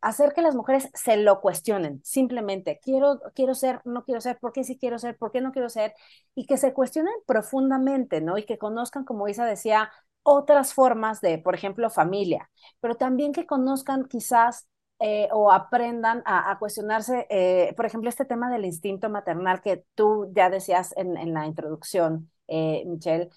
hacer 0.00 0.32
que 0.32 0.42
las 0.42 0.54
mujeres 0.54 0.90
se 0.94 1.16
lo 1.16 1.40
cuestionen, 1.40 2.00
simplemente, 2.04 2.80
quiero, 2.82 3.20
quiero 3.34 3.54
ser, 3.54 3.80
no 3.84 4.04
quiero 4.04 4.20
ser, 4.20 4.38
¿por 4.38 4.52
qué 4.52 4.64
sí 4.64 4.78
quiero 4.78 4.98
ser, 4.98 5.16
por 5.16 5.32
qué 5.32 5.40
no 5.40 5.52
quiero 5.52 5.68
ser? 5.68 5.94
Y 6.34 6.46
que 6.46 6.56
se 6.58 6.72
cuestionen 6.72 7.14
profundamente, 7.26 8.20
¿no? 8.20 8.38
Y 8.38 8.44
que 8.44 8.58
conozcan, 8.58 9.04
como 9.04 9.28
Isa 9.28 9.44
decía, 9.46 9.90
otras 10.22 10.74
formas 10.74 11.20
de, 11.20 11.38
por 11.38 11.54
ejemplo, 11.54 11.90
familia, 11.90 12.50
pero 12.80 12.96
también 12.96 13.32
que 13.32 13.46
conozcan 13.46 14.04
quizás 14.06 14.68
eh, 15.00 15.28
o 15.32 15.50
aprendan 15.50 16.22
a, 16.26 16.56
cuestionarse, 16.60 17.26
eh, 17.28 17.74
por 17.76 17.86
ejemplo, 17.86 18.08
este 18.08 18.24
tema 18.24 18.50
del 18.50 18.64
instinto 18.64 19.10
maternal 19.10 19.60
que 19.60 19.84
tú 19.96 20.30
ya 20.32 20.48
decías 20.48 20.94
en, 20.96 21.16
en 21.16 21.34
la 21.34 21.46
introducción, 21.46 22.30
eh, 22.46 22.84
Michelle, 22.86 23.28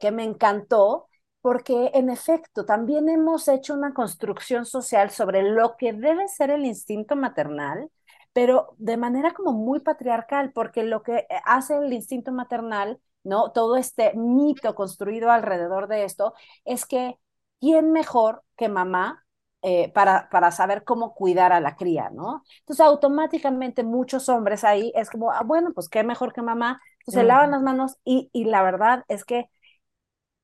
que 0.00 0.10
me 0.10 0.24
encantó, 0.24 1.06
porque 1.46 1.92
en 1.94 2.10
efecto 2.10 2.64
también 2.64 3.08
hemos 3.08 3.46
hecho 3.46 3.72
una 3.72 3.94
construcción 3.94 4.66
social 4.66 5.10
sobre 5.10 5.44
lo 5.44 5.76
que 5.76 5.92
debe 5.92 6.26
ser 6.26 6.50
el 6.50 6.64
instinto 6.64 7.14
maternal, 7.14 7.88
pero 8.32 8.74
de 8.78 8.96
manera 8.96 9.32
como 9.32 9.52
muy 9.52 9.78
patriarcal, 9.78 10.50
porque 10.52 10.82
lo 10.82 11.04
que 11.04 11.24
hace 11.44 11.76
el 11.76 11.92
instinto 11.92 12.32
maternal, 12.32 13.00
¿no? 13.22 13.52
Todo 13.52 13.76
este 13.76 14.12
mito 14.16 14.74
construido 14.74 15.30
alrededor 15.30 15.86
de 15.86 16.02
esto 16.02 16.34
es 16.64 16.84
que 16.84 17.16
quién 17.60 17.92
mejor 17.92 18.42
que 18.56 18.68
mamá 18.68 19.24
eh, 19.62 19.92
para, 19.92 20.28
para 20.30 20.50
saber 20.50 20.82
cómo 20.82 21.14
cuidar 21.14 21.52
a 21.52 21.60
la 21.60 21.76
cría, 21.76 22.10
¿no? 22.10 22.42
Entonces 22.58 22.84
automáticamente 22.84 23.84
muchos 23.84 24.28
hombres 24.28 24.64
ahí 24.64 24.92
es 24.96 25.10
como, 25.10 25.30
ah, 25.30 25.44
bueno, 25.44 25.70
pues 25.72 25.88
qué 25.88 26.02
mejor 26.02 26.32
que 26.32 26.42
mamá, 26.42 26.80
pues 27.04 27.14
se 27.14 27.22
lavan 27.22 27.52
las 27.52 27.62
manos 27.62 27.98
y, 28.04 28.30
y 28.32 28.46
la 28.46 28.64
verdad 28.64 29.04
es 29.06 29.24
que 29.24 29.48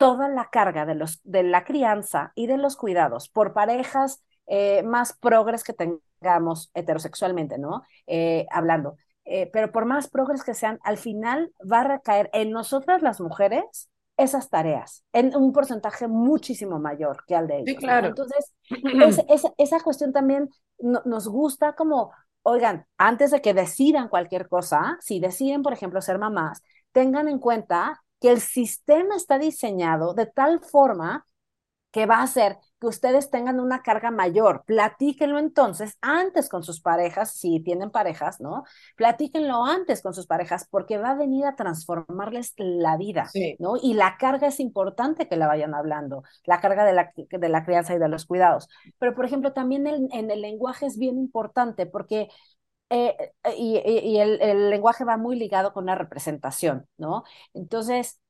toda 0.02 0.28
la 0.28 0.50
carga 0.50 0.84
de, 0.84 0.94
los, 0.94 1.20
de 1.22 1.42
la 1.42 1.64
crianza 1.64 2.32
y 2.34 2.46
de 2.46 2.58
los 2.58 2.76
cuidados 2.76 3.28
por 3.28 3.52
parejas 3.52 4.22
eh, 4.46 4.82
más 4.82 5.12
progres 5.12 5.62
que 5.62 5.72
tengamos 5.72 6.70
heterosexualmente, 6.74 7.58
¿no? 7.58 7.82
Eh, 8.06 8.46
hablando. 8.50 8.96
Eh, 9.24 9.48
pero 9.52 9.70
por 9.70 9.84
más 9.84 10.08
progres 10.08 10.42
que 10.42 10.54
sean, 10.54 10.80
al 10.82 10.98
final 10.98 11.52
va 11.70 11.80
a 11.80 11.84
recaer 11.84 12.28
en 12.32 12.50
nosotras 12.50 13.02
las 13.02 13.20
mujeres 13.20 13.88
esas 14.16 14.50
tareas, 14.50 15.04
en 15.12 15.34
un 15.36 15.52
porcentaje 15.52 16.08
muchísimo 16.08 16.78
mayor 16.80 17.24
que 17.26 17.36
al 17.36 17.46
de 17.46 17.58
ellos. 17.58 17.68
Sí, 17.68 17.74
¿no? 17.74 17.80
claro. 17.80 18.08
Entonces, 18.08 18.52
es, 18.68 19.24
es, 19.28 19.46
esa 19.56 19.80
cuestión 19.80 20.12
también 20.12 20.50
no, 20.78 21.00
nos 21.04 21.28
gusta 21.28 21.74
como, 21.74 22.10
oigan, 22.42 22.86
antes 22.98 23.30
de 23.30 23.40
que 23.40 23.54
decidan 23.54 24.08
cualquier 24.08 24.48
cosa, 24.48 24.98
si 25.00 25.20
deciden, 25.20 25.62
por 25.62 25.72
ejemplo, 25.72 26.00
ser 26.00 26.18
mamás, 26.18 26.62
tengan 26.90 27.28
en 27.28 27.38
cuenta 27.38 28.02
que 28.22 28.30
el 28.30 28.40
sistema 28.40 29.16
está 29.16 29.38
diseñado 29.38 30.14
de 30.14 30.26
tal 30.26 30.60
forma 30.64 31.26
que 31.90 32.06
va 32.06 32.16
a 32.18 32.22
hacer 32.22 32.56
que 32.80 32.86
ustedes 32.86 33.30
tengan 33.30 33.60
una 33.60 33.82
carga 33.82 34.10
mayor. 34.10 34.64
Platíquenlo 34.66 35.38
entonces 35.38 35.98
antes 36.00 36.48
con 36.48 36.62
sus 36.62 36.80
parejas, 36.80 37.34
si 37.34 37.60
tienen 37.60 37.90
parejas, 37.90 38.40
¿no? 38.40 38.64
Platíquenlo 38.96 39.64
antes 39.64 40.02
con 40.02 40.14
sus 40.14 40.26
parejas 40.26 40.66
porque 40.70 40.96
va 40.98 41.10
a 41.10 41.14
venir 41.14 41.44
a 41.44 41.54
transformarles 41.54 42.54
la 42.56 42.96
vida, 42.96 43.30
Sí. 43.32 43.56
¿no? 43.58 43.74
Y 43.80 43.94
la 43.94 44.16
carga 44.18 44.48
es 44.48 44.58
importante 44.58 45.28
que 45.28 45.36
la 45.36 45.48
vayan 45.48 45.74
hablando, 45.74 46.24
la 46.44 46.60
carga 46.62 46.84
de 46.84 46.94
la, 46.94 47.12
de 47.14 47.48
la 47.50 47.64
crianza 47.64 47.94
y 47.94 47.98
de 47.98 48.08
los 48.08 48.24
cuidados. 48.26 48.68
Pero, 48.98 49.14
por 49.14 49.26
ejemplo, 49.26 49.52
también 49.52 49.86
el, 49.86 50.08
en 50.12 50.30
el 50.30 50.40
lenguaje 50.40 50.86
es 50.86 50.98
bien 50.98 51.18
importante 51.18 51.84
porque 51.86 52.28
eh, 52.92 53.32
y, 53.56 53.78
y 53.78 54.18
el, 54.20 54.40
el, 54.42 54.70
lenguaje 54.70 55.04
va 55.04 55.16
muy 55.16 55.36
ligado 55.36 55.72
con 55.72 55.86
la 55.86 55.94
representación, 55.94 56.86
¿no? 56.98 57.24
Entonces, 57.54 58.20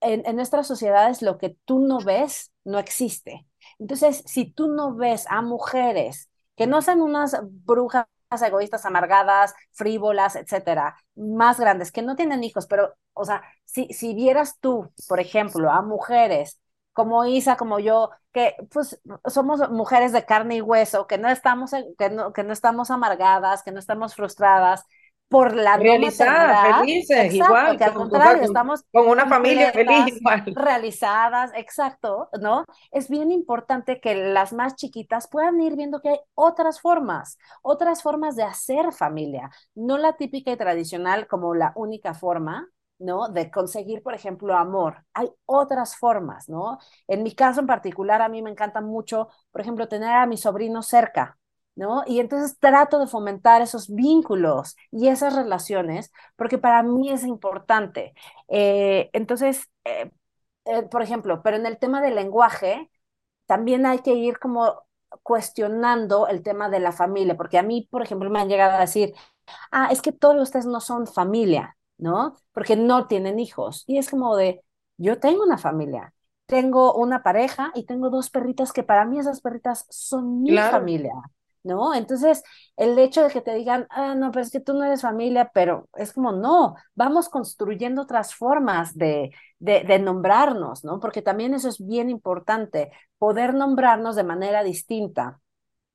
en, 0.00 0.24
en, 0.26 0.36
nuestras 0.36 0.66
sociedades 0.68 1.22
lo 1.22 1.38
que 1.38 1.56
tú 1.64 1.80
no 1.80 2.00
ves 2.00 2.52
no 2.64 2.78
existe. 2.78 3.46
Entonces, 3.78 4.22
si 4.26 4.50
tú 4.50 4.68
no 4.68 4.94
ves 4.94 5.26
a 5.28 5.42
mujeres 5.42 6.30
que 6.56 6.66
no 6.66 6.82
sean 6.82 7.00
unas 7.02 7.36
brujas 7.42 8.06
egoístas, 8.44 8.86
amargadas, 8.86 9.54
frívolas, 9.72 10.36
etcétera, 10.36 10.96
más 11.16 11.58
grandes, 11.58 11.92
que 11.92 12.02
no 12.02 12.16
tienen 12.16 12.44
hijos, 12.44 12.66
pero, 12.66 12.94
o 13.12 13.24
sea, 13.24 13.42
si, 13.64 13.88
si 13.92 14.14
vieras 14.14 14.58
tú, 14.60 14.92
por 15.08 15.20
ejemplo, 15.20 15.70
a 15.70 15.82
mujeres 15.82 16.60
como 16.96 17.26
Isa, 17.26 17.58
como 17.58 17.78
yo, 17.78 18.08
que 18.32 18.54
pues 18.72 18.98
somos 19.26 19.70
mujeres 19.70 20.12
de 20.12 20.24
carne 20.24 20.56
y 20.56 20.60
hueso, 20.62 21.06
que 21.06 21.18
no 21.18 21.28
estamos, 21.28 21.72
que 21.98 22.08
no, 22.08 22.32
que 22.32 22.42
no 22.42 22.54
estamos 22.54 22.90
amargadas, 22.90 23.62
que 23.62 23.70
no 23.70 23.78
estamos 23.78 24.14
frustradas 24.14 24.86
por 25.28 25.54
la 25.54 25.76
realizadas, 25.76 26.78
felices, 26.80 27.34
exacto, 27.34 27.34
igual, 27.34 27.76
que 27.76 27.84
al 27.84 27.92
con, 27.92 28.08
contrario, 28.08 28.38
con, 28.38 28.44
estamos 28.44 28.82
con 28.90 29.08
una 29.08 29.26
familia 29.26 29.72
feliz 29.72 30.06
igual. 30.06 30.44
realizadas, 30.54 31.50
exacto, 31.54 32.30
¿no? 32.40 32.64
Es 32.92 33.10
bien 33.10 33.30
importante 33.30 34.00
que 34.00 34.14
las 34.14 34.54
más 34.54 34.74
chiquitas 34.76 35.28
puedan 35.28 35.60
ir 35.60 35.76
viendo 35.76 36.00
que 36.00 36.08
hay 36.08 36.18
otras 36.34 36.80
formas, 36.80 37.36
otras 37.60 38.02
formas 38.02 38.36
de 38.36 38.44
hacer 38.44 38.90
familia, 38.92 39.50
no 39.74 39.98
la 39.98 40.14
típica 40.16 40.50
y 40.50 40.56
tradicional 40.56 41.26
como 41.26 41.54
la 41.54 41.72
única 41.74 42.14
forma, 42.14 42.70
¿no? 42.98 43.28
De 43.28 43.50
conseguir, 43.50 44.02
por 44.02 44.14
ejemplo, 44.14 44.56
amor. 44.56 45.04
Hay 45.14 45.30
otras 45.46 45.96
formas, 45.96 46.48
¿no? 46.48 46.78
En 47.08 47.22
mi 47.22 47.34
caso 47.34 47.60
en 47.60 47.66
particular, 47.66 48.22
a 48.22 48.28
mí 48.28 48.42
me 48.42 48.50
encanta 48.50 48.80
mucho, 48.80 49.28
por 49.50 49.60
ejemplo, 49.60 49.88
tener 49.88 50.10
a 50.12 50.26
mi 50.26 50.36
sobrino 50.36 50.82
cerca, 50.82 51.38
¿no? 51.74 52.02
Y 52.06 52.20
entonces 52.20 52.58
trato 52.58 52.98
de 52.98 53.06
fomentar 53.06 53.60
esos 53.62 53.88
vínculos 53.94 54.76
y 54.90 55.08
esas 55.08 55.34
relaciones, 55.36 56.10
porque 56.36 56.58
para 56.58 56.82
mí 56.82 57.10
es 57.10 57.24
importante. 57.24 58.14
Eh, 58.48 59.10
entonces, 59.12 59.68
eh, 59.84 60.10
eh, 60.64 60.82
por 60.84 61.02
ejemplo, 61.02 61.42
pero 61.42 61.56
en 61.56 61.66
el 61.66 61.78
tema 61.78 62.00
del 62.00 62.14
lenguaje, 62.16 62.90
también 63.46 63.86
hay 63.86 64.00
que 64.00 64.14
ir 64.14 64.38
como 64.38 64.82
cuestionando 65.22 66.28
el 66.28 66.42
tema 66.42 66.68
de 66.68 66.80
la 66.80 66.92
familia, 66.92 67.36
porque 67.36 67.58
a 67.58 67.62
mí, 67.62 67.88
por 67.90 68.02
ejemplo, 68.02 68.30
me 68.30 68.40
han 68.40 68.48
llegado 68.48 68.76
a 68.76 68.80
decir, 68.80 69.14
ah, 69.72 69.88
es 69.90 70.02
que 70.02 70.12
todos 70.12 70.42
ustedes 70.42 70.66
no 70.66 70.80
son 70.80 71.06
familia, 71.06 71.75
¿no? 71.98 72.36
Porque 72.52 72.76
no 72.76 73.06
tienen 73.06 73.38
hijos. 73.38 73.84
Y 73.86 73.98
es 73.98 74.10
como 74.10 74.36
de, 74.36 74.62
yo 74.98 75.18
tengo 75.20 75.42
una 75.44 75.58
familia, 75.58 76.14
tengo 76.46 76.94
una 76.94 77.22
pareja 77.22 77.72
y 77.74 77.86
tengo 77.86 78.10
dos 78.10 78.30
perritas 78.30 78.72
que 78.72 78.82
para 78.82 79.04
mí 79.04 79.18
esas 79.18 79.40
perritas 79.40 79.86
son 79.90 80.42
mi 80.42 80.62
Claro. 80.62 80.62
familia, 80.62 81.12
¿no? 81.62 81.94
Entonces, 81.94 82.42
el 82.76 82.98
hecho 82.98 83.22
de 83.24 83.30
que 83.30 83.40
te 83.40 83.54
digan, 83.54 83.86
ah, 83.90 84.14
no, 84.14 84.30
pero 84.30 84.42
es 84.44 84.50
que 84.52 84.60
tú 84.60 84.74
no 84.74 84.84
eres 84.84 85.02
familia, 85.02 85.50
pero 85.52 85.88
es 85.96 86.12
como, 86.12 86.32
no, 86.32 86.76
vamos 86.94 87.28
construyendo 87.28 88.02
otras 88.02 88.34
formas 88.34 88.94
de, 88.96 89.32
de, 89.58 89.82
de 89.84 89.98
nombrarnos, 89.98 90.84
¿no? 90.84 91.00
Porque 91.00 91.22
también 91.22 91.54
eso 91.54 91.68
es 91.68 91.84
bien 91.84 92.10
importante, 92.10 92.92
poder 93.18 93.54
nombrarnos 93.54 94.14
de 94.16 94.24
manera 94.24 94.62
distinta. 94.64 95.40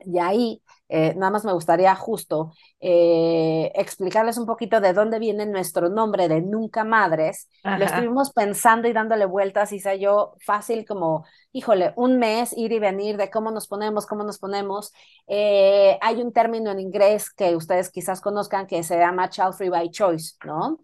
Y 0.05 0.19
ahí, 0.19 0.61
eh, 0.89 1.13
nada 1.15 1.31
más 1.31 1.45
me 1.45 1.53
gustaría 1.53 1.95
justo 1.95 2.51
eh, 2.79 3.71
explicarles 3.75 4.37
un 4.37 4.45
poquito 4.45 4.81
de 4.81 4.93
dónde 4.93 5.19
viene 5.19 5.45
nuestro 5.45 5.89
nombre 5.89 6.27
de 6.27 6.41
Nunca 6.41 6.83
Madres. 6.83 7.47
Lo 7.63 7.85
estuvimos 7.85 8.31
pensando 8.31 8.87
y 8.87 8.93
dándole 8.93 9.25
vueltas, 9.25 9.71
y 9.71 9.79
sé 9.79 9.99
yo, 9.99 10.35
fácil 10.45 10.85
como, 10.85 11.25
híjole, 11.53 11.93
un 11.95 12.19
mes 12.19 12.51
ir 12.57 12.71
y 12.71 12.79
venir 12.79 13.17
de 13.17 13.29
cómo 13.29 13.51
nos 13.51 13.67
ponemos, 13.67 14.05
cómo 14.05 14.23
nos 14.23 14.39
ponemos. 14.39 14.91
Eh, 15.27 15.97
hay 16.01 16.21
un 16.21 16.33
término 16.33 16.71
en 16.71 16.79
inglés 16.79 17.31
que 17.31 17.55
ustedes 17.55 17.89
quizás 17.89 18.19
conozcan 18.19 18.67
que 18.67 18.83
se 18.83 18.97
llama 18.97 19.29
child 19.29 19.53
free 19.53 19.69
by 19.69 19.89
choice, 19.91 20.35
¿no? 20.43 20.79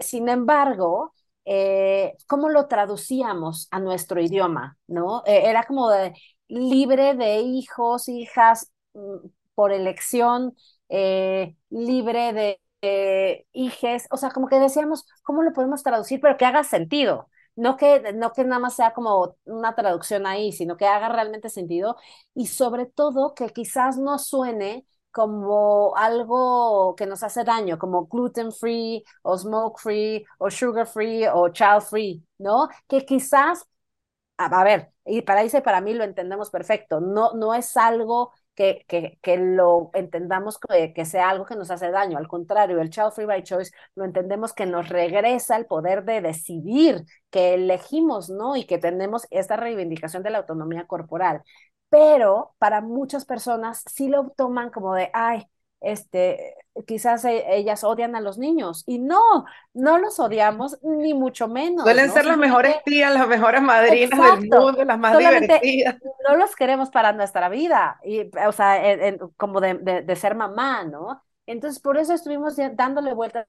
Sin 0.00 0.28
embargo, 0.28 1.14
eh, 1.46 2.14
¿cómo 2.26 2.50
lo 2.50 2.68
traducíamos 2.68 3.68
a 3.70 3.80
nuestro 3.80 4.20
idioma? 4.20 4.78
¿no? 4.88 5.22
Eh, 5.26 5.42
era 5.48 5.64
como 5.64 5.90
de 5.90 6.14
libre 6.48 7.14
de 7.14 7.38
hijos, 7.40 8.08
hijas 8.08 8.72
mm, 8.94 9.28
por 9.54 9.72
elección, 9.72 10.56
eh, 10.88 11.56
libre 11.70 12.32
de 12.34 12.60
hijes, 13.52 14.06
o 14.10 14.16
sea, 14.16 14.30
como 14.30 14.48
que 14.48 14.58
decíamos, 14.58 15.06
¿cómo 15.22 15.42
lo 15.42 15.52
podemos 15.52 15.82
traducir? 15.82 16.20
Pero 16.20 16.36
que 16.36 16.44
haga 16.44 16.64
sentido. 16.64 17.28
No 17.56 17.76
que, 17.76 18.12
no 18.14 18.32
que 18.32 18.44
nada 18.44 18.58
más 18.60 18.76
sea 18.76 18.92
como 18.92 19.36
una 19.44 19.74
traducción 19.74 20.26
ahí, 20.26 20.52
sino 20.52 20.76
que 20.76 20.86
haga 20.86 21.08
realmente 21.08 21.48
sentido 21.48 21.96
y 22.34 22.48
sobre 22.48 22.84
todo 22.86 23.34
que 23.34 23.48
quizás 23.48 23.96
no 23.98 24.18
suene 24.18 24.86
como 25.16 25.96
algo 25.96 26.94
que 26.94 27.06
nos 27.06 27.22
hace 27.22 27.42
daño, 27.42 27.78
como 27.78 28.06
gluten 28.06 28.52
free 28.52 29.02
o 29.22 29.38
smoke 29.38 29.80
free 29.80 30.26
o 30.38 30.50
sugar 30.50 30.86
free 30.86 31.26
o 31.26 31.48
child 31.48 31.80
free, 31.82 32.22
¿no? 32.36 32.68
Que 32.86 33.06
quizás, 33.06 33.66
a, 34.36 34.62
ver, 34.64 34.90
y 35.06 35.22
para 35.22 35.42
eso 35.42 35.62
para 35.62 35.80
mí 35.80 35.94
lo 35.94 36.04
entendemos 36.04 36.50
perfecto, 36.50 37.00
no, 37.00 37.32
no 37.32 37.54
es 37.54 37.78
algo 37.78 38.32
que, 38.54 38.84
que, 38.88 39.18
que 39.22 39.38
lo 39.38 39.90
entendamos 39.94 40.58
que, 40.58 40.92
que, 40.92 41.06
sea 41.06 41.30
algo 41.30 41.46
que 41.46 41.56
nos 41.56 41.70
hace 41.70 41.90
daño, 41.90 42.18
al 42.18 42.28
contrario, 42.28 42.80
el 42.82 42.90
child 42.90 43.12
free 43.12 43.26
by 43.26 43.42
choice 43.42 43.70
lo 43.94 44.04
entendemos 44.04 44.52
que 44.52 44.66
nos 44.66 44.90
regresa 44.90 45.56
el 45.56 45.64
poder 45.64 46.04
de 46.04 46.20
decidir, 46.20 47.04
que 47.30 47.54
elegimos, 47.54 48.28
¿no? 48.28 48.54
Y 48.56 48.66
que 48.66 48.76
tenemos 48.76 49.26
esta 49.30 49.56
reivindicación 49.56 50.22
de 50.22 50.30
la 50.30 50.38
autonomía 50.38 50.86
corporal 50.86 51.42
pero 51.96 52.54
para 52.58 52.82
muchas 52.82 53.24
personas 53.24 53.82
sí 53.90 54.08
lo 54.08 54.28
toman 54.36 54.68
como 54.68 54.94
de, 54.94 55.10
ay, 55.14 55.46
este, 55.80 56.54
quizás 56.86 57.24
ellas 57.24 57.84
odian 57.84 58.14
a 58.14 58.20
los 58.20 58.36
niños 58.36 58.84
y 58.86 58.98
no, 58.98 59.22
no 59.72 59.96
los 59.96 60.20
odiamos 60.20 60.78
ni 60.82 61.14
mucho 61.14 61.48
menos. 61.48 61.84
Suelen 61.84 62.08
¿no? 62.08 62.12
ser 62.12 62.26
las 62.26 62.36
mejores 62.36 62.76
tías, 62.84 63.14
las 63.14 63.26
mejores 63.26 63.62
madrinas 63.62 64.18
Exacto. 64.18 64.40
del 64.40 64.60
mundo, 64.60 64.84
las 64.84 64.98
más 64.98 65.14
Solamente 65.14 65.58
divertidas. 65.62 65.96
No 66.28 66.36
los 66.36 66.54
queremos 66.54 66.90
para 66.90 67.12
nuestra 67.12 67.48
vida, 67.48 67.98
y, 68.04 68.30
o 68.46 68.52
sea, 68.52 68.90
en, 68.90 69.02
en, 69.02 69.18
como 69.38 69.62
de, 69.62 69.74
de, 69.74 70.02
de, 70.02 70.16
ser 70.16 70.34
mamá, 70.34 70.84
¿no? 70.84 71.22
Entonces, 71.46 71.80
por 71.80 71.96
eso 71.96 72.12
estuvimos 72.12 72.56
dándole 72.74 73.14
vueltas 73.14 73.46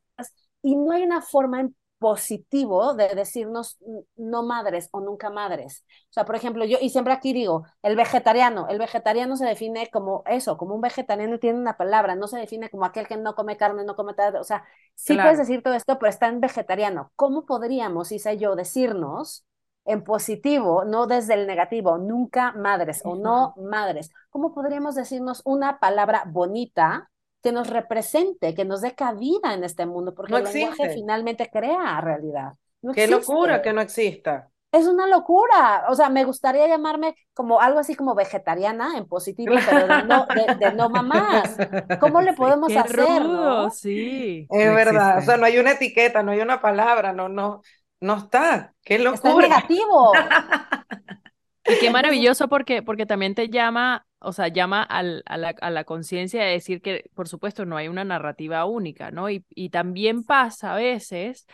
y 0.61 0.77
no 0.77 0.93
hay 0.93 1.03
una 1.03 1.21
forma 1.21 1.59
en 1.59 1.75
positivo 1.99 2.93
de 2.93 3.09
decirnos 3.09 3.77
no 4.15 4.43
madres 4.43 4.89
o 4.91 4.99
nunca 5.01 5.29
madres. 5.29 5.83
O 6.09 6.13
sea, 6.13 6.25
por 6.25 6.35
ejemplo, 6.35 6.65
yo, 6.65 6.77
y 6.79 6.89
siempre 6.89 7.13
aquí 7.13 7.33
digo, 7.33 7.65
el 7.81 7.95
vegetariano, 7.95 8.67
el 8.69 8.77
vegetariano 8.77 9.35
se 9.35 9.45
define 9.45 9.89
como 9.91 10.23
eso, 10.27 10.57
como 10.57 10.75
un 10.75 10.81
vegetariano 10.81 11.39
tiene 11.39 11.59
una 11.59 11.77
palabra, 11.77 12.15
no 12.15 12.27
se 12.27 12.37
define 12.37 12.69
como 12.69 12.85
aquel 12.85 13.07
que 13.07 13.17
no 13.17 13.35
come 13.35 13.57
carne, 13.57 13.83
no 13.83 13.95
come 13.95 14.13
tal, 14.13 14.35
o 14.35 14.43
sea, 14.43 14.63
sí 14.95 15.13
claro. 15.13 15.29
puedes 15.29 15.39
decir 15.39 15.63
todo 15.63 15.73
esto, 15.73 15.97
pero 15.97 16.09
está 16.09 16.27
en 16.27 16.39
vegetariano. 16.39 17.11
¿Cómo 17.15 17.45
podríamos, 17.45 18.11
Isa 18.11 18.33
yo, 18.33 18.55
decirnos 18.55 19.45
en 19.85 20.03
positivo, 20.03 20.83
no 20.85 21.07
desde 21.07 21.33
el 21.33 21.47
negativo, 21.47 21.97
nunca 21.97 22.51
madres 22.51 23.01
o 23.05 23.15
no 23.15 23.53
madres? 23.57 24.11
¿Cómo 24.29 24.53
podríamos 24.53 24.95
decirnos 24.95 25.41
una 25.45 25.79
palabra 25.79 26.25
bonita? 26.27 27.09
Que 27.43 27.51
nos 27.51 27.69
represente, 27.69 28.53
que 28.55 28.65
nos 28.65 28.81
dé 28.81 28.95
cabida 28.95 29.53
en 29.53 29.63
este 29.63 29.85
mundo, 29.85 30.13
porque 30.15 30.33
no 30.33 30.37
el 30.37 30.43
lenguaje 30.45 30.89
finalmente 30.89 31.49
crea 31.51 32.01
realidad. 32.01 32.53
No 32.81 32.91
Qué 32.91 33.07
existe. 33.07 33.07
locura 33.07 33.61
que 33.61 33.71
no 33.73 33.79
exista. 33.81 34.51
Es 34.71 34.85
una 34.87 35.07
locura. 35.07 35.85
O 35.89 35.95
sea, 35.95 36.09
me 36.09 36.25
gustaría 36.25 36.67
llamarme 36.67 37.15
como 37.33 37.61
algo 37.61 37.79
así 37.79 37.95
como 37.95 38.15
vegetariana 38.15 38.97
en 38.97 39.07
positivo, 39.07 39.61
pero 39.63 39.87
de 39.87 40.03
no, 40.03 40.27
de, 40.33 40.55
de 40.55 40.73
no 40.73 40.89
mamás. 40.89 41.61
¿Cómo 41.97 42.21
le 42.21 42.33
podemos 42.33 42.75
Qué 42.75 42.77
hacer? 42.77 43.23
Rudo, 43.23 43.29
¿no? 43.29 43.69
Sí. 43.69 44.49
Es 44.49 44.65
No 44.65 44.73
verdad. 44.73 45.17
existe. 45.17 45.19
O 45.19 45.21
sea, 45.21 45.37
no 45.37 45.45
hay 45.45 45.57
una 45.59 45.71
etiqueta, 45.73 46.23
no 46.23 46.31
hay 46.31 46.41
una 46.41 46.61
palabra, 46.61 47.13
no, 47.13 47.29
no, 47.29 47.61
no 48.01 48.17
está. 48.17 48.75
Qué 48.83 48.99
Está 49.11 49.31
en 49.31 49.37
locura. 49.37 49.41
negativo. 49.41 50.13
Y 51.69 51.79
qué 51.79 51.91
maravilloso 51.91 52.47
porque, 52.47 52.81
porque 52.81 53.05
también 53.05 53.35
te 53.35 53.49
llama, 53.49 54.05
o 54.19 54.31
sea, 54.33 54.47
llama 54.47 54.83
al, 54.83 55.23
a 55.25 55.37
la, 55.37 55.49
a 55.49 55.69
la 55.69 55.83
conciencia 55.83 56.43
de 56.43 56.51
decir 56.51 56.81
que, 56.81 57.09
por 57.13 57.27
supuesto, 57.27 57.65
no 57.65 57.77
hay 57.77 57.87
una 57.87 58.03
narrativa 58.03 58.65
única, 58.65 59.11
¿no? 59.11 59.29
Y, 59.29 59.45
y 59.49 59.69
también 59.69 60.23
pasa 60.23 60.73
a 60.73 60.77
veces 60.77 61.45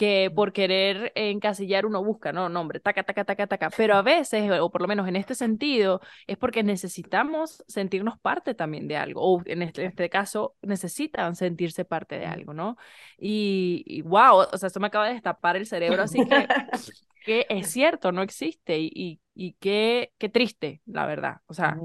que 0.00 0.32
por 0.34 0.54
querer 0.54 1.12
encasillar 1.14 1.84
uno 1.84 2.02
busca, 2.02 2.32
no, 2.32 2.48
nombre, 2.48 2.80
taca, 2.80 3.02
taca, 3.02 3.22
taca, 3.22 3.46
taca, 3.46 3.68
pero 3.76 3.96
a 3.96 4.00
veces, 4.00 4.50
o 4.58 4.70
por 4.70 4.80
lo 4.80 4.88
menos 4.88 5.06
en 5.06 5.14
este 5.14 5.34
sentido, 5.34 6.00
es 6.26 6.38
porque 6.38 6.62
necesitamos 6.62 7.62
sentirnos 7.68 8.18
parte 8.18 8.54
también 8.54 8.88
de 8.88 8.96
algo, 8.96 9.20
o 9.20 9.42
en 9.44 9.60
este, 9.60 9.82
en 9.82 9.88
este 9.88 10.08
caso, 10.08 10.56
necesitan 10.62 11.36
sentirse 11.36 11.84
parte 11.84 12.18
de 12.18 12.24
algo, 12.24 12.54
¿no? 12.54 12.78
Y, 13.18 13.84
y 13.86 14.00
wow, 14.00 14.46
o 14.50 14.56
sea, 14.56 14.68
esto 14.68 14.80
me 14.80 14.86
acaba 14.86 15.06
de 15.06 15.12
destapar 15.12 15.56
el 15.56 15.66
cerebro, 15.66 16.02
así 16.02 16.24
que, 16.24 16.46
que 17.26 17.46
es 17.50 17.70
cierto, 17.70 18.10
no 18.10 18.22
existe, 18.22 18.78
y, 18.78 18.90
y, 18.94 19.20
y 19.40 19.54
qué, 19.54 20.12
qué 20.18 20.28
triste, 20.28 20.82
la 20.86 21.06
verdad, 21.06 21.40
o 21.46 21.54
sea, 21.54 21.82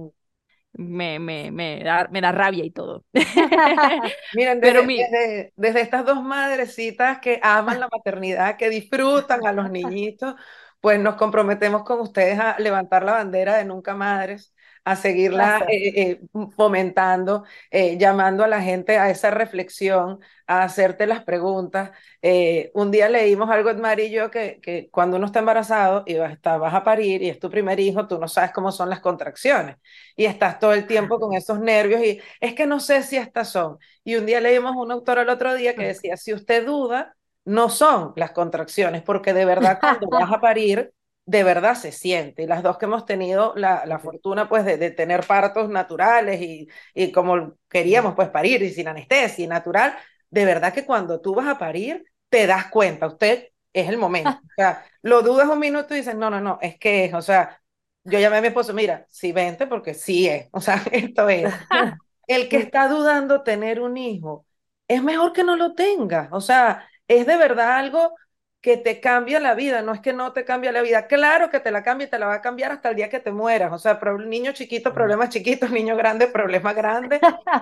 me, 0.74 1.20
me, 1.20 1.51
me, 1.51 1.84
da, 1.84 2.08
me 2.12 2.22
da 2.22 2.32
rabia 2.34 2.66
y 2.66 2.72
todo. 2.72 3.06
Miren, 4.32 4.62
desde, 4.62 4.62
Pero 4.62 4.84
mi- 4.84 5.12
desde, 5.12 5.53
desde 5.56 5.82
estas 5.82 6.06
dos 6.06 6.24
madrecitas 6.24 7.20
que 7.20 7.39
aman 7.43 7.80
la 7.80 7.89
maternidad, 7.91 8.58
que 8.58 8.70
disfrutan 8.70 9.45
a 9.45 9.51
los 9.53 9.70
niñitos, 9.72 10.36
pues 10.82 10.99
nos 10.99 11.16
comprometemos 11.16 11.84
con 11.84 11.99
ustedes 12.01 12.39
a 12.39 12.58
levantar 12.60 13.03
la 13.03 13.14
bandera 13.14 13.58
de 13.58 13.66
Nunca 13.66 13.95
Madres, 13.95 14.55
a 14.86 14.96
seguirla 14.96 15.66
eh, 15.68 16.20
eh, 16.34 16.50
fomentando, 16.56 17.44
eh, 17.72 17.98
llamando 17.98 18.44
a 18.44 18.48
la 18.48 18.62
gente 18.62 18.98
a 19.00 19.10
esa 19.10 19.32
reflexión, 19.32 20.20
a 20.48 20.64
hacerte 20.64 21.08
las 21.08 21.24
preguntas. 21.24 21.92
Un 22.74 22.92
día 22.92 23.10
leímos 23.10 23.50
algo, 23.50 23.70
Edmar 23.70 24.00
y 24.00 24.12
yo, 24.12 24.32
que, 24.32 24.60
que 24.62 24.90
cuando 24.92 25.18
uno 25.18 25.26
está 25.28 25.40
embarazado 25.40 26.04
y 26.06 26.16
vas, 26.18 26.34
está- 26.34 26.58
vas 26.58 26.74
a 26.74 26.84
parir 26.84 27.22
y 27.24 27.30
es 27.30 27.40
tu 27.40 27.50
primer 27.50 27.80
hijo, 27.80 28.08
tú 28.08 28.20
no 28.20 28.28
sabes 28.28 28.52
cómo 28.52 28.72
son 28.72 28.90
las 28.90 29.00
contracciones 29.00 29.78
y 30.16 30.26
estás 30.26 30.60
todo 30.60 30.74
el 30.74 30.88
tiempo 30.88 31.20
con 31.20 31.34
esos 31.36 31.60
nervios 31.60 32.02
y 32.04 32.22
es 32.40 32.54
que 32.56 32.66
no 32.68 32.80
sé 32.80 33.04
si 33.04 33.18
estas 33.18 33.50
son. 33.52 33.78
Y 34.04 34.16
un 34.16 34.26
día 34.26 34.40
leímos 34.42 34.76
un 34.76 34.92
autor 34.92 35.20
el 35.20 35.30
otro 35.30 35.54
día 35.56 35.76
que 35.78 35.86
decía, 35.88 36.18
si 36.18 36.34
usted 36.34 36.66
duda, 36.66 37.16
no 37.46 37.70
son 37.70 38.14
las 38.16 38.32
contracciones, 38.32 39.04
porque 39.04 39.34
de 39.34 39.46
verdad 39.46 39.80
cuando 39.82 40.08
vas 40.18 40.32
a 40.34 40.40
parir, 40.42 40.94
de 41.26 41.44
verdad 41.44 41.76
se 41.76 41.92
siente. 41.92 42.44
Y 42.44 42.48
las 42.48 42.64
dos 42.64 42.78
que 42.78 42.86
hemos 42.86 43.06
tenido 43.06 43.54
la, 43.56 43.86
la 43.86 44.00
fortuna 44.00 44.48
pues 44.50 44.66
de, 44.66 44.78
de 44.78 44.92
tener 44.92 45.26
partos 45.26 45.70
naturales 45.70 46.42
y, 46.42 46.68
y 46.94 47.12
como 47.12 47.54
queríamos 47.70 48.16
pues 48.16 48.30
parir 48.30 48.62
y 48.64 48.72
sin 48.72 48.88
anestesia 48.88 49.44
y 49.46 49.48
natural, 49.48 49.96
de 50.30 50.46
verdad 50.46 50.74
que 50.74 50.86
cuando 50.86 51.22
tú 51.22 51.36
vas 51.36 51.48
a 51.48 51.58
parir, 51.58 52.06
te 52.30 52.48
das 52.48 52.68
cuenta, 52.70 53.08
usted 53.08 53.50
es 53.74 53.90
el 53.90 53.98
momento. 53.98 54.40
O 54.58 54.62
sea, 54.62 54.86
lo 55.02 55.22
dudas 55.22 55.50
un 55.50 55.60
minuto 55.60 55.94
y 55.94 55.98
dices, 55.98 56.16
no, 56.16 56.30
no, 56.30 56.40
no, 56.42 56.60
es 56.62 56.78
que 56.80 57.06
es, 57.06 57.14
o 57.14 57.22
sea, 57.22 57.62
yo 58.06 58.20
llamé 58.20 58.38
a 58.38 58.42
mi 58.42 58.48
esposo, 58.48 58.74
mira, 58.74 59.06
sí, 59.10 59.32
vente 59.34 59.68
porque 59.68 59.94
sí 59.94 60.28
es, 60.30 60.48
o 60.52 60.62
sea, 60.62 60.82
esto 60.94 61.28
es. 61.30 61.54
El 62.28 62.50
que 62.50 62.58
está 62.58 62.88
dudando 62.88 63.44
tener 63.44 63.80
un 63.82 63.98
hijo, 63.98 64.46
es 64.88 65.04
mejor 65.04 65.34
que 65.34 65.44
no 65.44 65.56
lo 65.56 65.74
tenga, 65.76 66.30
o 66.32 66.42
sea, 66.42 66.88
es 67.08 67.26
de 67.28 67.38
verdad 67.38 67.78
algo 67.78 68.16
que 68.66 68.78
te 68.78 68.99
cambia 68.99 69.39
la 69.39 69.53
vida, 69.53 69.84
no 69.84 69.93
es 69.93 70.01
que 70.01 70.11
no 70.11 70.34
te 70.34 70.43
cambia 70.43 70.72
la 70.72 70.82
vida, 70.82 71.05
claro 71.05 71.51
que 71.51 71.59
te 71.59 71.70
la 71.70 71.84
cambia 71.84 72.07
y 72.07 72.09
te 72.09 72.18
la 72.18 72.26
va 72.26 72.34
a 72.34 72.41
cambiar 72.41 72.72
hasta 72.72 72.89
el 72.89 72.95
día 72.95 73.09
que 73.09 73.20
te 73.20 73.32
mueras, 73.32 73.72
o 73.72 73.78
sea, 73.78 73.99
niño 74.26 74.53
chiquito, 74.53 74.91
problemas 74.91 75.30
chiquitos, 75.30 75.70
niño 75.70 75.95
grande, 75.95 76.26
problemas 76.26 76.76
grandes, 76.76 77.20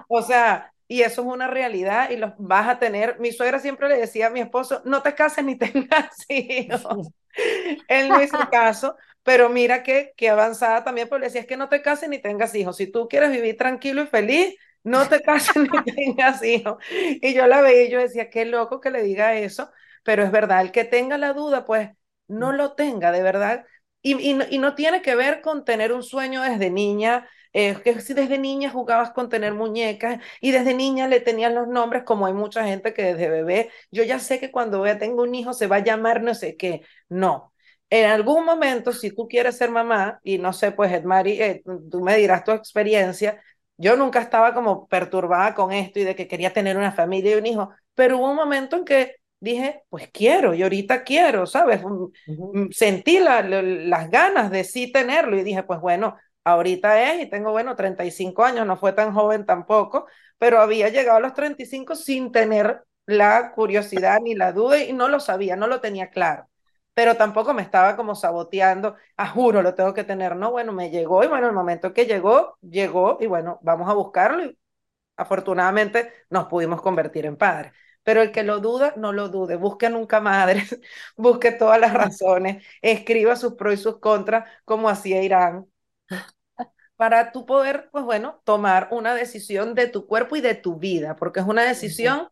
o 0.07 0.21
sea, 0.21 0.71
y 0.87 1.01
eso 1.01 1.21
es 1.21 1.27
una 1.27 1.47
realidad 1.47 2.09
y 2.09 2.15
los 2.15 2.31
vas 2.37 2.69
a 2.69 2.79
tener. 2.79 3.19
Mi 3.19 3.33
suegra 3.33 3.59
siempre 3.59 3.89
le 3.89 3.97
decía 3.97 4.27
a 4.27 4.29
mi 4.29 4.39
esposo, 4.39 4.81
no 4.85 5.01
te 5.01 5.13
cases 5.13 5.43
ni 5.43 5.57
tengas 5.57 6.25
hijos. 6.29 7.09
Él 7.89 8.07
no 8.07 8.23
hizo 8.23 8.37
caso, 8.49 8.95
pero 9.23 9.49
mira 9.49 9.83
que, 9.83 10.13
que 10.15 10.29
avanzada 10.29 10.85
también, 10.85 11.09
porque 11.09 11.21
le 11.21 11.25
decía, 11.27 11.41
es 11.41 11.47
que 11.47 11.57
no 11.57 11.67
te 11.67 11.81
cases 11.81 12.07
ni 12.07 12.19
tengas 12.19 12.55
hijos. 12.55 12.77
Si 12.77 12.87
tú 12.87 13.09
quieres 13.09 13.29
vivir 13.31 13.57
tranquilo 13.57 14.03
y 14.03 14.07
feliz, 14.07 14.55
no 14.83 15.05
te 15.09 15.21
cases 15.21 15.57
ni 15.57 15.67
tengas 15.95 16.41
hijos. 16.45 16.77
Y 16.89 17.33
yo 17.33 17.45
la 17.47 17.59
veía 17.61 17.83
y 17.83 17.89
yo 17.89 17.99
decía, 17.99 18.29
qué 18.29 18.45
loco 18.45 18.79
que 18.79 18.89
le 18.89 19.03
diga 19.03 19.35
eso, 19.35 19.69
pero 20.03 20.23
es 20.23 20.31
verdad, 20.31 20.61
el 20.61 20.71
que 20.71 20.85
tenga 20.85 21.17
la 21.17 21.33
duda, 21.33 21.65
pues 21.65 21.89
no 22.27 22.51
lo 22.51 22.73
tenga, 22.73 23.11
de 23.11 23.23
verdad. 23.23 23.65
Y, 24.01 24.19
y, 24.29 24.33
no, 24.33 24.45
y 24.49 24.57
no 24.57 24.75
tiene 24.75 25.01
que 25.01 25.15
ver 25.15 25.41
con 25.41 25.63
tener 25.65 25.93
un 25.93 26.03
sueño 26.03 26.41
desde 26.41 26.69
niña, 26.69 27.27
eh, 27.53 27.77
que 27.83 28.01
si 28.01 28.13
desde 28.13 28.37
niña 28.37 28.69
jugabas 28.69 29.11
con 29.11 29.29
tener 29.29 29.53
muñecas 29.53 30.21
y 30.41 30.51
desde 30.51 30.73
niña 30.73 31.07
le 31.07 31.19
tenían 31.21 31.55
los 31.55 31.67
nombres, 31.67 32.03
como 32.03 32.25
hay 32.25 32.33
mucha 32.33 32.65
gente 32.65 32.93
que 32.93 33.03
desde 33.03 33.29
bebé, 33.29 33.69
yo 33.91 34.03
ya 34.03 34.19
sé 34.19 34.39
que 34.39 34.51
cuando 34.51 34.81
vea 34.81 34.97
tengo 34.97 35.23
un 35.23 35.35
hijo 35.35 35.53
se 35.53 35.67
va 35.67 35.77
a 35.77 35.79
llamar 35.83 36.21
no 36.23 36.33
sé 36.35 36.57
qué. 36.57 36.81
No, 37.09 37.53
en 37.89 38.09
algún 38.09 38.43
momento, 38.45 38.91
si 38.91 39.11
tú 39.11 39.27
quieres 39.27 39.57
ser 39.57 39.69
mamá, 39.69 40.19
y 40.23 40.37
no 40.39 40.51
sé, 40.53 40.71
pues 40.71 40.91
Edmari, 40.91 41.41
eh, 41.41 41.63
tú 41.91 42.01
me 42.01 42.17
dirás 42.17 42.43
tu 42.43 42.51
experiencia, 42.51 43.41
yo 43.77 43.95
nunca 43.97 44.19
estaba 44.21 44.53
como 44.53 44.87
perturbada 44.87 45.53
con 45.53 45.71
esto 45.71 45.99
y 45.99 46.03
de 46.03 46.15
que 46.15 46.27
quería 46.27 46.53
tener 46.53 46.77
una 46.77 46.91
familia 46.91 47.31
y 47.35 47.39
un 47.39 47.45
hijo, 47.45 47.69
pero 47.95 48.17
hubo 48.17 48.29
un 48.29 48.35
momento 48.35 48.75
en 48.77 48.85
que 48.85 49.15
dije, 49.43 49.83
pues 49.89 50.09
quiero, 50.11 50.53
y 50.53 50.63
ahorita 50.63 51.03
quiero, 51.03 51.45
¿sabes? 51.45 51.81
Mm, 52.25 52.69
sentí 52.71 53.19
la, 53.19 53.41
las 53.43 54.09
ganas 54.09 54.49
de 54.51 54.63
sí 54.63 54.91
tenerlo 54.91 55.37
y 55.37 55.43
dije, 55.43 55.63
pues 55.63 55.79
bueno, 55.81 56.17
ahorita 56.43 57.11
es 57.13 57.23
y 57.23 57.29
tengo, 57.29 57.51
bueno, 57.51 57.75
35 57.75 58.43
años, 58.45 58.65
no 58.65 58.77
fue 58.77 58.93
tan 58.93 59.13
joven 59.13 59.45
tampoco, 59.45 60.07
pero 60.37 60.61
había 60.61 60.89
llegado 60.89 61.17
a 61.17 61.21
los 61.21 61.33
35 61.33 61.95
sin 61.95 62.31
tener 62.31 62.83
la 63.05 63.51
curiosidad 63.53 64.19
ni 64.21 64.33
la 64.35 64.53
duda 64.53 64.79
y 64.81 64.93
no 64.93 65.09
lo 65.09 65.19
sabía, 65.19 65.55
no 65.57 65.67
lo 65.67 65.81
tenía 65.81 66.09
claro. 66.09 66.49
Pero 66.93 67.15
tampoco 67.17 67.53
me 67.53 67.63
estaba 67.63 67.95
como 67.95 68.15
saboteando, 68.15 68.95
ah, 69.17 69.27
juro, 69.27 69.61
lo 69.61 69.73
tengo 69.73 69.93
que 69.93 70.03
tener. 70.03 70.35
No, 70.35 70.51
bueno, 70.51 70.71
me 70.73 70.89
llegó 70.91 71.23
y 71.23 71.27
bueno, 71.27 71.47
el 71.47 71.53
momento 71.53 71.91
que 71.93 72.05
llegó, 72.05 72.57
llegó 72.61 73.17
y 73.19 73.25
bueno, 73.25 73.59
vamos 73.63 73.89
a 73.89 73.93
buscarlo 73.93 74.45
y 74.45 74.57
afortunadamente 75.17 76.11
nos 76.29 76.45
pudimos 76.47 76.81
convertir 76.81 77.25
en 77.25 77.37
padres. 77.37 77.73
Pero 78.03 78.21
el 78.21 78.31
que 78.31 78.43
lo 78.43 78.59
duda, 78.59 78.93
no 78.97 79.13
lo 79.13 79.29
dude. 79.29 79.55
Busque 79.55 79.89
nunca 79.89 80.19
madres, 80.19 80.79
busque 81.17 81.51
todas 81.51 81.79
las 81.79 81.93
razones, 81.93 82.63
escriba 82.81 83.35
sus 83.35 83.53
pros 83.53 83.75
y 83.75 83.77
sus 83.77 83.99
contras, 83.99 84.49
como 84.65 84.89
hacía 84.89 85.23
Irán, 85.23 85.67
para 86.95 87.31
tú 87.31 87.45
poder, 87.45 87.89
pues 87.91 88.05
bueno, 88.05 88.41
tomar 88.43 88.87
una 88.91 89.15
decisión 89.15 89.75
de 89.75 89.87
tu 89.87 90.05
cuerpo 90.05 90.35
y 90.35 90.41
de 90.41 90.55
tu 90.55 90.77
vida, 90.77 91.15
porque 91.15 91.39
es 91.39 91.45
una 91.45 91.63
decisión 91.63 92.29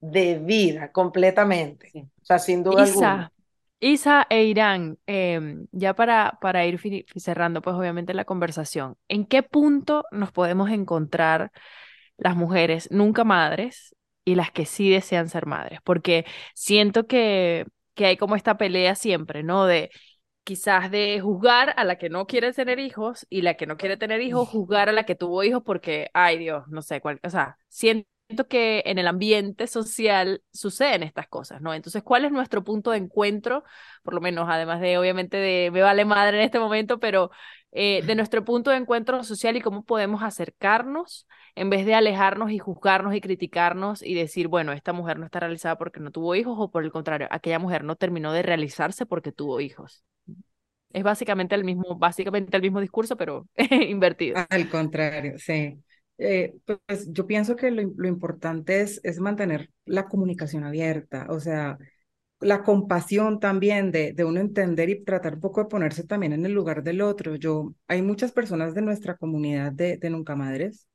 de 0.00 0.38
vida 0.38 0.92
completamente. 0.92 1.90
O 2.22 2.24
sea, 2.24 2.38
sin 2.38 2.62
duda 2.62 2.84
Isa, 2.84 2.92
alguna. 2.92 3.32
Isa 3.80 4.26
e 4.30 4.44
Irán, 4.44 4.98
em, 5.06 5.66
ya 5.72 5.94
para, 5.94 6.38
para 6.40 6.64
ir 6.64 6.80
cerrando, 7.16 7.60
pues 7.60 7.76
obviamente 7.76 8.14
la 8.14 8.24
conversación, 8.24 8.96
¿en 9.08 9.26
qué 9.26 9.42
punto 9.42 10.04
nos 10.10 10.32
podemos 10.32 10.70
encontrar 10.70 11.50
las 12.16 12.36
mujeres 12.36 12.90
nunca 12.90 13.24
madres 13.24 13.93
y 14.24 14.34
las 14.36 14.50
que 14.52 14.66
sí 14.66 14.90
desean 14.90 15.28
ser 15.28 15.46
madres? 15.46 15.80
Porque 15.84 16.24
siento 16.54 17.06
que, 17.06 17.66
que 17.94 18.06
hay 18.06 18.16
como 18.16 18.36
esta 18.36 18.56
pelea 18.58 18.94
siempre, 18.94 19.42
¿no? 19.42 19.66
De 19.66 19.90
quizás 20.44 20.90
de 20.90 21.20
juzgar 21.20 21.72
a 21.76 21.84
la 21.84 21.96
que 21.98 22.10
no 22.10 22.26
quiere 22.26 22.52
tener 22.52 22.78
hijos 22.78 23.26
y 23.30 23.42
la 23.42 23.54
que 23.56 23.66
no 23.66 23.76
quiere 23.76 23.96
tener 23.96 24.20
hijos, 24.20 24.48
juzgar 24.48 24.88
a 24.88 24.92
la 24.92 25.04
que 25.04 25.14
tuvo 25.14 25.42
hijos 25.42 25.62
porque, 25.64 26.10
ay 26.14 26.38
Dios, 26.38 26.64
no 26.68 26.82
sé, 26.82 27.00
cuál, 27.00 27.18
o 27.22 27.30
sea, 27.30 27.56
siento 27.68 28.06
que 28.48 28.82
en 28.86 28.98
el 28.98 29.06
ambiente 29.06 29.66
social 29.66 30.42
suceden 30.52 31.02
estas 31.02 31.28
cosas, 31.28 31.60
¿no? 31.62 31.72
Entonces, 31.74 32.02
¿cuál 32.02 32.24
es 32.24 32.32
nuestro 32.32 32.62
punto 32.64 32.90
de 32.90 32.98
encuentro? 32.98 33.64
Por 34.02 34.14
lo 34.14 34.20
menos, 34.20 34.46
además 34.50 34.80
de, 34.80 34.98
obviamente, 34.98 35.36
de 35.38 35.70
me 35.70 35.82
vale 35.82 36.04
madre 36.04 36.38
en 36.38 36.44
este 36.44 36.58
momento, 36.58 36.98
pero 37.00 37.30
eh, 37.74 38.02
de 38.06 38.14
nuestro 38.14 38.44
punto 38.44 38.70
de 38.70 38.76
encuentro 38.76 39.24
social 39.24 39.56
y 39.56 39.60
cómo 39.60 39.84
podemos 39.84 40.22
acercarnos 40.22 41.26
en 41.56 41.70
vez 41.70 41.84
de 41.86 41.94
alejarnos 41.94 42.52
y 42.52 42.58
juzgarnos 42.58 43.14
y 43.14 43.20
criticarnos 43.20 44.02
y 44.02 44.14
decir, 44.14 44.48
bueno, 44.48 44.72
esta 44.72 44.92
mujer 44.92 45.18
no 45.18 45.26
está 45.26 45.40
realizada 45.40 45.76
porque 45.76 46.00
no 46.00 46.12
tuvo 46.12 46.36
hijos 46.36 46.56
o 46.58 46.70
por 46.70 46.84
el 46.84 46.92
contrario, 46.92 47.28
aquella 47.30 47.58
mujer 47.58 47.84
no 47.84 47.96
terminó 47.96 48.32
de 48.32 48.42
realizarse 48.42 49.06
porque 49.06 49.32
tuvo 49.32 49.60
hijos. 49.60 50.04
Es 50.90 51.02
básicamente 51.02 51.56
el 51.56 51.64
mismo, 51.64 51.96
básicamente 51.98 52.56
el 52.56 52.62
mismo 52.62 52.80
discurso, 52.80 53.16
pero 53.16 53.48
invertido. 53.88 54.36
Al 54.48 54.68
contrario, 54.70 55.34
sí. 55.38 55.82
Eh, 56.16 56.54
pues 56.64 57.12
yo 57.12 57.26
pienso 57.26 57.56
que 57.56 57.72
lo, 57.72 57.82
lo 57.96 58.06
importante 58.06 58.80
es, 58.80 59.00
es 59.02 59.18
mantener 59.18 59.70
la 59.84 60.06
comunicación 60.06 60.62
abierta, 60.62 61.26
o 61.28 61.40
sea, 61.40 61.76
la 62.44 62.62
compasión 62.62 63.40
también 63.40 63.90
de, 63.92 64.12
de 64.12 64.24
uno 64.24 64.40
entender 64.40 64.88
y 64.90 65.04
tratar 65.04 65.34
un 65.34 65.40
poco 65.40 65.62
de 65.62 65.68
ponerse 65.70 66.04
también 66.04 66.32
en 66.32 66.46
el 66.46 66.52
lugar 66.52 66.82
del 66.82 67.00
otro. 67.02 67.36
Yo, 67.36 67.74
hay 67.88 68.02
muchas 68.02 68.32
personas 68.32 68.74
de 68.74 68.82
nuestra 68.82 69.16
comunidad 69.16 69.72
de, 69.72 69.98
de 69.98 70.10
Nunca 70.10 70.36
Madres 70.36 70.86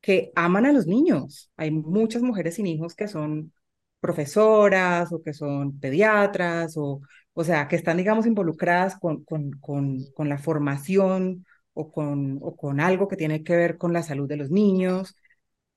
que 0.00 0.32
aman 0.34 0.66
a 0.66 0.72
los 0.72 0.86
niños. 0.86 1.50
Hay 1.56 1.70
muchas 1.70 2.22
mujeres 2.22 2.56
sin 2.56 2.66
hijos 2.66 2.94
que 2.94 3.08
son 3.08 3.52
profesoras 4.00 5.12
o 5.12 5.22
que 5.22 5.32
son 5.32 5.78
pediatras 5.78 6.76
o, 6.76 7.00
o 7.34 7.44
sea, 7.44 7.68
que 7.68 7.76
están, 7.76 7.96
digamos, 7.98 8.26
involucradas 8.26 8.98
con, 8.98 9.24
con, 9.24 9.52
con, 9.60 9.98
con 10.14 10.28
la 10.28 10.38
formación 10.38 11.46
o 11.74 11.90
con, 11.92 12.38
o 12.42 12.56
con 12.56 12.80
algo 12.80 13.08
que 13.08 13.16
tiene 13.16 13.42
que 13.44 13.56
ver 13.56 13.78
con 13.78 13.92
la 13.92 14.02
salud 14.02 14.28
de 14.28 14.36
los 14.36 14.50
niños 14.50 15.16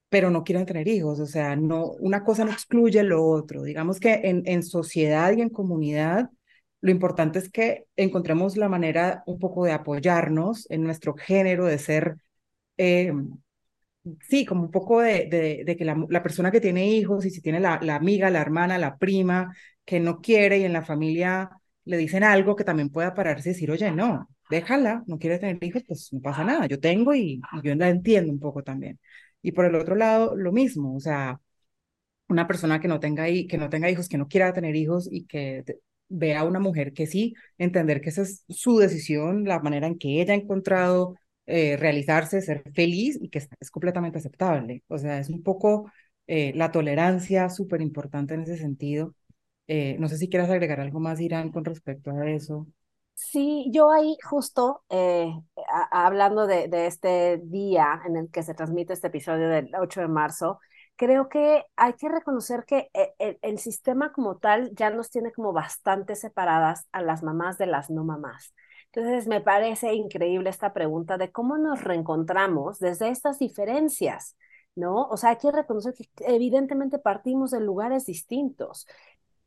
pero 0.10 0.30
no 0.30 0.44
quieren 0.44 0.66
tener 0.66 0.88
hijos, 0.88 1.20
o 1.20 1.26
sea, 1.26 1.56
no, 1.56 1.92
una 2.00 2.24
cosa 2.24 2.46
no 2.46 2.52
excluye 2.52 3.04
lo 3.04 3.26
otro. 3.26 3.64
Digamos 3.64 4.00
que 4.00 4.14
en, 4.24 4.44
en 4.46 4.64
sociedad 4.64 5.34
y 5.36 5.42
en 5.42 5.50
comunidad, 5.50 6.30
lo 6.82 6.92
importante 6.92 7.40
es 7.40 7.50
que 7.52 7.86
encontremos 7.96 8.58
la 8.58 8.70
manera 8.70 9.24
un 9.26 9.40
poco 9.40 9.66
de 9.66 9.74
apoyarnos 9.74 10.70
en 10.72 10.84
nuestro 10.84 11.16
género, 11.16 11.66
de 11.66 11.80
ser, 11.80 12.18
eh, 12.78 13.12
sí, 14.28 14.46
como 14.46 14.64
un 14.64 14.72
poco 14.72 15.02
de, 15.02 15.28
de, 15.28 15.64
de 15.66 15.78
que 15.78 15.86
la, 15.86 16.04
la, 16.10 16.24
persona 16.24 16.52
que 16.52 16.62
tiene 16.62 16.88
hijos 16.88 17.26
y 17.26 17.30
si 17.30 17.42
tiene 17.42 17.60
la, 17.60 17.80
la 17.82 17.96
amiga, 17.96 18.30
la 18.30 18.42
hermana, 18.42 18.78
la 18.78 18.98
prima 18.98 19.56
que 19.86 20.00
no 20.00 20.22
quiere 20.22 20.60
y 20.60 20.64
en 20.66 20.74
la 20.74 20.84
familia 20.84 21.50
le 21.86 21.98
dicen 21.98 22.24
algo 22.24 22.56
que 22.56 22.64
también 22.64 22.90
pueda 22.90 23.14
pararse 23.14 23.50
y 23.50 23.54
decir, 23.54 23.72
oye, 23.72 23.92
no, 23.92 24.30
déjala, 24.50 25.04
no 25.08 25.18
quiere 25.20 25.40
tener 25.40 25.64
hijos, 25.64 25.84
pues 25.88 26.12
no 26.14 26.22
pasa 26.22 26.44
nada, 26.44 26.66
yo 26.68 26.80
tengo 26.80 27.14
y 27.14 27.42
yo 27.64 27.76
la 27.76 27.90
entiendo 27.90 28.32
un 28.32 28.40
poco 28.40 28.64
también. 28.64 29.00
Y 29.46 29.52
por 29.52 29.66
el 29.66 29.76
otro 29.76 29.96
lado, 29.96 30.36
lo 30.36 30.52
mismo, 30.52 30.96
o 30.96 31.00
sea, 31.00 31.40
una 32.30 32.48
persona 32.48 32.80
que 32.82 32.88
no 32.88 33.00
tenga, 33.00 33.26
que 33.28 33.58
no 33.60 33.70
tenga 33.70 33.90
hijos, 33.92 34.10
que 34.10 34.18
no 34.18 34.28
quiera 34.28 34.54
tener 34.54 34.76
hijos 34.76 35.08
y 35.12 35.26
que 35.28 35.64
vea 36.10 36.42
a 36.42 36.46
una 36.46 36.60
mujer 36.60 36.94
que 36.94 37.08
sí, 37.08 37.36
entender 37.60 38.02
que 38.02 38.10
esa 38.10 38.24
es 38.24 38.44
su 38.50 38.80
decisión, 38.80 39.46
la 39.46 39.60
manera 39.60 39.88
en 39.88 40.00
que 40.00 40.22
ella 40.22 40.34
ha 40.34 40.38
encontrado 40.38 41.16
eh, 41.46 41.78
realizarse, 41.78 42.42
ser 42.42 42.64
feliz 42.74 43.20
y 43.22 43.30
que 43.30 43.40
es, 43.40 43.72
completamente 43.72 44.18
aceptable. 44.20 44.84
O 44.88 44.98
sea, 44.98 45.20
es 45.20 45.30
un 45.30 45.44
poco 45.44 45.92
eh, 46.28 46.52
la 46.56 46.72
tolerancia 46.72 47.50
súper 47.50 47.82
importante 47.82 48.34
en 48.34 48.42
ese 48.42 48.58
sentido. 48.58 49.16
Eh, 49.68 49.98
no 50.00 50.10
sé 50.10 50.18
si 50.18 50.30
quieras 50.30 50.50
agregar 50.50 50.80
algo 50.80 51.00
más, 51.00 51.22
Irán, 51.22 51.52
con 51.52 51.66
respecto 51.66 52.12
a 52.12 52.30
eso. 52.32 52.68
Sí, 53.16 53.70
yo 53.72 53.92
ahí 53.92 54.18
justo 54.24 54.84
eh, 54.90 55.32
hablando 55.92 56.48
de, 56.48 56.68
este 56.86 57.38
día 57.44 58.02
en 58.06 58.18
el 58.18 58.30
que 58.30 58.44
se 58.44 58.54
transmite 58.54 58.92
este 58.94 59.08
episodio 59.08 59.48
del 59.50 59.72
8 59.80 60.02
de 60.02 60.08
marzo, 60.10 60.60
creo 60.98 61.30
que 61.30 61.64
hay 61.78 61.94
que 61.94 62.10
reconocer 62.10 62.66
que 62.66 62.90
el, 62.94 63.10
e, 63.20 63.40
el, 63.42 63.60
sistema 63.60 64.12
como 64.12 64.38
tal 64.38 64.76
ya 64.76 64.90
nos 64.90 65.10
tiene 65.10 65.32
como 65.32 65.54
bastante 65.54 66.16
separadas 66.16 66.88
a 66.92 67.02
las 67.02 67.24
mamás 67.24 67.58
de 67.58 67.68
las 67.68 67.90
no 67.90 68.04
mamás. 68.04 68.54
Entonces 68.92 69.28
me 69.28 69.42
parece 69.42 69.94
increíble 69.94 70.50
esta 70.50 70.74
pregunta 70.74 71.18
de 71.18 71.32
cómo 71.32 71.58
nos 71.58 71.84
reencontramos 71.84 72.80
desde 72.80 73.10
estas 73.10 73.40
diferencias, 73.40 74.36
¿no? 74.76 75.08
O 75.08 75.18
sea, 75.18 75.32
hay 75.32 75.38
que 75.38 75.52
reconocer 75.52 75.94
que 75.94 76.10
evidentemente 76.20 77.00
partimos 77.00 77.52
de 77.52 77.62
lugares 77.62 78.06
distintos. 78.06 78.88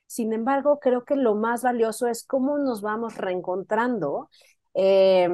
Sin 0.09 0.33
embargo, 0.33 0.81
creo 0.81 1.05
que 1.05 1.17
lo 1.17 1.37
más 1.37 1.63
valioso 1.63 2.09
es 2.09 2.25
cómo 2.27 2.59
nos 2.59 2.83
vamos 2.83 3.17
reencontrando, 3.17 4.31
eh, 4.75 5.29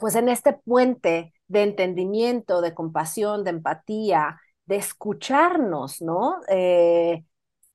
pues 0.00 0.14
en 0.16 0.28
este 0.28 0.54
puente 0.54 1.34
de 1.48 1.62
entendimiento, 1.62 2.60
de 2.62 2.74
compasión, 2.74 3.44
de 3.44 3.50
empatía, 3.50 4.40
de 4.66 4.76
escucharnos, 4.76 6.00
¿no? 6.02 6.40
Eh, 6.48 7.24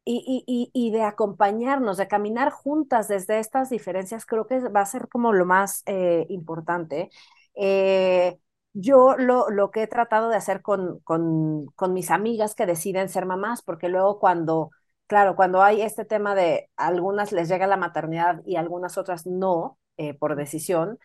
y, 0.06 0.44
y, 0.48 0.72
y, 0.74 0.92
de 0.92 1.04
acompañarnos, 1.04 1.98
de 1.98 2.08
caminar 2.08 2.52
juntas 2.52 3.08
desde 3.10 3.40
estas 3.40 3.70
diferencias, 3.70 4.26
creo 4.26 4.48
que 4.48 4.60
va 4.70 4.82
a 4.82 4.86
ser 4.86 5.10
como 5.10 5.34
lo 5.34 5.46
más 5.46 5.84
eh, 5.86 6.26
importante. 6.30 7.10
Eh, 7.56 8.40
yo 8.74 9.18
lo, 9.18 9.50
lo, 9.50 9.72
que 9.72 9.84
he 9.84 9.88
tratado 9.88 10.30
de 10.30 10.38
hacer 10.38 10.62
con, 10.62 11.00
con, 11.02 11.66
con 11.76 11.94
mis 11.94 12.10
amigas 12.12 12.56
que 12.56 12.66
deciden 12.66 13.10
ser 13.10 13.26
mamás, 13.26 13.62
porque 13.64 13.90
luego 13.90 14.20
cuando 14.20 14.72
claro, 15.08 15.36
cuando 15.36 15.62
hay 15.64 15.82
este 15.82 16.06
tema 16.06 16.36
de 16.36 16.70
algunas 16.78 17.32
les 17.32 17.50
llega 17.50 17.68
la 17.68 17.78
maternidad 17.78 18.42
y 18.46 18.56
algunas 18.58 18.98
otras 18.98 19.26
no, 19.26 19.80
eh, 19.98 20.14
por 20.14 20.36
decisión, 20.36 21.00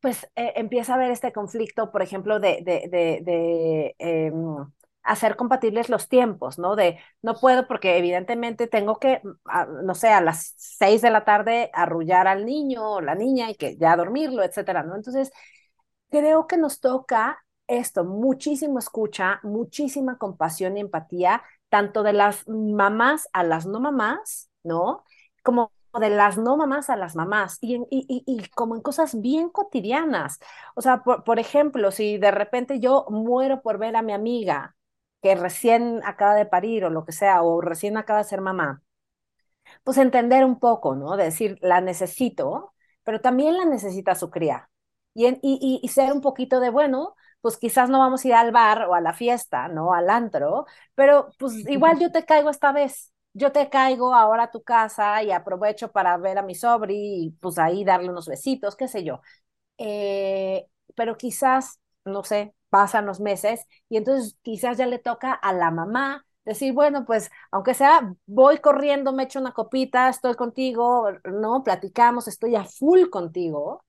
pues 0.00 0.24
eh, 0.36 0.52
empieza 0.56 0.92
a 0.92 0.96
haber 0.96 1.10
este 1.10 1.32
conflicto, 1.32 1.90
por 1.92 2.02
ejemplo, 2.02 2.40
de, 2.40 2.60
de, 2.64 2.88
de, 2.90 3.20
de 3.24 3.96
eh, 3.98 4.32
hacer 5.02 5.36
compatibles 5.36 5.88
los 5.88 6.08
tiempos, 6.08 6.58
¿no? 6.58 6.76
De 6.76 6.98
no 7.22 7.34
puedo 7.34 7.66
porque 7.66 7.96
evidentemente 7.98 8.66
tengo 8.66 8.98
que, 8.98 9.22
no 9.84 9.94
sé, 9.94 10.08
a 10.08 10.20
las 10.20 10.54
seis 10.56 11.00
de 11.02 11.10
la 11.10 11.24
tarde 11.24 11.70
arrullar 11.72 12.28
al 12.28 12.44
niño 12.46 12.90
o 12.92 13.00
la 13.00 13.14
niña 13.14 13.50
y 13.50 13.54
que 13.56 13.76
ya 13.78 13.96
dormirlo, 13.96 14.42
etcétera, 14.44 14.82
¿no? 14.82 14.96
Entonces, 14.96 15.32
creo 16.10 16.46
que 16.46 16.56
nos 16.56 16.80
toca 16.80 17.44
esto, 17.66 18.04
muchísimo 18.04 18.78
escucha, 18.78 19.40
muchísima 19.42 20.16
compasión 20.18 20.76
y 20.76 20.80
empatía 20.80 21.42
tanto 21.68 22.02
de 22.02 22.12
las 22.12 22.46
mamás 22.48 23.28
a 23.32 23.44
las 23.44 23.66
no 23.66 23.80
mamás, 23.80 24.50
¿no? 24.62 25.04
Como 25.42 25.72
de 26.00 26.10
las 26.10 26.38
no 26.38 26.56
mamás 26.56 26.90
a 26.90 26.96
las 26.96 27.16
mamás 27.16 27.58
y, 27.60 27.76
y, 27.90 28.22
y, 28.26 28.48
como 28.50 28.76
en 28.76 28.82
cosas 28.82 29.20
bien 29.20 29.48
cotidianas. 29.50 30.38
O 30.74 30.82
sea, 30.82 31.02
por, 31.02 31.24
por, 31.24 31.38
ejemplo, 31.38 31.90
si 31.90 32.18
de 32.18 32.30
repente 32.30 32.80
yo 32.80 33.06
muero 33.10 33.62
por 33.62 33.78
ver 33.78 33.96
a 33.96 34.02
mi 34.02 34.12
amiga 34.12 34.76
que 35.22 35.34
recién 35.34 36.00
acaba 36.04 36.34
de 36.34 36.46
parir 36.46 36.84
o 36.84 36.90
lo 36.90 37.04
que 37.04 37.12
sea, 37.12 37.42
o 37.42 37.60
recién 37.60 37.96
acaba 37.96 38.20
de 38.20 38.24
ser 38.28 38.40
mamá, 38.40 38.82
pues 39.84 39.98
entender 39.98 40.44
un 40.44 40.58
poco, 40.58 40.94
¿no? 40.96 41.16
De 41.16 41.24
decir, 41.24 41.58
la 41.62 41.80
necesito, 41.80 42.74
pero 43.04 43.20
también 43.20 43.56
la 43.56 43.64
necesita 43.64 44.14
su 44.14 44.30
cría. 44.30 44.70
Y, 45.14 45.26
en- 45.26 45.38
y, 45.42 45.86
ser 45.88 46.12
un 46.12 46.20
poquito 46.20 46.60
de, 46.60 46.70
bueno, 46.70 47.14
pues 47.48 47.56
quizás 47.58 47.88
no 47.88 47.98
vamos 47.98 48.24
a 48.24 48.28
ir 48.28 48.34
al 48.34 48.52
bar 48.52 48.82
o 48.88 48.94
a 48.94 49.00
la 49.00 49.14
fiesta, 49.14 49.68
¿no? 49.68 49.94
Al 49.94 50.10
antro, 50.10 50.66
pero 50.94 51.30
pues 51.38 51.54
igual 51.66 51.98
yo 51.98 52.12
te 52.12 52.24
caigo 52.26 52.50
esta 52.50 52.72
vez. 52.72 53.10
Yo 53.32 53.52
te 53.52 53.70
caigo 53.70 54.14
ahora 54.14 54.44
a 54.44 54.50
tu 54.50 54.62
casa 54.62 55.22
y 55.22 55.30
aprovecho 55.32 55.90
para 55.90 56.16
ver 56.18 56.36
a 56.38 56.42
mi 56.42 56.54
sobri 56.54 56.94
y 57.26 57.30
pues 57.40 57.58
ahí 57.58 57.84
darle 57.84 58.10
unos 58.10 58.26
besitos, 58.28 58.76
qué 58.76 58.86
sé 58.86 59.02
yo. 59.02 59.22
Eh, 59.78 60.66
pero 60.96 61.16
quizás, 61.16 61.80
no 62.04 62.22
sé, 62.24 62.54
pasan 62.70 63.06
los 63.06 63.20
meses 63.20 63.64
y 63.88 63.96
entonces 63.96 64.36
quizás 64.42 64.76
ya 64.78 64.86
le 64.86 64.98
toca 64.98 65.32
a 65.32 65.52
la 65.54 65.70
mamá 65.70 66.26
decir, 66.44 66.74
bueno, 66.74 67.06
pues 67.06 67.30
aunque 67.50 67.72
sea, 67.74 68.14
voy 68.26 68.58
corriendo, 68.58 69.12
me 69.14 69.24
echo 69.24 69.40
una 69.40 69.52
copita, 69.54 70.08
estoy 70.10 70.34
contigo, 70.34 71.08
¿no? 71.24 71.62
Platicamos, 71.64 72.28
estoy 72.28 72.56
a 72.56 72.64
full 72.64 73.08
contigo 73.10 73.82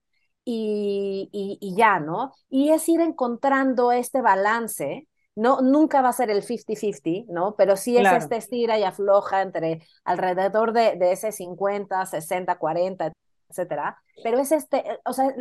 y, 0.52 1.30
y, 1.32 1.58
y 1.62 1.76
ya, 1.76 2.00
¿no? 2.00 2.34
Y 2.50 2.70
es 2.72 2.88
ir 2.89 3.02
encontrando 3.02 3.91
este 3.91 4.22
balance. 4.22 5.08
No, 5.36 5.62
nunca 5.62 6.02
va 6.02 6.10
a 6.10 6.14
ser 6.14 6.30
el 6.30 6.43
50-50, 6.43 7.26
¿no? 7.34 7.56
Pero 7.56 7.78
sí 7.78 7.97
es 7.97 8.02
Claro. 8.04 8.18
este 8.24 8.36
estira 8.38 8.78
y 8.78 8.84
afloja 8.84 9.41
entre 9.41 9.82
alrededor 10.04 10.74
de, 10.74 10.95
de 10.97 11.12
ese 11.14 11.32
50, 11.32 12.06
60, 12.06 12.58
40, 12.58 13.12
etcétera. 13.50 13.97
Pero 14.22 14.39
es 14.39 14.52
este, 14.52 14.78
eh, 14.91 15.00
o 15.06 15.14
sea, 15.14 15.34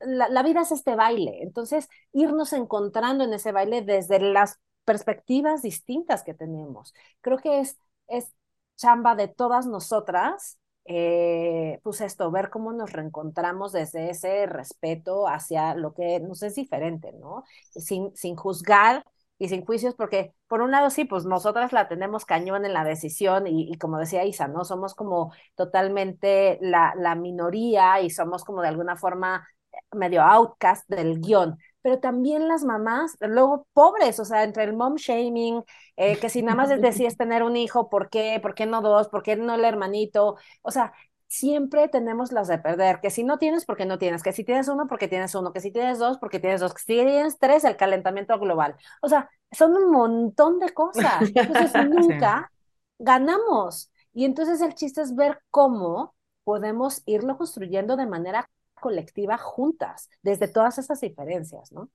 la, 0.00 0.28
la 0.28 0.42
vida 0.42 0.62
es 0.62 0.72
este 0.72 0.96
baile. 0.96 1.42
Entonces, 1.42 1.88
irnos 2.12 2.52
encontrando 2.52 3.24
en 3.24 3.32
ese 3.34 3.52
baile 3.52 3.82
desde 3.82 4.18
las 4.20 4.58
perspectivas 4.84 5.62
distintas 5.62 6.22
que 6.24 6.34
tenemos. 6.34 6.92
Creo 7.20 7.38
que 7.38 7.60
es, 7.60 7.78
es 8.08 8.32
chamba 8.76 9.14
de 9.14 9.28
todas 9.28 9.66
nosotras, 9.66 10.58
eh, 10.86 11.80
pues 11.82 12.00
esto, 12.00 12.30
ver 12.30 12.50
cómo 12.50 12.72
nos 12.72 12.92
reencontramos 12.92 13.72
desde 13.72 14.10
ese 14.10 14.46
respeto 14.46 15.28
hacia 15.28 15.74
lo 15.74 15.94
que 15.94 16.20
nos 16.20 16.42
es 16.42 16.54
diferente, 16.54 17.12
¿no? 17.12 17.44
Sin, 17.70 18.14
sin 18.16 18.36
juzgar 18.36 19.04
y 19.38 19.48
sin 19.48 19.64
juicios, 19.64 19.94
porque 19.96 20.32
por 20.46 20.60
un 20.62 20.70
lado 20.70 20.90
sí, 20.90 21.04
pues 21.04 21.24
nosotras 21.24 21.72
la 21.72 21.88
tenemos 21.88 22.24
cañón 22.24 22.64
en 22.64 22.72
la 22.72 22.84
decisión 22.84 23.46
y, 23.46 23.70
y 23.72 23.78
como 23.78 23.98
decía 23.98 24.24
Isa, 24.24 24.46
¿no? 24.48 24.64
Somos 24.64 24.94
como 24.94 25.32
totalmente 25.56 26.58
la, 26.60 26.94
la 26.96 27.14
minoría 27.14 28.00
y 28.00 28.10
somos 28.10 28.44
como 28.44 28.62
de 28.62 28.68
alguna 28.68 28.96
forma 28.96 29.46
medio 29.92 30.22
outcast 30.22 30.88
del 30.88 31.20
guion, 31.20 31.58
pero 31.84 31.98
también 32.00 32.48
las 32.48 32.64
mamás, 32.64 33.18
luego 33.20 33.66
pobres, 33.74 34.18
o 34.18 34.24
sea, 34.24 34.42
entre 34.42 34.64
el 34.64 34.72
mom 34.72 34.94
shaming, 34.94 35.62
eh, 35.96 36.16
que 36.18 36.30
si 36.30 36.40
nada 36.40 36.56
más 36.56 36.70
decides 36.80 37.18
tener 37.18 37.42
un 37.42 37.58
hijo, 37.58 37.90
¿por 37.90 38.08
qué? 38.08 38.40
¿Por 38.40 38.54
qué 38.54 38.64
no 38.64 38.80
dos? 38.80 39.08
¿Por 39.08 39.22
qué 39.22 39.36
no 39.36 39.54
el 39.54 39.66
hermanito? 39.66 40.36
O 40.62 40.70
sea, 40.70 40.94
siempre 41.28 41.88
tenemos 41.88 42.32
las 42.32 42.48
de 42.48 42.56
perder, 42.58 43.00
que 43.02 43.10
si 43.10 43.22
no 43.22 43.36
tienes, 43.36 43.66
porque 43.66 43.84
no 43.84 43.98
tienes, 43.98 44.22
que 44.22 44.32
si 44.32 44.44
tienes 44.44 44.68
uno, 44.68 44.86
porque 44.86 45.08
tienes 45.08 45.34
uno, 45.34 45.52
que 45.52 45.60
si 45.60 45.72
tienes 45.72 45.98
dos, 45.98 46.16
porque 46.16 46.40
tienes 46.40 46.62
dos, 46.62 46.72
que 46.72 46.80
si 46.80 46.86
tienes 46.86 47.38
tres, 47.38 47.64
el 47.64 47.76
calentamiento 47.76 48.38
global. 48.38 48.76
O 49.02 49.08
sea, 49.10 49.28
son 49.52 49.76
un 49.76 49.90
montón 49.90 50.60
de 50.60 50.72
cosas. 50.72 51.20
Entonces, 51.34 51.72
nunca 51.90 52.50
ganamos. 52.98 53.90
Y 54.14 54.24
entonces 54.24 54.62
el 54.62 54.74
chiste 54.74 55.02
es 55.02 55.14
ver 55.14 55.38
cómo 55.50 56.14
podemos 56.44 57.02
irlo 57.04 57.36
construyendo 57.36 57.96
de 57.96 58.06
manera 58.06 58.48
colectiva 58.84 59.38
juntas, 59.38 60.10
desde 60.22 60.48
todas 60.48 60.78
esas 60.78 61.00
diferencias, 61.00 61.72
¿no? 61.72 61.90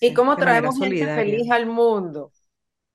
¿Y 0.00 0.14
cómo 0.14 0.36
de 0.36 0.42
traemos 0.44 0.78
gente 0.78 1.08
feliz 1.08 1.50
al 1.50 1.66
mundo? 1.66 2.32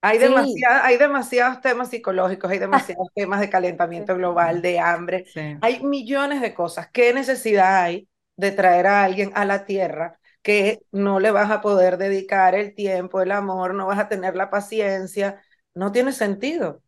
Hay, 0.02 0.18
Sí. 0.18 0.26
demasiada- 0.26 0.86
hay 0.86 0.98
demasiados 0.98 1.62
temas 1.62 1.90
psicológicos, 1.90 2.52
hay 2.52 2.60
demasiados 2.60 3.08
temas 3.16 3.40
de 3.42 3.50
calentamiento 3.50 4.16
global, 4.16 4.62
de 4.62 4.80
hambre, 4.80 5.28
Sí. 5.34 5.42
hay 5.62 5.84
millones 5.84 6.42
de 6.42 6.54
cosas. 6.54 6.90
¿Qué 6.92 7.14
necesidad 7.14 7.84
hay 7.84 8.10
de 8.38 8.52
traer 8.52 8.88
a 8.88 9.04
alguien 9.06 9.32
a 9.36 9.46
la 9.46 9.66
tierra 9.66 10.20
que 10.44 10.80
no 10.92 11.20
le 11.22 11.32
vas 11.32 11.52
a 11.52 11.62
poder 11.62 11.98
dedicar 11.98 12.56
el 12.56 12.76
tiempo, 12.76 13.22
el 13.22 13.32
amor, 13.32 13.74
no 13.76 13.88
vas 13.88 14.00
a 14.00 14.10
tener 14.10 14.36
la 14.36 14.50
paciencia? 14.50 15.42
No 15.74 15.92
tiene 15.94 16.12
sentido. 16.14 16.83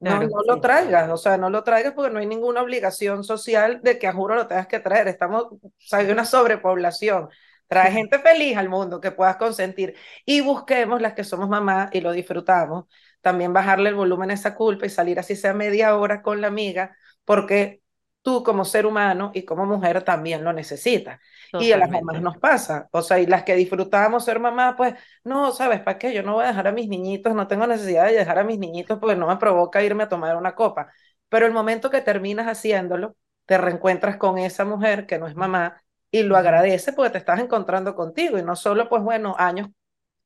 No, 0.00 0.16
Claro, 0.16 0.28
no 0.28 0.42
lo 0.48 0.60
sí. 0.60 0.62
traigas, 0.62 1.10
o 1.10 1.18
sea, 1.18 1.36
no 1.36 1.50
lo 1.50 1.62
traigas 1.62 1.92
porque 1.92 2.10
no 2.10 2.20
hay 2.20 2.26
ninguna 2.26 2.62
obligación 2.62 3.22
social 3.22 3.80
de 3.82 3.98
que 3.98 4.06
a 4.06 4.14
juro 4.14 4.34
lo 4.34 4.46
tengas 4.46 4.66
que 4.66 4.80
traer. 4.80 5.08
Estamos, 5.08 5.42
o 5.44 5.60
sea, 5.78 5.98
hay 5.98 6.10
una 6.10 6.24
sobrepoblación. 6.24 7.28
Trae 7.68 7.92
gente 7.92 8.18
feliz 8.18 8.56
al 8.56 8.70
mundo 8.70 9.00
que 9.00 9.10
puedas 9.12 9.36
consentir 9.36 9.94
y 10.24 10.40
busquemos 10.40 11.02
las 11.02 11.12
que 11.12 11.22
somos 11.22 11.50
mamás 11.50 11.90
y 11.92 12.00
lo 12.00 12.12
disfrutamos. 12.12 12.86
También 13.20 13.52
bajarle 13.52 13.90
el 13.90 13.94
volumen 13.94 14.30
a 14.30 14.34
esa 14.34 14.54
culpa 14.54 14.86
y 14.86 14.90
salir 14.90 15.18
así 15.18 15.36
sea 15.36 15.52
media 15.52 15.94
hora 15.96 16.22
con 16.22 16.40
la 16.40 16.46
amiga, 16.48 16.96
porque 17.26 17.82
tú 18.22 18.42
como 18.42 18.64
ser 18.64 18.86
humano 18.86 19.30
y 19.34 19.44
como 19.44 19.66
mujer 19.66 20.02
también 20.02 20.44
lo 20.44 20.52
necesitas. 20.54 21.20
Y 21.56 21.72
a 21.72 21.76
las 21.76 21.90
mamás 21.90 22.20
Totalmente. 22.20 22.22
nos 22.22 22.38
pasa, 22.38 22.88
o 22.92 23.02
sea, 23.02 23.18
y 23.20 23.26
las 23.26 23.44
que 23.44 23.54
disfrutamos 23.54 24.24
ser 24.24 24.40
mamá, 24.40 24.76
pues 24.76 24.94
no, 25.24 25.52
¿sabes 25.52 25.80
para 25.80 25.98
qué? 25.98 26.14
Yo 26.14 26.22
no 26.22 26.34
voy 26.34 26.44
a 26.44 26.48
dejar 26.48 26.68
a 26.68 26.72
mis 26.72 26.88
niñitos, 26.88 27.34
no 27.34 27.46
tengo 27.48 27.66
necesidad 27.66 28.06
de 28.06 28.14
dejar 28.14 28.38
a 28.38 28.44
mis 28.44 28.58
niñitos 28.58 28.98
porque 28.98 29.16
no 29.16 29.26
me 29.28 29.36
provoca 29.36 29.82
irme 29.82 30.04
a 30.04 30.08
tomar 30.08 30.36
una 30.36 30.54
copa. 30.54 30.90
Pero 31.28 31.46
el 31.46 31.52
momento 31.52 31.90
que 31.90 32.00
terminas 32.00 32.46
haciéndolo, 32.48 33.16
te 33.46 33.58
reencuentras 33.58 34.16
con 34.16 34.38
esa 34.38 34.64
mujer 34.64 35.06
que 35.06 35.18
no 35.18 35.26
es 35.26 35.34
mamá 35.36 35.82
y 36.10 36.22
lo 36.22 36.36
agradece 36.36 36.92
porque 36.94 37.10
te 37.10 37.18
estás 37.18 37.40
encontrando 37.40 37.94
contigo 37.94 38.38
y 38.38 38.42
no 38.42 38.56
solo, 38.56 38.88
pues 38.88 39.02
bueno, 39.02 39.34
años 39.38 39.68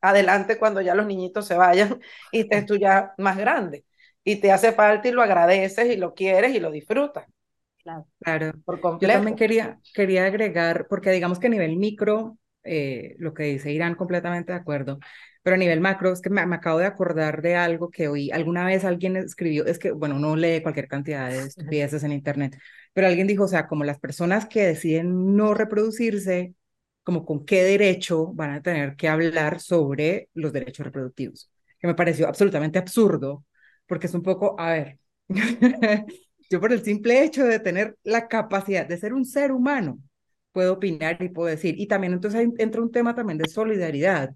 adelante 0.01 0.59
cuando 0.59 0.81
ya 0.81 0.95
los 0.95 1.07
niñitos 1.07 1.47
se 1.47 1.57
vayan 1.57 2.01
y 2.33 2.41
estés 2.43 2.67
tú 2.67 2.77
ya 2.77 3.15
más 3.19 3.37
grande. 3.39 3.85
Y 4.25 4.37
te 4.37 4.53
hace 4.53 4.73
falta 4.73 5.09
y 5.09 5.13
lo 5.13 5.23
agradeces 5.23 5.87
y 5.91 5.97
lo 5.97 6.15
quieres 6.15 6.55
y 6.55 6.61
lo 6.61 6.71
disfrutas 6.71 7.27
Claro. 7.85 8.07
Claro. 8.21 8.53
por 8.65 8.77
Yo 8.77 8.81
completo. 8.81 9.13
también 9.15 9.37
quería, 9.37 9.81
quería 9.95 10.27
agregar, 10.27 10.87
porque 10.89 11.11
digamos 11.13 11.39
que 11.39 11.49
a 11.49 11.51
nivel 11.51 11.77
micro, 11.77 12.39
eh, 12.65 13.15
lo 13.19 13.35
que 13.35 13.45
dice 13.45 13.73
Irán, 13.73 13.95
completamente 13.97 14.53
de 14.53 14.59
acuerdo, 14.59 14.99
pero 15.43 15.57
a 15.57 15.59
nivel 15.59 15.81
macro, 15.83 16.11
es 16.13 16.23
que 16.23 16.31
me, 16.31 16.45
me 16.47 16.57
acabo 16.57 16.79
de 16.79 16.87
acordar 16.87 17.43
de 17.43 17.57
algo 17.57 17.91
que 17.91 18.09
oí, 18.09 18.31
alguna 18.31 18.65
vez 18.65 18.85
alguien 18.85 19.17
escribió, 19.17 19.67
es 19.67 19.79
que, 19.79 19.93
bueno, 19.93 20.17
uno 20.17 20.37
lee 20.37 20.63
cualquier 20.63 20.89
cantidad 20.89 21.29
de 21.31 21.45
estupideces 21.45 22.03
en 22.05 22.13
internet, 22.13 22.57
pero 22.95 23.07
alguien 23.09 23.27
dijo, 23.27 23.45
o 23.45 23.49
sea, 23.49 23.67
como 23.69 23.85
las 23.85 23.99
personas 24.01 24.47
que 24.47 24.63
deciden 24.63 25.37
no 25.37 25.53
reproducirse, 25.55 26.55
como 27.03 27.27
con 27.27 27.45
qué 27.45 27.63
derecho 27.65 28.33
van 28.33 28.53
a 28.53 28.63
tener 28.63 28.97
que 28.97 29.09
hablar 29.09 29.61
sobre 29.61 30.31
los 30.35 30.53
derechos 30.55 30.87
reproductivos, 30.87 31.51
que 31.79 31.87
me 31.87 31.95
pareció 31.95 32.27
absolutamente 32.29 32.79
absurdo, 32.79 33.45
porque 33.87 34.07
es 34.07 34.15
un 34.15 34.23
poco, 34.23 34.57
a 34.59 34.73
ver, 34.73 34.99
yo 36.51 36.61
por 36.61 36.73
el 36.73 36.83
simple 36.83 37.25
hecho 37.25 37.45
de 37.45 37.59
tener 37.59 37.97
la 38.03 38.29
capacidad 38.29 38.87
de 38.87 38.97
ser 38.99 39.15
un 39.15 39.25
ser 39.25 39.53
humano, 39.53 39.99
puedo 40.53 40.75
opinar 40.75 41.21
y 41.21 41.29
puedo 41.29 41.49
decir, 41.49 41.75
y 41.79 41.87
también 41.87 42.13
entonces 42.13 42.49
entra 42.59 42.81
un 42.81 42.93
tema 42.93 43.15
también 43.15 43.39
de 43.39 43.49
solidaridad, 43.49 44.35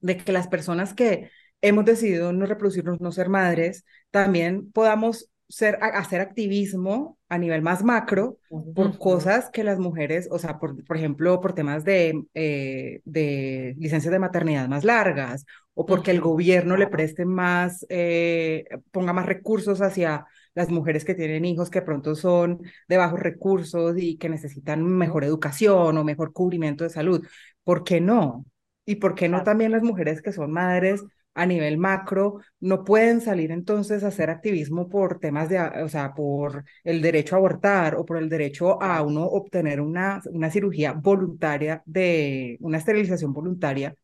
de 0.00 0.16
que 0.16 0.32
las 0.32 0.48
personas 0.48 0.94
que 0.94 1.30
hemos 1.60 1.84
decidido 1.84 2.32
no 2.32 2.46
reproducirnos, 2.46 3.00
no 3.00 3.10
ser 3.10 3.28
madres, 3.28 3.84
también 4.10 4.70
podamos 4.70 5.30
ser, 5.48 5.78
hacer 5.80 6.20
activismo 6.20 7.18
a 7.28 7.38
nivel 7.38 7.62
más 7.62 7.82
macro 7.82 8.38
por 8.74 8.98
cosas 8.98 9.50
que 9.50 9.64
las 9.64 9.78
mujeres, 9.78 10.28
o 10.30 10.38
sea, 10.38 10.58
por, 10.58 10.84
por 10.84 10.96
ejemplo, 10.96 11.40
por 11.40 11.54
temas 11.54 11.84
de, 11.84 12.22
eh, 12.34 13.00
de 13.04 13.74
licencias 13.78 14.12
de 14.12 14.18
maternidad 14.18 14.68
más 14.68 14.84
largas, 14.84 15.46
o 15.74 15.86
porque 15.86 16.10
el 16.10 16.20
gobierno 16.20 16.76
le 16.76 16.86
preste 16.86 17.24
más, 17.24 17.84
eh, 17.88 18.64
ponga 18.92 19.12
más 19.12 19.26
recursos 19.26 19.80
hacia 19.80 20.26
las 20.54 20.70
mujeres 20.70 21.04
que 21.04 21.14
tienen 21.14 21.44
hijos 21.44 21.70
que 21.70 21.82
pronto 21.82 22.14
son 22.14 22.60
de 22.88 22.96
bajos 22.96 23.20
recursos 23.20 23.96
y 23.98 24.16
que 24.18 24.28
necesitan 24.28 24.84
mejor 24.84 25.24
educación 25.24 25.98
o 25.98 26.04
mejor 26.04 26.32
cubrimiento 26.32 26.84
de 26.84 26.90
salud. 26.90 27.26
¿Por 27.64 27.84
qué 27.84 28.00
no? 28.00 28.44
¿Y 28.86 28.96
por 28.96 29.14
qué 29.14 29.28
no 29.28 29.42
también 29.42 29.72
las 29.72 29.82
mujeres 29.82 30.20
que 30.22 30.32
son 30.32 30.52
madres 30.52 31.02
a 31.36 31.46
nivel 31.46 31.78
macro 31.78 32.38
no 32.60 32.84
pueden 32.84 33.20
salir 33.20 33.50
entonces 33.50 34.04
a 34.04 34.08
hacer 34.08 34.30
activismo 34.30 34.88
por 34.88 35.18
temas 35.18 35.48
de, 35.48 35.58
o 35.60 35.88
sea, 35.88 36.14
por 36.14 36.64
el 36.84 37.02
derecho 37.02 37.34
a 37.34 37.38
abortar 37.38 37.96
o 37.96 38.04
por 38.04 38.18
el 38.18 38.28
derecho 38.28 38.80
a 38.80 39.02
uno 39.02 39.24
obtener 39.24 39.80
una, 39.80 40.20
una 40.30 40.50
cirugía 40.50 40.92
voluntaria 40.92 41.82
de 41.86 42.56
una 42.60 42.78
esterilización 42.78 43.32
voluntaria, 43.32 43.94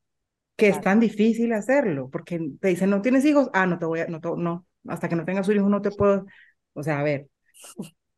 que 0.56 0.68
es 0.68 0.80
tan 0.80 1.00
difícil 1.00 1.52
hacerlo, 1.52 2.10
porque 2.10 2.40
te 2.60 2.68
dicen, 2.68 2.90
no 2.90 3.02
tienes 3.02 3.24
hijos, 3.24 3.50
ah, 3.54 3.66
no 3.66 3.78
te 3.78 3.86
voy 3.86 4.00
a, 4.00 4.06
no, 4.08 4.20
te- 4.20 4.28
no, 4.36 4.66
hasta 4.88 5.08
que 5.08 5.16
no 5.16 5.24
tengas 5.24 5.48
un 5.48 5.56
hijo 5.56 5.68
no 5.68 5.82
te 5.82 5.90
puedo, 5.92 6.26
o 6.74 6.82
sea, 6.82 7.00
a 7.00 7.02
ver, 7.02 7.28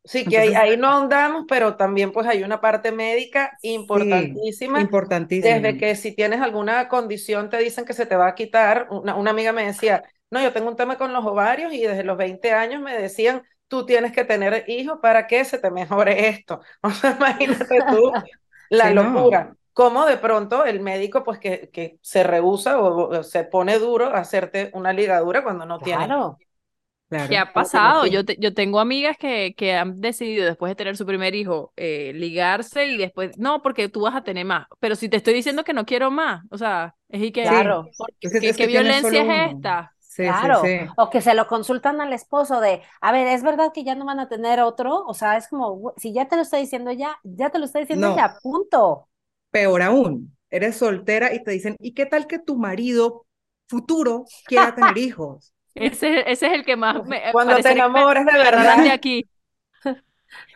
Sí, 0.04 0.26
que 0.26 0.36
ahí, 0.38 0.52
entonces, 0.52 0.54
ahí 0.54 0.76
no 0.76 0.88
ahondamos, 0.88 1.44
pero 1.48 1.76
también 1.76 2.10
pues 2.12 2.26
hay 2.26 2.42
una 2.42 2.60
parte 2.60 2.90
médica 2.90 3.56
sí, 3.62 4.40
importantísima, 4.72 4.96
desde 5.38 5.76
que 5.76 5.94
si 5.94 6.14
tienes 6.14 6.40
alguna 6.40 6.88
condición 6.88 7.50
te 7.50 7.58
dicen 7.58 7.84
que 7.84 7.92
se 7.94 8.06
te 8.06 8.16
va 8.16 8.26
a 8.28 8.34
quitar. 8.34 8.88
Una, 8.90 9.14
una 9.14 9.30
amiga 9.30 9.52
me 9.52 9.64
decía, 9.66 10.02
no, 10.30 10.42
yo 10.42 10.52
tengo 10.52 10.68
un 10.68 10.76
tema 10.76 10.98
con 10.98 11.12
los 11.12 11.24
ovarios 11.24 11.72
y 11.72 11.82
desde 11.82 12.02
los 12.04 12.16
20 12.16 12.52
años 12.52 12.82
me 12.82 12.96
decían, 12.98 13.42
tú 13.68 13.86
tienes 13.86 14.12
que 14.12 14.24
tener 14.24 14.64
hijos 14.68 14.98
para 15.00 15.26
que 15.28 15.44
se 15.44 15.58
te 15.58 15.70
mejore 15.70 16.28
esto. 16.28 16.60
O 16.82 16.90
sea, 16.90 17.12
imagínate 17.16 17.82
tú 17.88 18.12
la 18.70 18.90
Sí, 18.90 18.94
no, 18.94 19.10
locura. 19.20 19.56
Cómo 19.72 20.04
de 20.06 20.18
pronto 20.18 20.64
el 20.64 20.80
médico 20.80 21.22
pues 21.24 21.38
que, 21.38 21.70
que 21.72 21.98
se 22.02 22.22
rehúsa 22.24 22.78
o, 22.80 23.08
o 23.18 23.22
se 23.22 23.44
pone 23.44 23.78
duro 23.78 24.06
a 24.06 24.18
hacerte 24.18 24.70
una 24.74 24.92
ligadura 24.92 25.42
cuando 25.44 25.64
no 25.66 25.80
Claro. 25.80 26.38
Claro. 27.12 27.28
¿Qué 27.28 27.38
ha 27.38 27.52
que 27.52 27.52
pasado? 27.52 28.06
Yo, 28.06 28.24
te- 28.24 28.36
yo 28.40 28.54
tengo 28.54 28.80
amigas 28.80 29.16
que, 29.18 29.54
que 29.56 29.74
han 29.74 30.00
decidido 30.00 30.46
después 30.46 30.70
de 30.70 30.76
tener 30.76 30.96
su 30.96 31.06
primer 31.06 31.34
hijo 31.34 31.72
eh, 31.76 32.12
ligarse 32.14 32.86
y 32.86 32.96
después, 32.96 33.38
no, 33.38 33.62
porque 33.62 33.88
tú 33.88 34.00
vas 34.02 34.14
a 34.16 34.24
tener 34.24 34.44
más. 34.46 34.66
Pero 34.80 34.96
si 34.96 35.08
te 35.08 35.16
estoy 35.18 35.34
diciendo 35.34 35.64
que 35.64 35.72
no 35.74 35.84
quiero 35.86 36.10
más, 36.10 36.44
o 36.50 36.58
sea, 36.58 36.94
es 37.08 37.22
y 37.22 37.32
que, 37.32 37.42
Claro. 37.48 37.88
¿por 37.96 38.08
qué, 38.20 38.28
es 38.48 38.56
que 38.56 38.66
violencia 38.66 39.22
es 39.22 39.52
esta? 39.54 39.94
Sí, 40.00 40.24
Claro, 40.24 40.62
sí. 40.62 40.68
o 40.96 41.10
que 41.10 41.20
se 41.20 41.34
lo 41.34 41.48
consultan 41.48 42.00
al 42.00 42.12
esposo 42.12 42.60
de, 42.60 42.82
a 43.00 43.12
ver, 43.12 43.26
¿es 43.28 43.42
verdad 43.42 43.72
que 43.74 43.82
ya 43.84 43.94
no 43.96 44.04
van 44.04 44.20
a 44.20 44.28
tener 44.28 44.60
otro? 44.60 45.04
O 45.06 45.14
sea, 45.14 45.36
es 45.36 45.48
como, 45.48 45.72
"Güey, 45.72 45.94
si 45.98 46.12
ya 46.12 46.28
te 46.28 46.36
lo 46.36 46.42
está 46.42 46.58
diciendo 46.58 46.92
ya, 46.92 47.18
ya 47.24 47.50
te 47.50 47.58
lo 47.58 47.64
está 47.64 47.80
diciendo 47.80 48.08
No. 48.08 48.16
ya, 48.16 48.38
punto. 48.42 49.08
Peor 49.50 49.82
aún, 49.82 50.36
eres 50.50 50.76
soltera 50.76 51.34
y 51.34 51.42
te 51.42 51.50
dicen, 51.52 51.76
¿y 51.78 51.92
qué 51.94 52.06
tal 52.06 52.26
que 52.26 52.38
tu 52.38 52.56
marido 52.56 53.26
futuro 53.68 54.30
quiera 54.46 54.74
tener 54.74 54.96
hijos? 54.98 55.51
Ese, 55.74 56.30
ese 56.30 56.46
es 56.46 56.52
el 56.52 56.64
que 56.64 56.76
más 56.76 57.04
me 57.06 57.22
Cuando 57.32 57.56
te 57.56 57.70
enamores 57.70 58.26
de 58.26 58.32
verdad, 58.32 58.86
aquí. 58.90 59.26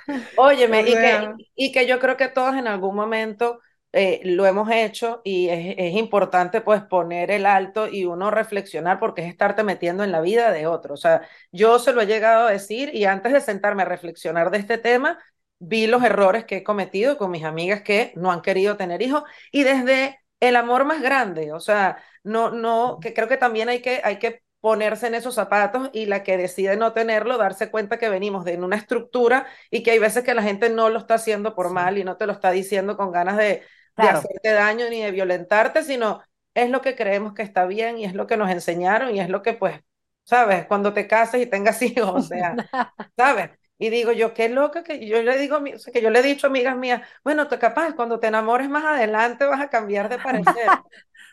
óyeme, 0.36 0.80
O 0.80 0.82
y 0.82 0.84
que, 0.84 0.92
sea, 0.92 1.34
y 1.54 1.72
que 1.72 1.86
yo 1.86 1.98
creo 1.98 2.16
que 2.16 2.28
todos 2.28 2.54
en 2.56 2.66
algún 2.66 2.94
momento 2.94 3.60
eh, 3.92 4.20
lo 4.24 4.46
hemos 4.46 4.70
hecho 4.70 5.22
y 5.24 5.48
es, 5.48 5.74
es 5.78 5.94
importante 5.94 6.60
pues 6.60 6.82
poner 6.82 7.30
el 7.30 7.46
alto 7.46 7.88
y 7.88 8.04
uno 8.04 8.30
reflexionar 8.30 8.98
porque 8.98 9.22
es 9.22 9.28
estarte 9.28 9.64
metiendo 9.64 10.04
en 10.04 10.12
la 10.12 10.20
vida 10.20 10.52
de 10.52 10.66
otro. 10.66 10.94
O 10.94 10.96
sea, 10.96 11.22
yo 11.50 11.78
se 11.78 11.92
lo 11.92 12.02
he 12.02 12.06
llegado 12.06 12.46
a 12.46 12.52
decir 12.52 12.90
y 12.94 13.04
antes 13.06 13.32
de 13.32 13.40
sentarme 13.40 13.82
a 13.82 13.86
reflexionar 13.86 14.50
de 14.50 14.58
este 14.58 14.78
tema, 14.78 15.18
vi 15.58 15.86
los 15.86 16.02
errores 16.04 16.44
que 16.44 16.58
he 16.58 16.64
cometido 16.64 17.16
con 17.16 17.30
mis 17.30 17.44
amigas 17.44 17.82
que 17.82 18.12
no 18.16 18.30
han 18.30 18.42
querido 18.42 18.76
tener 18.76 19.02
hijos 19.02 19.22
y 19.50 19.62
desde 19.64 20.20
el 20.40 20.56
amor 20.56 20.84
más 20.84 21.00
grande, 21.00 21.52
o 21.52 21.60
sea, 21.60 21.96
no, 22.22 22.50
no, 22.50 22.98
que 23.00 23.14
creo 23.14 23.28
que 23.28 23.38
también 23.38 23.70
hay 23.70 23.80
que, 23.80 24.00
hay 24.04 24.18
que 24.18 24.42
ponerse 24.66 25.06
en 25.06 25.14
esos 25.14 25.34
zapatos 25.36 25.90
y 25.92 26.06
la 26.06 26.24
que 26.24 26.36
decide 26.36 26.76
no 26.76 26.92
tenerlo, 26.92 27.38
darse 27.38 27.70
cuenta 27.70 27.98
que 27.98 28.08
venimos 28.08 28.44
de 28.44 28.54
en 28.54 28.64
una 28.64 28.76
estructura 28.76 29.46
y 29.70 29.82
que 29.84 29.92
hay 29.92 29.98
veces 30.00 30.24
que 30.24 30.34
la 30.34 30.42
gente 30.42 30.70
no 30.70 30.88
lo 30.88 30.98
está 30.98 31.14
haciendo 31.14 31.54
por 31.54 31.70
Sí. 31.70 31.70
mal 31.70 31.98
y 31.98 32.04
no 32.04 32.16
te 32.16 32.26
lo 32.26 32.32
está 32.32 32.50
diciendo 32.50 32.96
con 32.96 33.12
ganas 33.12 33.36
de, 33.36 33.62
de 34.00 34.08
Claro. 34.08 34.08
hacerte 34.08 34.50
daño 34.52 34.88
ni 34.90 35.02
de 35.02 35.12
violentarte, 35.12 35.84
sino 35.84 36.22
es 36.54 36.70
lo 36.70 36.80
que 36.82 36.96
creemos 36.96 37.32
que 37.34 37.42
está 37.42 37.66
bien 37.66 37.98
y 37.98 38.04
es 38.06 38.14
lo 38.14 38.26
que 38.26 38.36
nos 38.36 38.50
enseñaron 38.50 39.14
y 39.14 39.20
es 39.20 39.28
lo 39.28 39.42
que 39.42 39.52
pues, 39.54 39.80
sabes, 40.24 40.66
cuando 40.66 40.92
te 40.92 41.06
cases 41.06 41.42
y 41.42 41.46
tengas 41.46 41.80
hijos, 41.82 42.08
o 42.10 42.20
sea, 42.22 42.60
¿sabes? 43.16 43.50
Y 43.78 43.90
digo 43.90 44.12
yo, 44.12 44.32
qué 44.34 44.48
loca 44.48 44.82
que 44.82 45.06
yo 45.06 45.22
le 45.22 45.38
digo, 45.38 45.58
o 45.58 45.78
sea, 45.78 45.92
que 45.92 46.00
yo 46.02 46.10
le 46.10 46.20
he 46.20 46.22
dicho 46.22 46.46
a 46.46 46.50
amigas 46.50 46.76
mías, 46.76 47.02
bueno, 47.24 47.46
tú 47.48 47.58
capaz, 47.58 47.94
cuando 47.94 48.18
te 48.20 48.26
enamores 48.28 48.68
más 48.70 48.84
adelante 48.84 49.44
vas 49.46 49.60
a 49.60 49.68
cambiar 49.70 50.08
de 50.08 50.18
parecer. 50.18 50.82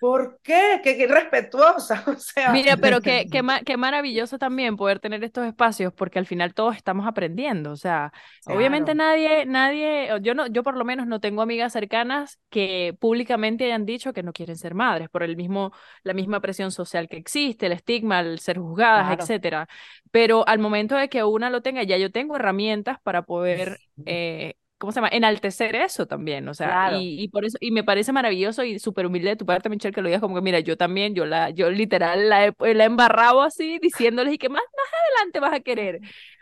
¿Por 0.03 0.41
qué? 0.43 0.81
Qué, 0.83 0.97
qué 0.97 1.03
irrespetuosa, 1.03 2.03
o 2.07 2.19
sea, 2.19 2.51
Mira, 2.51 2.75
pero 2.75 3.01
qué, 3.01 3.29
qué, 3.31 3.41
qué 3.65 3.77
maravilloso 3.77 4.37
también 4.37 4.75
poder 4.75 4.99
tener 4.99 5.23
estos 5.23 5.45
espacios, 5.47 5.93
porque 5.93 6.19
al 6.19 6.25
final 6.25 6.53
todos 6.53 6.75
estamos 6.75 7.07
aprendiendo. 7.07 7.71
O 7.71 7.77
sea, 7.77 8.11
obviamente 8.45 8.93
nadie, 8.95 9.45
nadie, 9.45 10.09
yo 10.21 10.33
no, 10.35 10.47
yo 10.47 10.61
por 10.61 10.75
lo 10.75 10.83
menos 10.83 11.07
no 11.07 11.21
tengo 11.21 11.41
amigas 11.41 11.71
cercanas 11.71 12.39
que 12.49 12.97
públicamente 12.99 13.63
hayan 13.63 13.85
dicho 13.85 14.11
que 14.11 14.23
no 14.23 14.33
quieren 14.33 14.57
ser 14.57 14.75
madres 14.75 15.07
por 15.09 15.23
el 15.23 15.37
mismo, 15.37 15.71
la 16.03 16.13
misma 16.13 16.41
presión 16.41 16.71
social 16.73 17.07
que 17.07 17.15
existe, 17.15 17.67
el 17.67 17.71
estigma, 17.71 18.19
el 18.19 18.39
ser 18.39 18.57
juzgadas, 18.57 19.05
Claro. 19.05 19.23
etcétera. 19.23 19.69
Pero 20.11 20.45
al 20.45 20.59
momento 20.59 20.95
de 20.95 21.07
que 21.07 21.23
una 21.23 21.49
lo 21.49 21.61
tenga, 21.61 21.83
ya 21.83 21.95
yo 21.97 22.11
tengo 22.11 22.35
herramientas 22.35 22.97
para 23.03 23.21
poder 23.21 23.79
eh, 24.05 24.55
¿cómo 24.83 24.91
se 24.91 24.97
llama? 24.97 25.09
Enaltecer 25.11 25.75
eso 25.75 26.05
también, 26.07 26.47
o 26.49 26.53
sea, 26.53 26.77
Claro. 26.77 26.83
y, 26.83 27.23
y 27.23 27.29
por 27.29 27.45
eso, 27.45 27.57
y 27.61 27.71
me 27.71 27.83
parece 27.85 28.11
maravilloso 28.11 28.63
y 28.65 28.79
súper 28.79 29.05
humilde 29.07 29.29
de 29.29 29.35
tu 29.37 29.45
parte, 29.45 29.69
Michelle, 29.69 29.93
que 29.93 30.01
lo 30.01 30.07
digas 30.09 30.21
como 30.21 30.35
que, 30.35 30.41
mira, 30.41 30.59
yo 30.59 30.77
también, 30.77 31.15
yo 31.15 31.25
la, 31.25 31.49
yo 31.51 31.71
literal 31.71 32.29
la 32.29 32.45
he, 32.47 32.53
la 32.75 32.83
he 32.83 32.87
embarrado 32.87 33.41
así, 33.43 33.79
diciéndoles 33.81 34.33
y 34.33 34.37
que 34.37 34.49
más, 34.49 34.61
más 34.61 34.87
adelante 35.19 35.39
vas 35.39 35.53
a 35.53 35.59
querer, 35.61 36.01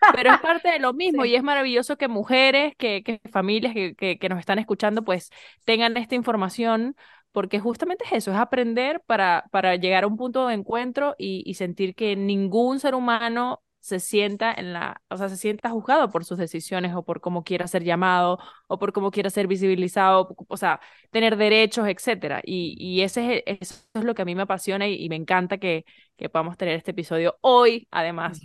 pero 0.09 0.29
es 0.29 0.37
parte 0.39 0.69
de 0.71 0.79
lo 0.79 0.93
mismo 0.93 1.25
y 1.25 1.35
es 1.35 1.43
maravilloso 1.43 1.97
que 1.97 2.07
mujeres, 2.07 2.75
que, 2.77 3.03
que 3.03 3.21
familias 3.31 3.73
que, 3.73 3.95
que, 3.95 4.17
que 4.19 4.29
nos 4.29 4.39
están 4.39 4.59
escuchando, 4.59 5.03
pues 5.03 5.29
tengan 5.65 5.95
esta 5.97 6.15
información, 6.15 6.95
porque 7.31 7.59
justamente 7.59 8.03
es 8.05 8.11
eso, 8.13 8.31
es 8.31 8.37
aprender 8.37 9.01
para, 9.05 9.45
para 9.51 9.75
llegar 9.77 10.03
a 10.03 10.07
un 10.07 10.17
punto 10.17 10.47
de 10.47 10.53
encuentro 10.55 11.15
y, 11.17 11.43
y 11.45 11.53
sentir 11.55 11.95
que 11.95 12.15
ningún 12.15 12.79
ser 12.79 12.95
humano 12.95 13.61
se 13.82 13.99
sienta 13.99 14.53
en 14.53 14.73
la, 14.73 15.01
o 15.09 15.17
sea, 15.17 15.27
se 15.27 15.38
sienta 15.38 15.69
juzgado 15.69 16.09
por 16.11 16.23
sus 16.23 16.38
decisiones 16.38 16.93
o 16.95 17.03
por 17.03 17.19
cómo 17.19 17.43
quiera 17.43 17.67
ser 17.67 17.84
llamado 17.84 18.39
o 18.67 18.79
por 18.79 18.93
cómo 18.93 19.11
quiera 19.11 19.29
ser 19.29 19.47
visibilizado, 19.47 20.36
o 20.47 20.57
sea, 20.57 20.79
tener 21.11 21.36
derechos, 21.38 21.88
etcétera. 21.88 22.41
Y, 22.45 22.75
y 22.79 23.01
ese 23.01 23.43
es, 23.45 23.59
eso 23.61 23.84
es 23.95 24.03
lo 24.03 24.15
que 24.15 24.21
a 24.21 24.25
mí 24.25 24.36
me 24.36 24.43
apasiona 24.43 24.88
y, 24.88 25.03
y 25.03 25.09
me 25.09 25.15
encanta 25.17 25.57
que, 25.57 25.86
que 26.15 26.29
podamos 26.29 26.57
tener 26.57 26.75
este 26.75 26.91
episodio 26.91 27.38
hoy, 27.41 27.88
además, 27.91 28.39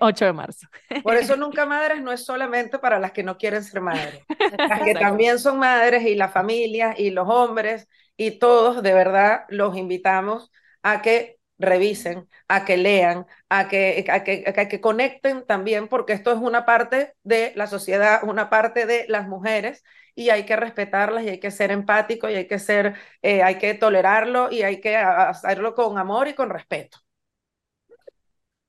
8 0.00 0.24
de 0.26 0.32
marzo. 0.32 0.68
por 1.02 1.16
eso 1.16 1.36
nunca 1.36 1.66
madres 1.66 2.02
no 2.02 2.12
es 2.12 2.24
solamente 2.24 2.78
para 2.78 2.98
las 2.98 3.12
que 3.12 3.22
no 3.22 3.38
quieren 3.38 3.64
ser 3.64 3.80
madres, 3.80 4.22
las 4.68 4.82
que 4.82 4.94
también 4.94 5.38
son 5.38 5.58
madres 5.58 6.04
y 6.04 6.14
las 6.14 6.32
familias 6.32 6.98
y 6.98 7.10
los 7.10 7.28
hombres 7.28 7.88
y 8.16 8.38
todos, 8.38 8.82
de 8.82 8.94
verdad, 8.94 9.44
los 9.48 9.76
invitamos 9.76 10.52
a 10.82 11.02
que 11.02 11.38
revisen, 11.58 12.28
a 12.48 12.64
que 12.64 12.76
lean, 12.76 13.26
a 13.48 13.68
que, 13.68 14.04
a 14.10 14.24
que, 14.24 14.44
a 14.46 14.68
que 14.68 14.80
conecten 14.80 15.46
también, 15.46 15.88
porque 15.88 16.12
esto 16.12 16.32
es 16.32 16.38
una 16.38 16.64
parte 16.64 17.14
de 17.22 17.52
la 17.56 17.66
sociedad, 17.66 18.22
una 18.24 18.50
parte 18.50 18.86
de 18.86 19.06
las 19.08 19.28
mujeres, 19.28 19.84
y 20.14 20.30
hay 20.30 20.44
que 20.46 20.56
respetarlas 20.56 21.24
y 21.24 21.28
hay 21.30 21.40
que 21.40 21.50
ser 21.50 21.70
empático 21.70 22.28
y 22.30 22.34
hay 22.34 22.46
que 22.46 22.58
ser, 22.58 22.94
eh, 23.22 23.42
hay 23.42 23.58
que 23.58 23.74
tolerarlo 23.74 24.50
y 24.50 24.62
hay 24.62 24.80
que 24.80 24.96
hacerlo 24.96 25.74
con 25.74 25.98
amor 25.98 26.28
y 26.28 26.34
con 26.34 26.50
respeto. 26.50 26.98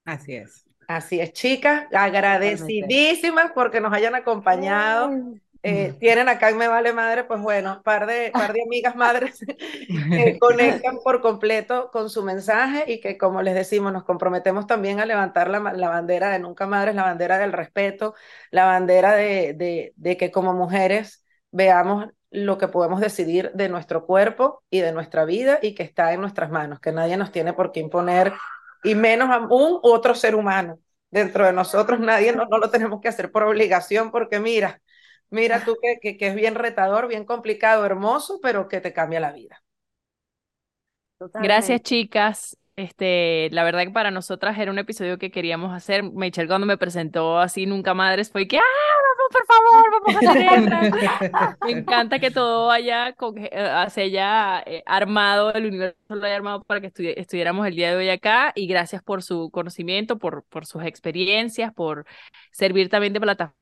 Así 0.03 0.35
es. 0.35 0.65
Así 0.87 1.19
es, 1.19 1.33
chicas, 1.33 1.87
agradecidísimas 1.91 3.51
porque 3.53 3.81
nos 3.81 3.91
hayan 3.91 4.13
acompañado. 4.15 5.11
Eh, 5.67 5.95
tienen 5.99 6.29
acá 6.29 6.49
en 6.49 6.57
Me 6.57 6.67
Vale 6.67 6.93
Madre, 6.93 7.23
pues 7.23 7.41
bueno, 7.41 7.81
par 7.83 8.05
de, 8.05 8.31
par 8.37 8.53
de 8.53 8.61
amigas 8.63 8.95
madres 8.95 9.39
que 10.13 10.37
conectan 10.39 10.99
por 11.03 11.21
completo 11.21 11.89
con 11.91 12.09
su 12.11 12.23
mensaje 12.23 12.83
y 12.87 12.99
que, 13.01 13.17
como 13.17 13.41
les 13.41 13.55
decimos, 13.55 13.91
nos 13.91 14.03
comprometemos 14.03 14.67
también 14.67 14.99
a 14.99 15.05
levantar 15.07 15.49
la, 15.49 15.59
la 15.73 15.89
bandera 15.89 16.29
de 16.29 16.39
Nunca 16.39 16.67
Madres, 16.67 16.93
la 16.95 17.03
bandera 17.03 17.39
del 17.39 17.51
respeto, 17.51 18.13
la 18.51 18.65
bandera 18.65 19.13
de, 19.15 19.53
de, 19.55 19.93
de 19.95 20.17
que 20.17 20.31
como 20.31 20.53
mujeres 20.53 21.25
veamos 21.51 22.07
lo 22.29 22.57
que 22.59 22.67
podemos 22.67 22.99
decidir 23.01 23.51
de 23.53 23.69
nuestro 23.69 24.05
cuerpo 24.05 24.63
y 24.69 24.81
de 24.81 24.91
nuestra 24.91 25.25
vida 25.25 25.59
y 25.63 25.73
que 25.73 25.83
está 25.83 26.13
en 26.13 26.21
nuestras 26.21 26.51
manos, 26.51 26.79
que 26.79 26.91
nadie 26.91 27.17
nos 27.17 27.31
tiene 27.31 27.53
por 27.53 27.71
qué 27.71 27.79
imponer, 27.79 28.33
y 28.83 28.95
menos 28.95 29.29
a 29.29 29.39
un 29.39 29.79
otro 29.83 30.15
ser 30.15 30.35
humano. 30.35 30.79
Dentro 31.09 31.45
de 31.45 31.53
nosotros, 31.53 31.99
nadie 31.99 32.33
no, 32.33 32.45
no 32.45 32.57
lo 32.57 32.69
tenemos 32.69 32.99
que 33.01 33.07
hacer 33.07 33.31
por 33.31 33.43
obligación, 33.43 34.11
porque 34.11 34.39
mira, 34.39 34.81
mira 35.29 35.63
tú 35.65 35.77
que, 35.81 35.99
que, 36.01 36.17
que 36.17 36.27
es 36.27 36.35
bien 36.35 36.55
retador, 36.55 37.07
bien 37.07 37.25
complicado, 37.25 37.85
hermoso, 37.85 38.39
pero 38.41 38.67
que 38.67 38.81
te 38.81 38.93
cambia 38.93 39.19
la 39.19 39.31
vida. 39.31 39.63
Gracias, 41.37 41.81
chicas. 41.81 42.57
Este, 42.77 43.49
la 43.51 43.63
verdad 43.63 43.83
que 43.83 43.91
para 43.91 44.11
nosotras 44.11 44.57
era 44.59 44.69
un 44.71 44.79
episodio 44.79 45.17
que 45.17 45.31
queríamos 45.31 45.73
hacer. 45.73 46.03
Michelle 46.03 46.47
cuando 46.47 46.67
me 46.67 46.77
presentó 46.77 47.39
así 47.39 47.65
Nunca 47.65 47.93
Madres 47.93 48.29
fue 48.31 48.47
que, 48.47 48.57
ah, 48.57 48.61
vamos, 48.61 49.31
por 49.31 49.45
favor, 49.45 49.91
vamos 49.91 50.15
a 50.15 50.19
hacer 50.19 50.41
esta". 50.43 50.89
Me 51.61 51.71
encanta 51.71 52.19
que 52.19 52.31
todo 52.31 52.71
haya, 52.71 53.13
con, 53.13 53.35
eh, 53.37 53.49
se 53.89 54.03
haya 54.03 54.61
eh, 54.65 54.83
armado, 54.85 55.53
el 55.53 55.67
universo 55.67 55.97
lo 56.09 56.25
haya 56.25 56.35
armado 56.35 56.63
para 56.63 56.81
que 56.81 56.87
estudi- 56.93 57.13
estuviéramos 57.17 57.65
el 57.67 57.75
día 57.75 57.91
de 57.91 57.97
hoy 57.97 58.09
acá. 58.09 58.51
Y 58.55 58.67
gracias 58.67 59.01
por 59.03 59.23
su 59.23 59.49
conocimiento, 59.51 60.17
por, 60.19 60.43
por 60.45 60.65
sus 60.65 60.83
experiencias, 60.83 61.73
por 61.73 62.05
servir 62.51 62.89
también 62.89 63.13
de 63.13 63.21
plataforma 63.21 63.55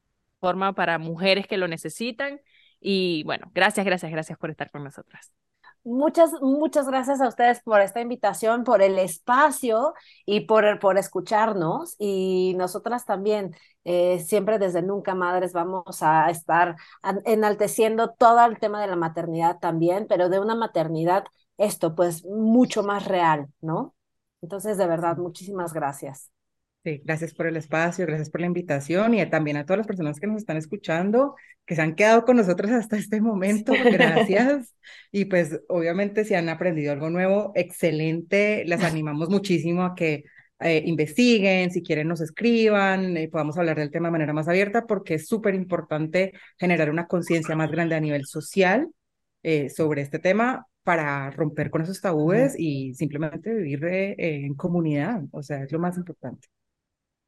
para 0.75 0.97
mujeres 0.97 1.47
que 1.47 1.57
lo 1.57 1.67
necesitan. 1.67 2.41
Y 2.79 3.23
bueno, 3.23 3.49
gracias, 3.53 3.85
gracias, 3.85 4.11
gracias 4.11 4.37
por 4.37 4.49
estar 4.49 4.69
con 4.71 4.83
nosotras. 4.83 5.31
Muchas, 5.85 6.31
muchas 6.41 6.87
gracias 6.87 7.19
a 7.19 7.27
ustedes 7.27 7.61
por 7.61 7.81
esta 7.81 7.99
invitación, 7.99 8.63
por 8.63 8.81
el 8.81 8.97
espacio 8.99 9.93
y 10.25 10.41
por, 10.41 10.79
por 10.79 10.97
escucharnos. 10.97 11.95
Y 11.99 12.53
nosotras 12.57 13.05
también, 13.05 13.55
eh, 13.83 14.19
siempre 14.19 14.59
desde 14.59 14.81
Nunca 14.81 15.15
Madres, 15.15 15.53
vamos 15.53 16.01
a 16.01 16.29
estar 16.29 16.75
enalteciendo 17.25 18.11
todo 18.11 18.45
el 18.45 18.59
tema 18.59 18.81
de 18.81 18.87
la 18.87 18.95
maternidad 18.95 19.59
también, 19.59 20.05
pero 20.07 20.29
de 20.29 20.39
una 20.39 20.55
maternidad, 20.55 21.25
esto, 21.57 21.95
pues 21.95 22.23
mucho 22.25 22.83
más 22.83 23.05
real, 23.05 23.47
¿no? 23.61 23.93
Entonces, 24.41 24.77
de 24.77 24.87
verdad, 24.87 25.17
muchísimas 25.17 25.73
gracias. 25.73 26.29
Sí, 26.83 27.01
gracias 27.05 27.33
por 27.33 27.47
el 27.47 27.55
espacio, 27.55 28.05
gracias 28.05 28.29
por 28.29 28.41
la 28.41 28.47
invitación 28.47 29.13
y 29.13 29.25
también 29.29 29.55
a 29.55 29.65
todas 29.65 29.77
las 29.77 29.87
personas 29.87 30.19
que 30.19 30.27
nos 30.27 30.37
están 30.37 30.57
escuchando, 30.57 31.35
que 31.65 31.75
se 31.75 31.81
han 31.81 31.95
quedado 31.95 32.25
con 32.25 32.35
nosotros 32.35 32.71
hasta 32.71 32.97
este 32.97 33.21
momento, 33.21 33.71
gracias. 33.91 34.75
Y 35.09 35.25
pues 35.25 35.61
obviamente 35.69 36.25
si 36.25 36.33
han 36.33 36.49
aprendido 36.49 36.91
algo 36.91 37.09
nuevo, 37.09 37.53
excelente, 37.55 38.65
les 38.65 38.83
animamos 38.83 39.29
muchísimo 39.29 39.83
a 39.83 39.95
que 39.95 40.25
eh, 40.59 40.83
investiguen, 40.85 41.71
si 41.71 41.81
quieren 41.81 42.09
nos 42.09 42.19
escriban, 42.19 43.15
eh, 43.15 43.29
podamos 43.29 43.57
hablar 43.57 43.77
del 43.77 43.91
tema 43.91 44.09
de 44.09 44.13
manera 44.13 44.33
más 44.33 44.49
abierta 44.49 44.85
porque 44.85 45.15
es 45.15 45.27
súper 45.27 45.55
importante 45.55 46.33
generar 46.57 46.89
una 46.89 47.07
conciencia 47.07 47.55
más 47.55 47.71
grande 47.71 47.95
a 47.95 48.01
nivel 48.01 48.25
social 48.25 48.89
eh, 49.41 49.69
sobre 49.69 50.01
este 50.01 50.19
tema 50.19 50.67
para 50.83 51.31
romper 51.31 51.69
con 51.69 51.81
esos 51.81 52.01
tabúes 52.01 52.55
y 52.57 52.93
simplemente 52.93 53.53
vivir 53.53 53.85
eh, 53.85 54.15
en 54.17 54.53
comunidad, 54.55 55.21
o 55.31 55.41
sea, 55.43 55.63
es 55.63 55.71
lo 55.71 55.79
más 55.79 55.97
importante. 55.97 56.47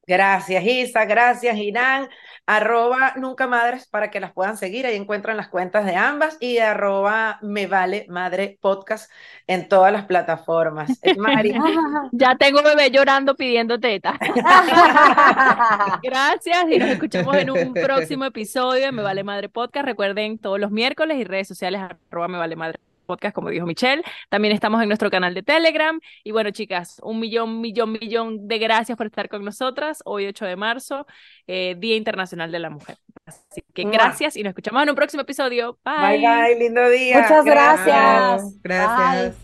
Gracias, 0.08 0.64
Isa, 0.64 1.06
gracias, 1.06 1.58
Irán. 1.58 2.10
Arroba 2.47 3.14
Nunca 3.16 3.47
Madres 3.47 3.88
para 3.88 4.12
que 4.12 4.20
las 4.20 4.32
puedan 4.32 4.56
seguir. 4.56 4.86
Ahí 4.86 4.95
encuentran 4.95 5.36
las 5.36 5.47
cuentas 5.47 5.86
de 5.86 5.95
ambas 5.95 6.38
y 6.39 6.60
arroba 6.60 7.39
Me 7.41 7.66
Vale 7.66 8.06
Madre 8.08 8.60
Podcast 8.62 9.12
en 9.47 9.68
todas 9.68 9.91
las 9.91 10.06
plataformas. 10.06 10.99
Mari, 11.18 11.53
Ya 12.12 12.36
tengo 12.36 12.62
bebé 12.62 12.91
llorando 12.91 13.36
pidiendo 13.36 13.80
teta. 13.80 14.20
Gracias 16.03 16.66
y 16.70 16.78
nos 16.78 16.89
escuchamos 16.89 17.36
en 17.38 17.49
un 17.49 17.74
próximo 17.74 18.26
episodio 18.26 18.86
de 18.86 18.91
Me 18.91 19.01
Vale 19.01 19.24
Madre 19.24 19.49
Podcast. 19.49 19.86
Recuerden 19.86 20.38
todos 20.38 20.60
los 20.60 20.70
miércoles 20.70 21.18
y 21.18 21.24
redes 21.24 21.47
sociales 21.47 21.82
arroba 21.82 22.28
Me 22.28 22.38
Vale 22.38 22.56
Madre 22.56 22.95
Podcast, 23.06 23.34
como 23.34 23.49
dijo 23.49 23.66
Michelle. 23.66 24.03
También 24.30 24.53
estamos 24.53 24.82
en 24.82 24.88
nuestro 24.88 25.10
canal 25.10 25.34
de 25.34 25.43
Telegram. 25.43 25.99
Y 26.24 26.32
bueno, 26.32 26.51
chicas, 26.51 26.99
un 27.03 27.20
millón, 27.20 27.62
millón, 27.62 27.93
millón 27.93 28.47
de 28.47 28.58
gracias 28.60 28.97
por 28.97 29.08
estar 29.08 29.30
con 29.30 29.43
nosotras. 29.43 30.01
Hoy, 30.06 30.28
8 30.28 30.45
de 30.45 30.56
marzo, 30.56 31.06
eh, 31.47 31.76
Día 31.78 31.95
Internacional 31.95 32.51
de 32.51 32.60
la 32.60 32.70
Mujer. 32.70 32.97
Así 33.26 33.64
que 33.74 33.84
Mua. 33.84 33.93
gracias 33.93 34.36
y 34.36 34.43
nos 34.43 34.51
escuchamos 34.51 34.84
en 34.84 34.89
un 34.89 34.95
próximo 34.95 35.22
episodio. 35.22 35.78
bye, 35.84 36.20
bye, 36.20 36.60
lindo 36.60 36.89
día. 36.89 37.22
Muchas 37.22 37.45
gracias. 37.45 38.62
Gracias. 38.62 39.36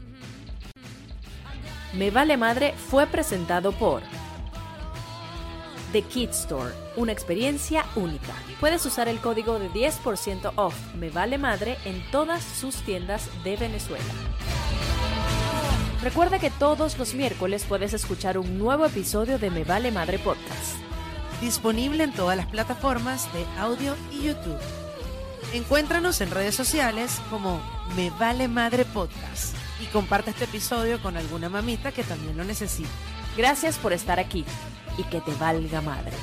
Me 1.93 2.09
Vale 2.09 2.37
Madre 2.37 2.73
fue 2.73 3.05
presentado 3.07 3.73
por 3.73 4.01
The 5.91 6.03
Kid 6.03 6.29
Store, 6.29 6.71
una 6.95 7.11
experiencia 7.11 7.85
única. 7.95 8.33
Puedes 8.61 8.85
usar 8.85 9.09
el 9.09 9.19
código 9.19 9.59
de 9.59 9.69
10% 9.69 10.53
off 10.55 10.75
Me 10.95 11.09
Vale 11.09 11.37
Madre 11.37 11.77
en 11.83 12.01
todas 12.11 12.43
sus 12.43 12.75
tiendas 12.77 13.29
de 13.43 13.57
Venezuela. 13.57 14.03
Recuerda 16.01 16.39
que 16.39 16.49
todos 16.49 16.97
los 16.97 17.13
miércoles 17.13 17.65
puedes 17.67 17.93
escuchar 17.93 18.37
un 18.37 18.57
nuevo 18.57 18.85
episodio 18.85 19.37
de 19.37 19.51
Me 19.51 19.65
Vale 19.65 19.91
Madre 19.91 20.17
Podcast. 20.17 20.77
disponible 21.41 22.03
en 22.03 22.13
todas 22.13 22.37
las 22.37 22.45
plataformas 22.45 23.27
de 23.33 23.43
audio 23.59 23.95
y 24.11 24.27
YouTube. 24.27 24.59
Encuéntranos 25.53 26.21
en 26.21 26.31
redes 26.31 26.55
sociales 26.55 27.19
como 27.29 27.59
Me 27.97 28.11
Vale 28.11 28.47
Madre 28.47 28.85
Podcast 28.85 29.55
y 29.81 29.87
comparte 29.87 30.29
este 30.29 30.45
episodio 30.45 31.01
con 31.01 31.17
alguna 31.17 31.49
mamita 31.49 31.91
que 31.91 32.03
también 32.03 32.37
lo 32.37 32.43
necesite. 32.43 32.89
Gracias 33.35 33.77
por 33.77 33.91
estar 33.91 34.19
aquí 34.19 34.45
y 34.97 35.03
que 35.03 35.21
te 35.21 35.33
valga 35.35 35.81
madre. 35.81 36.13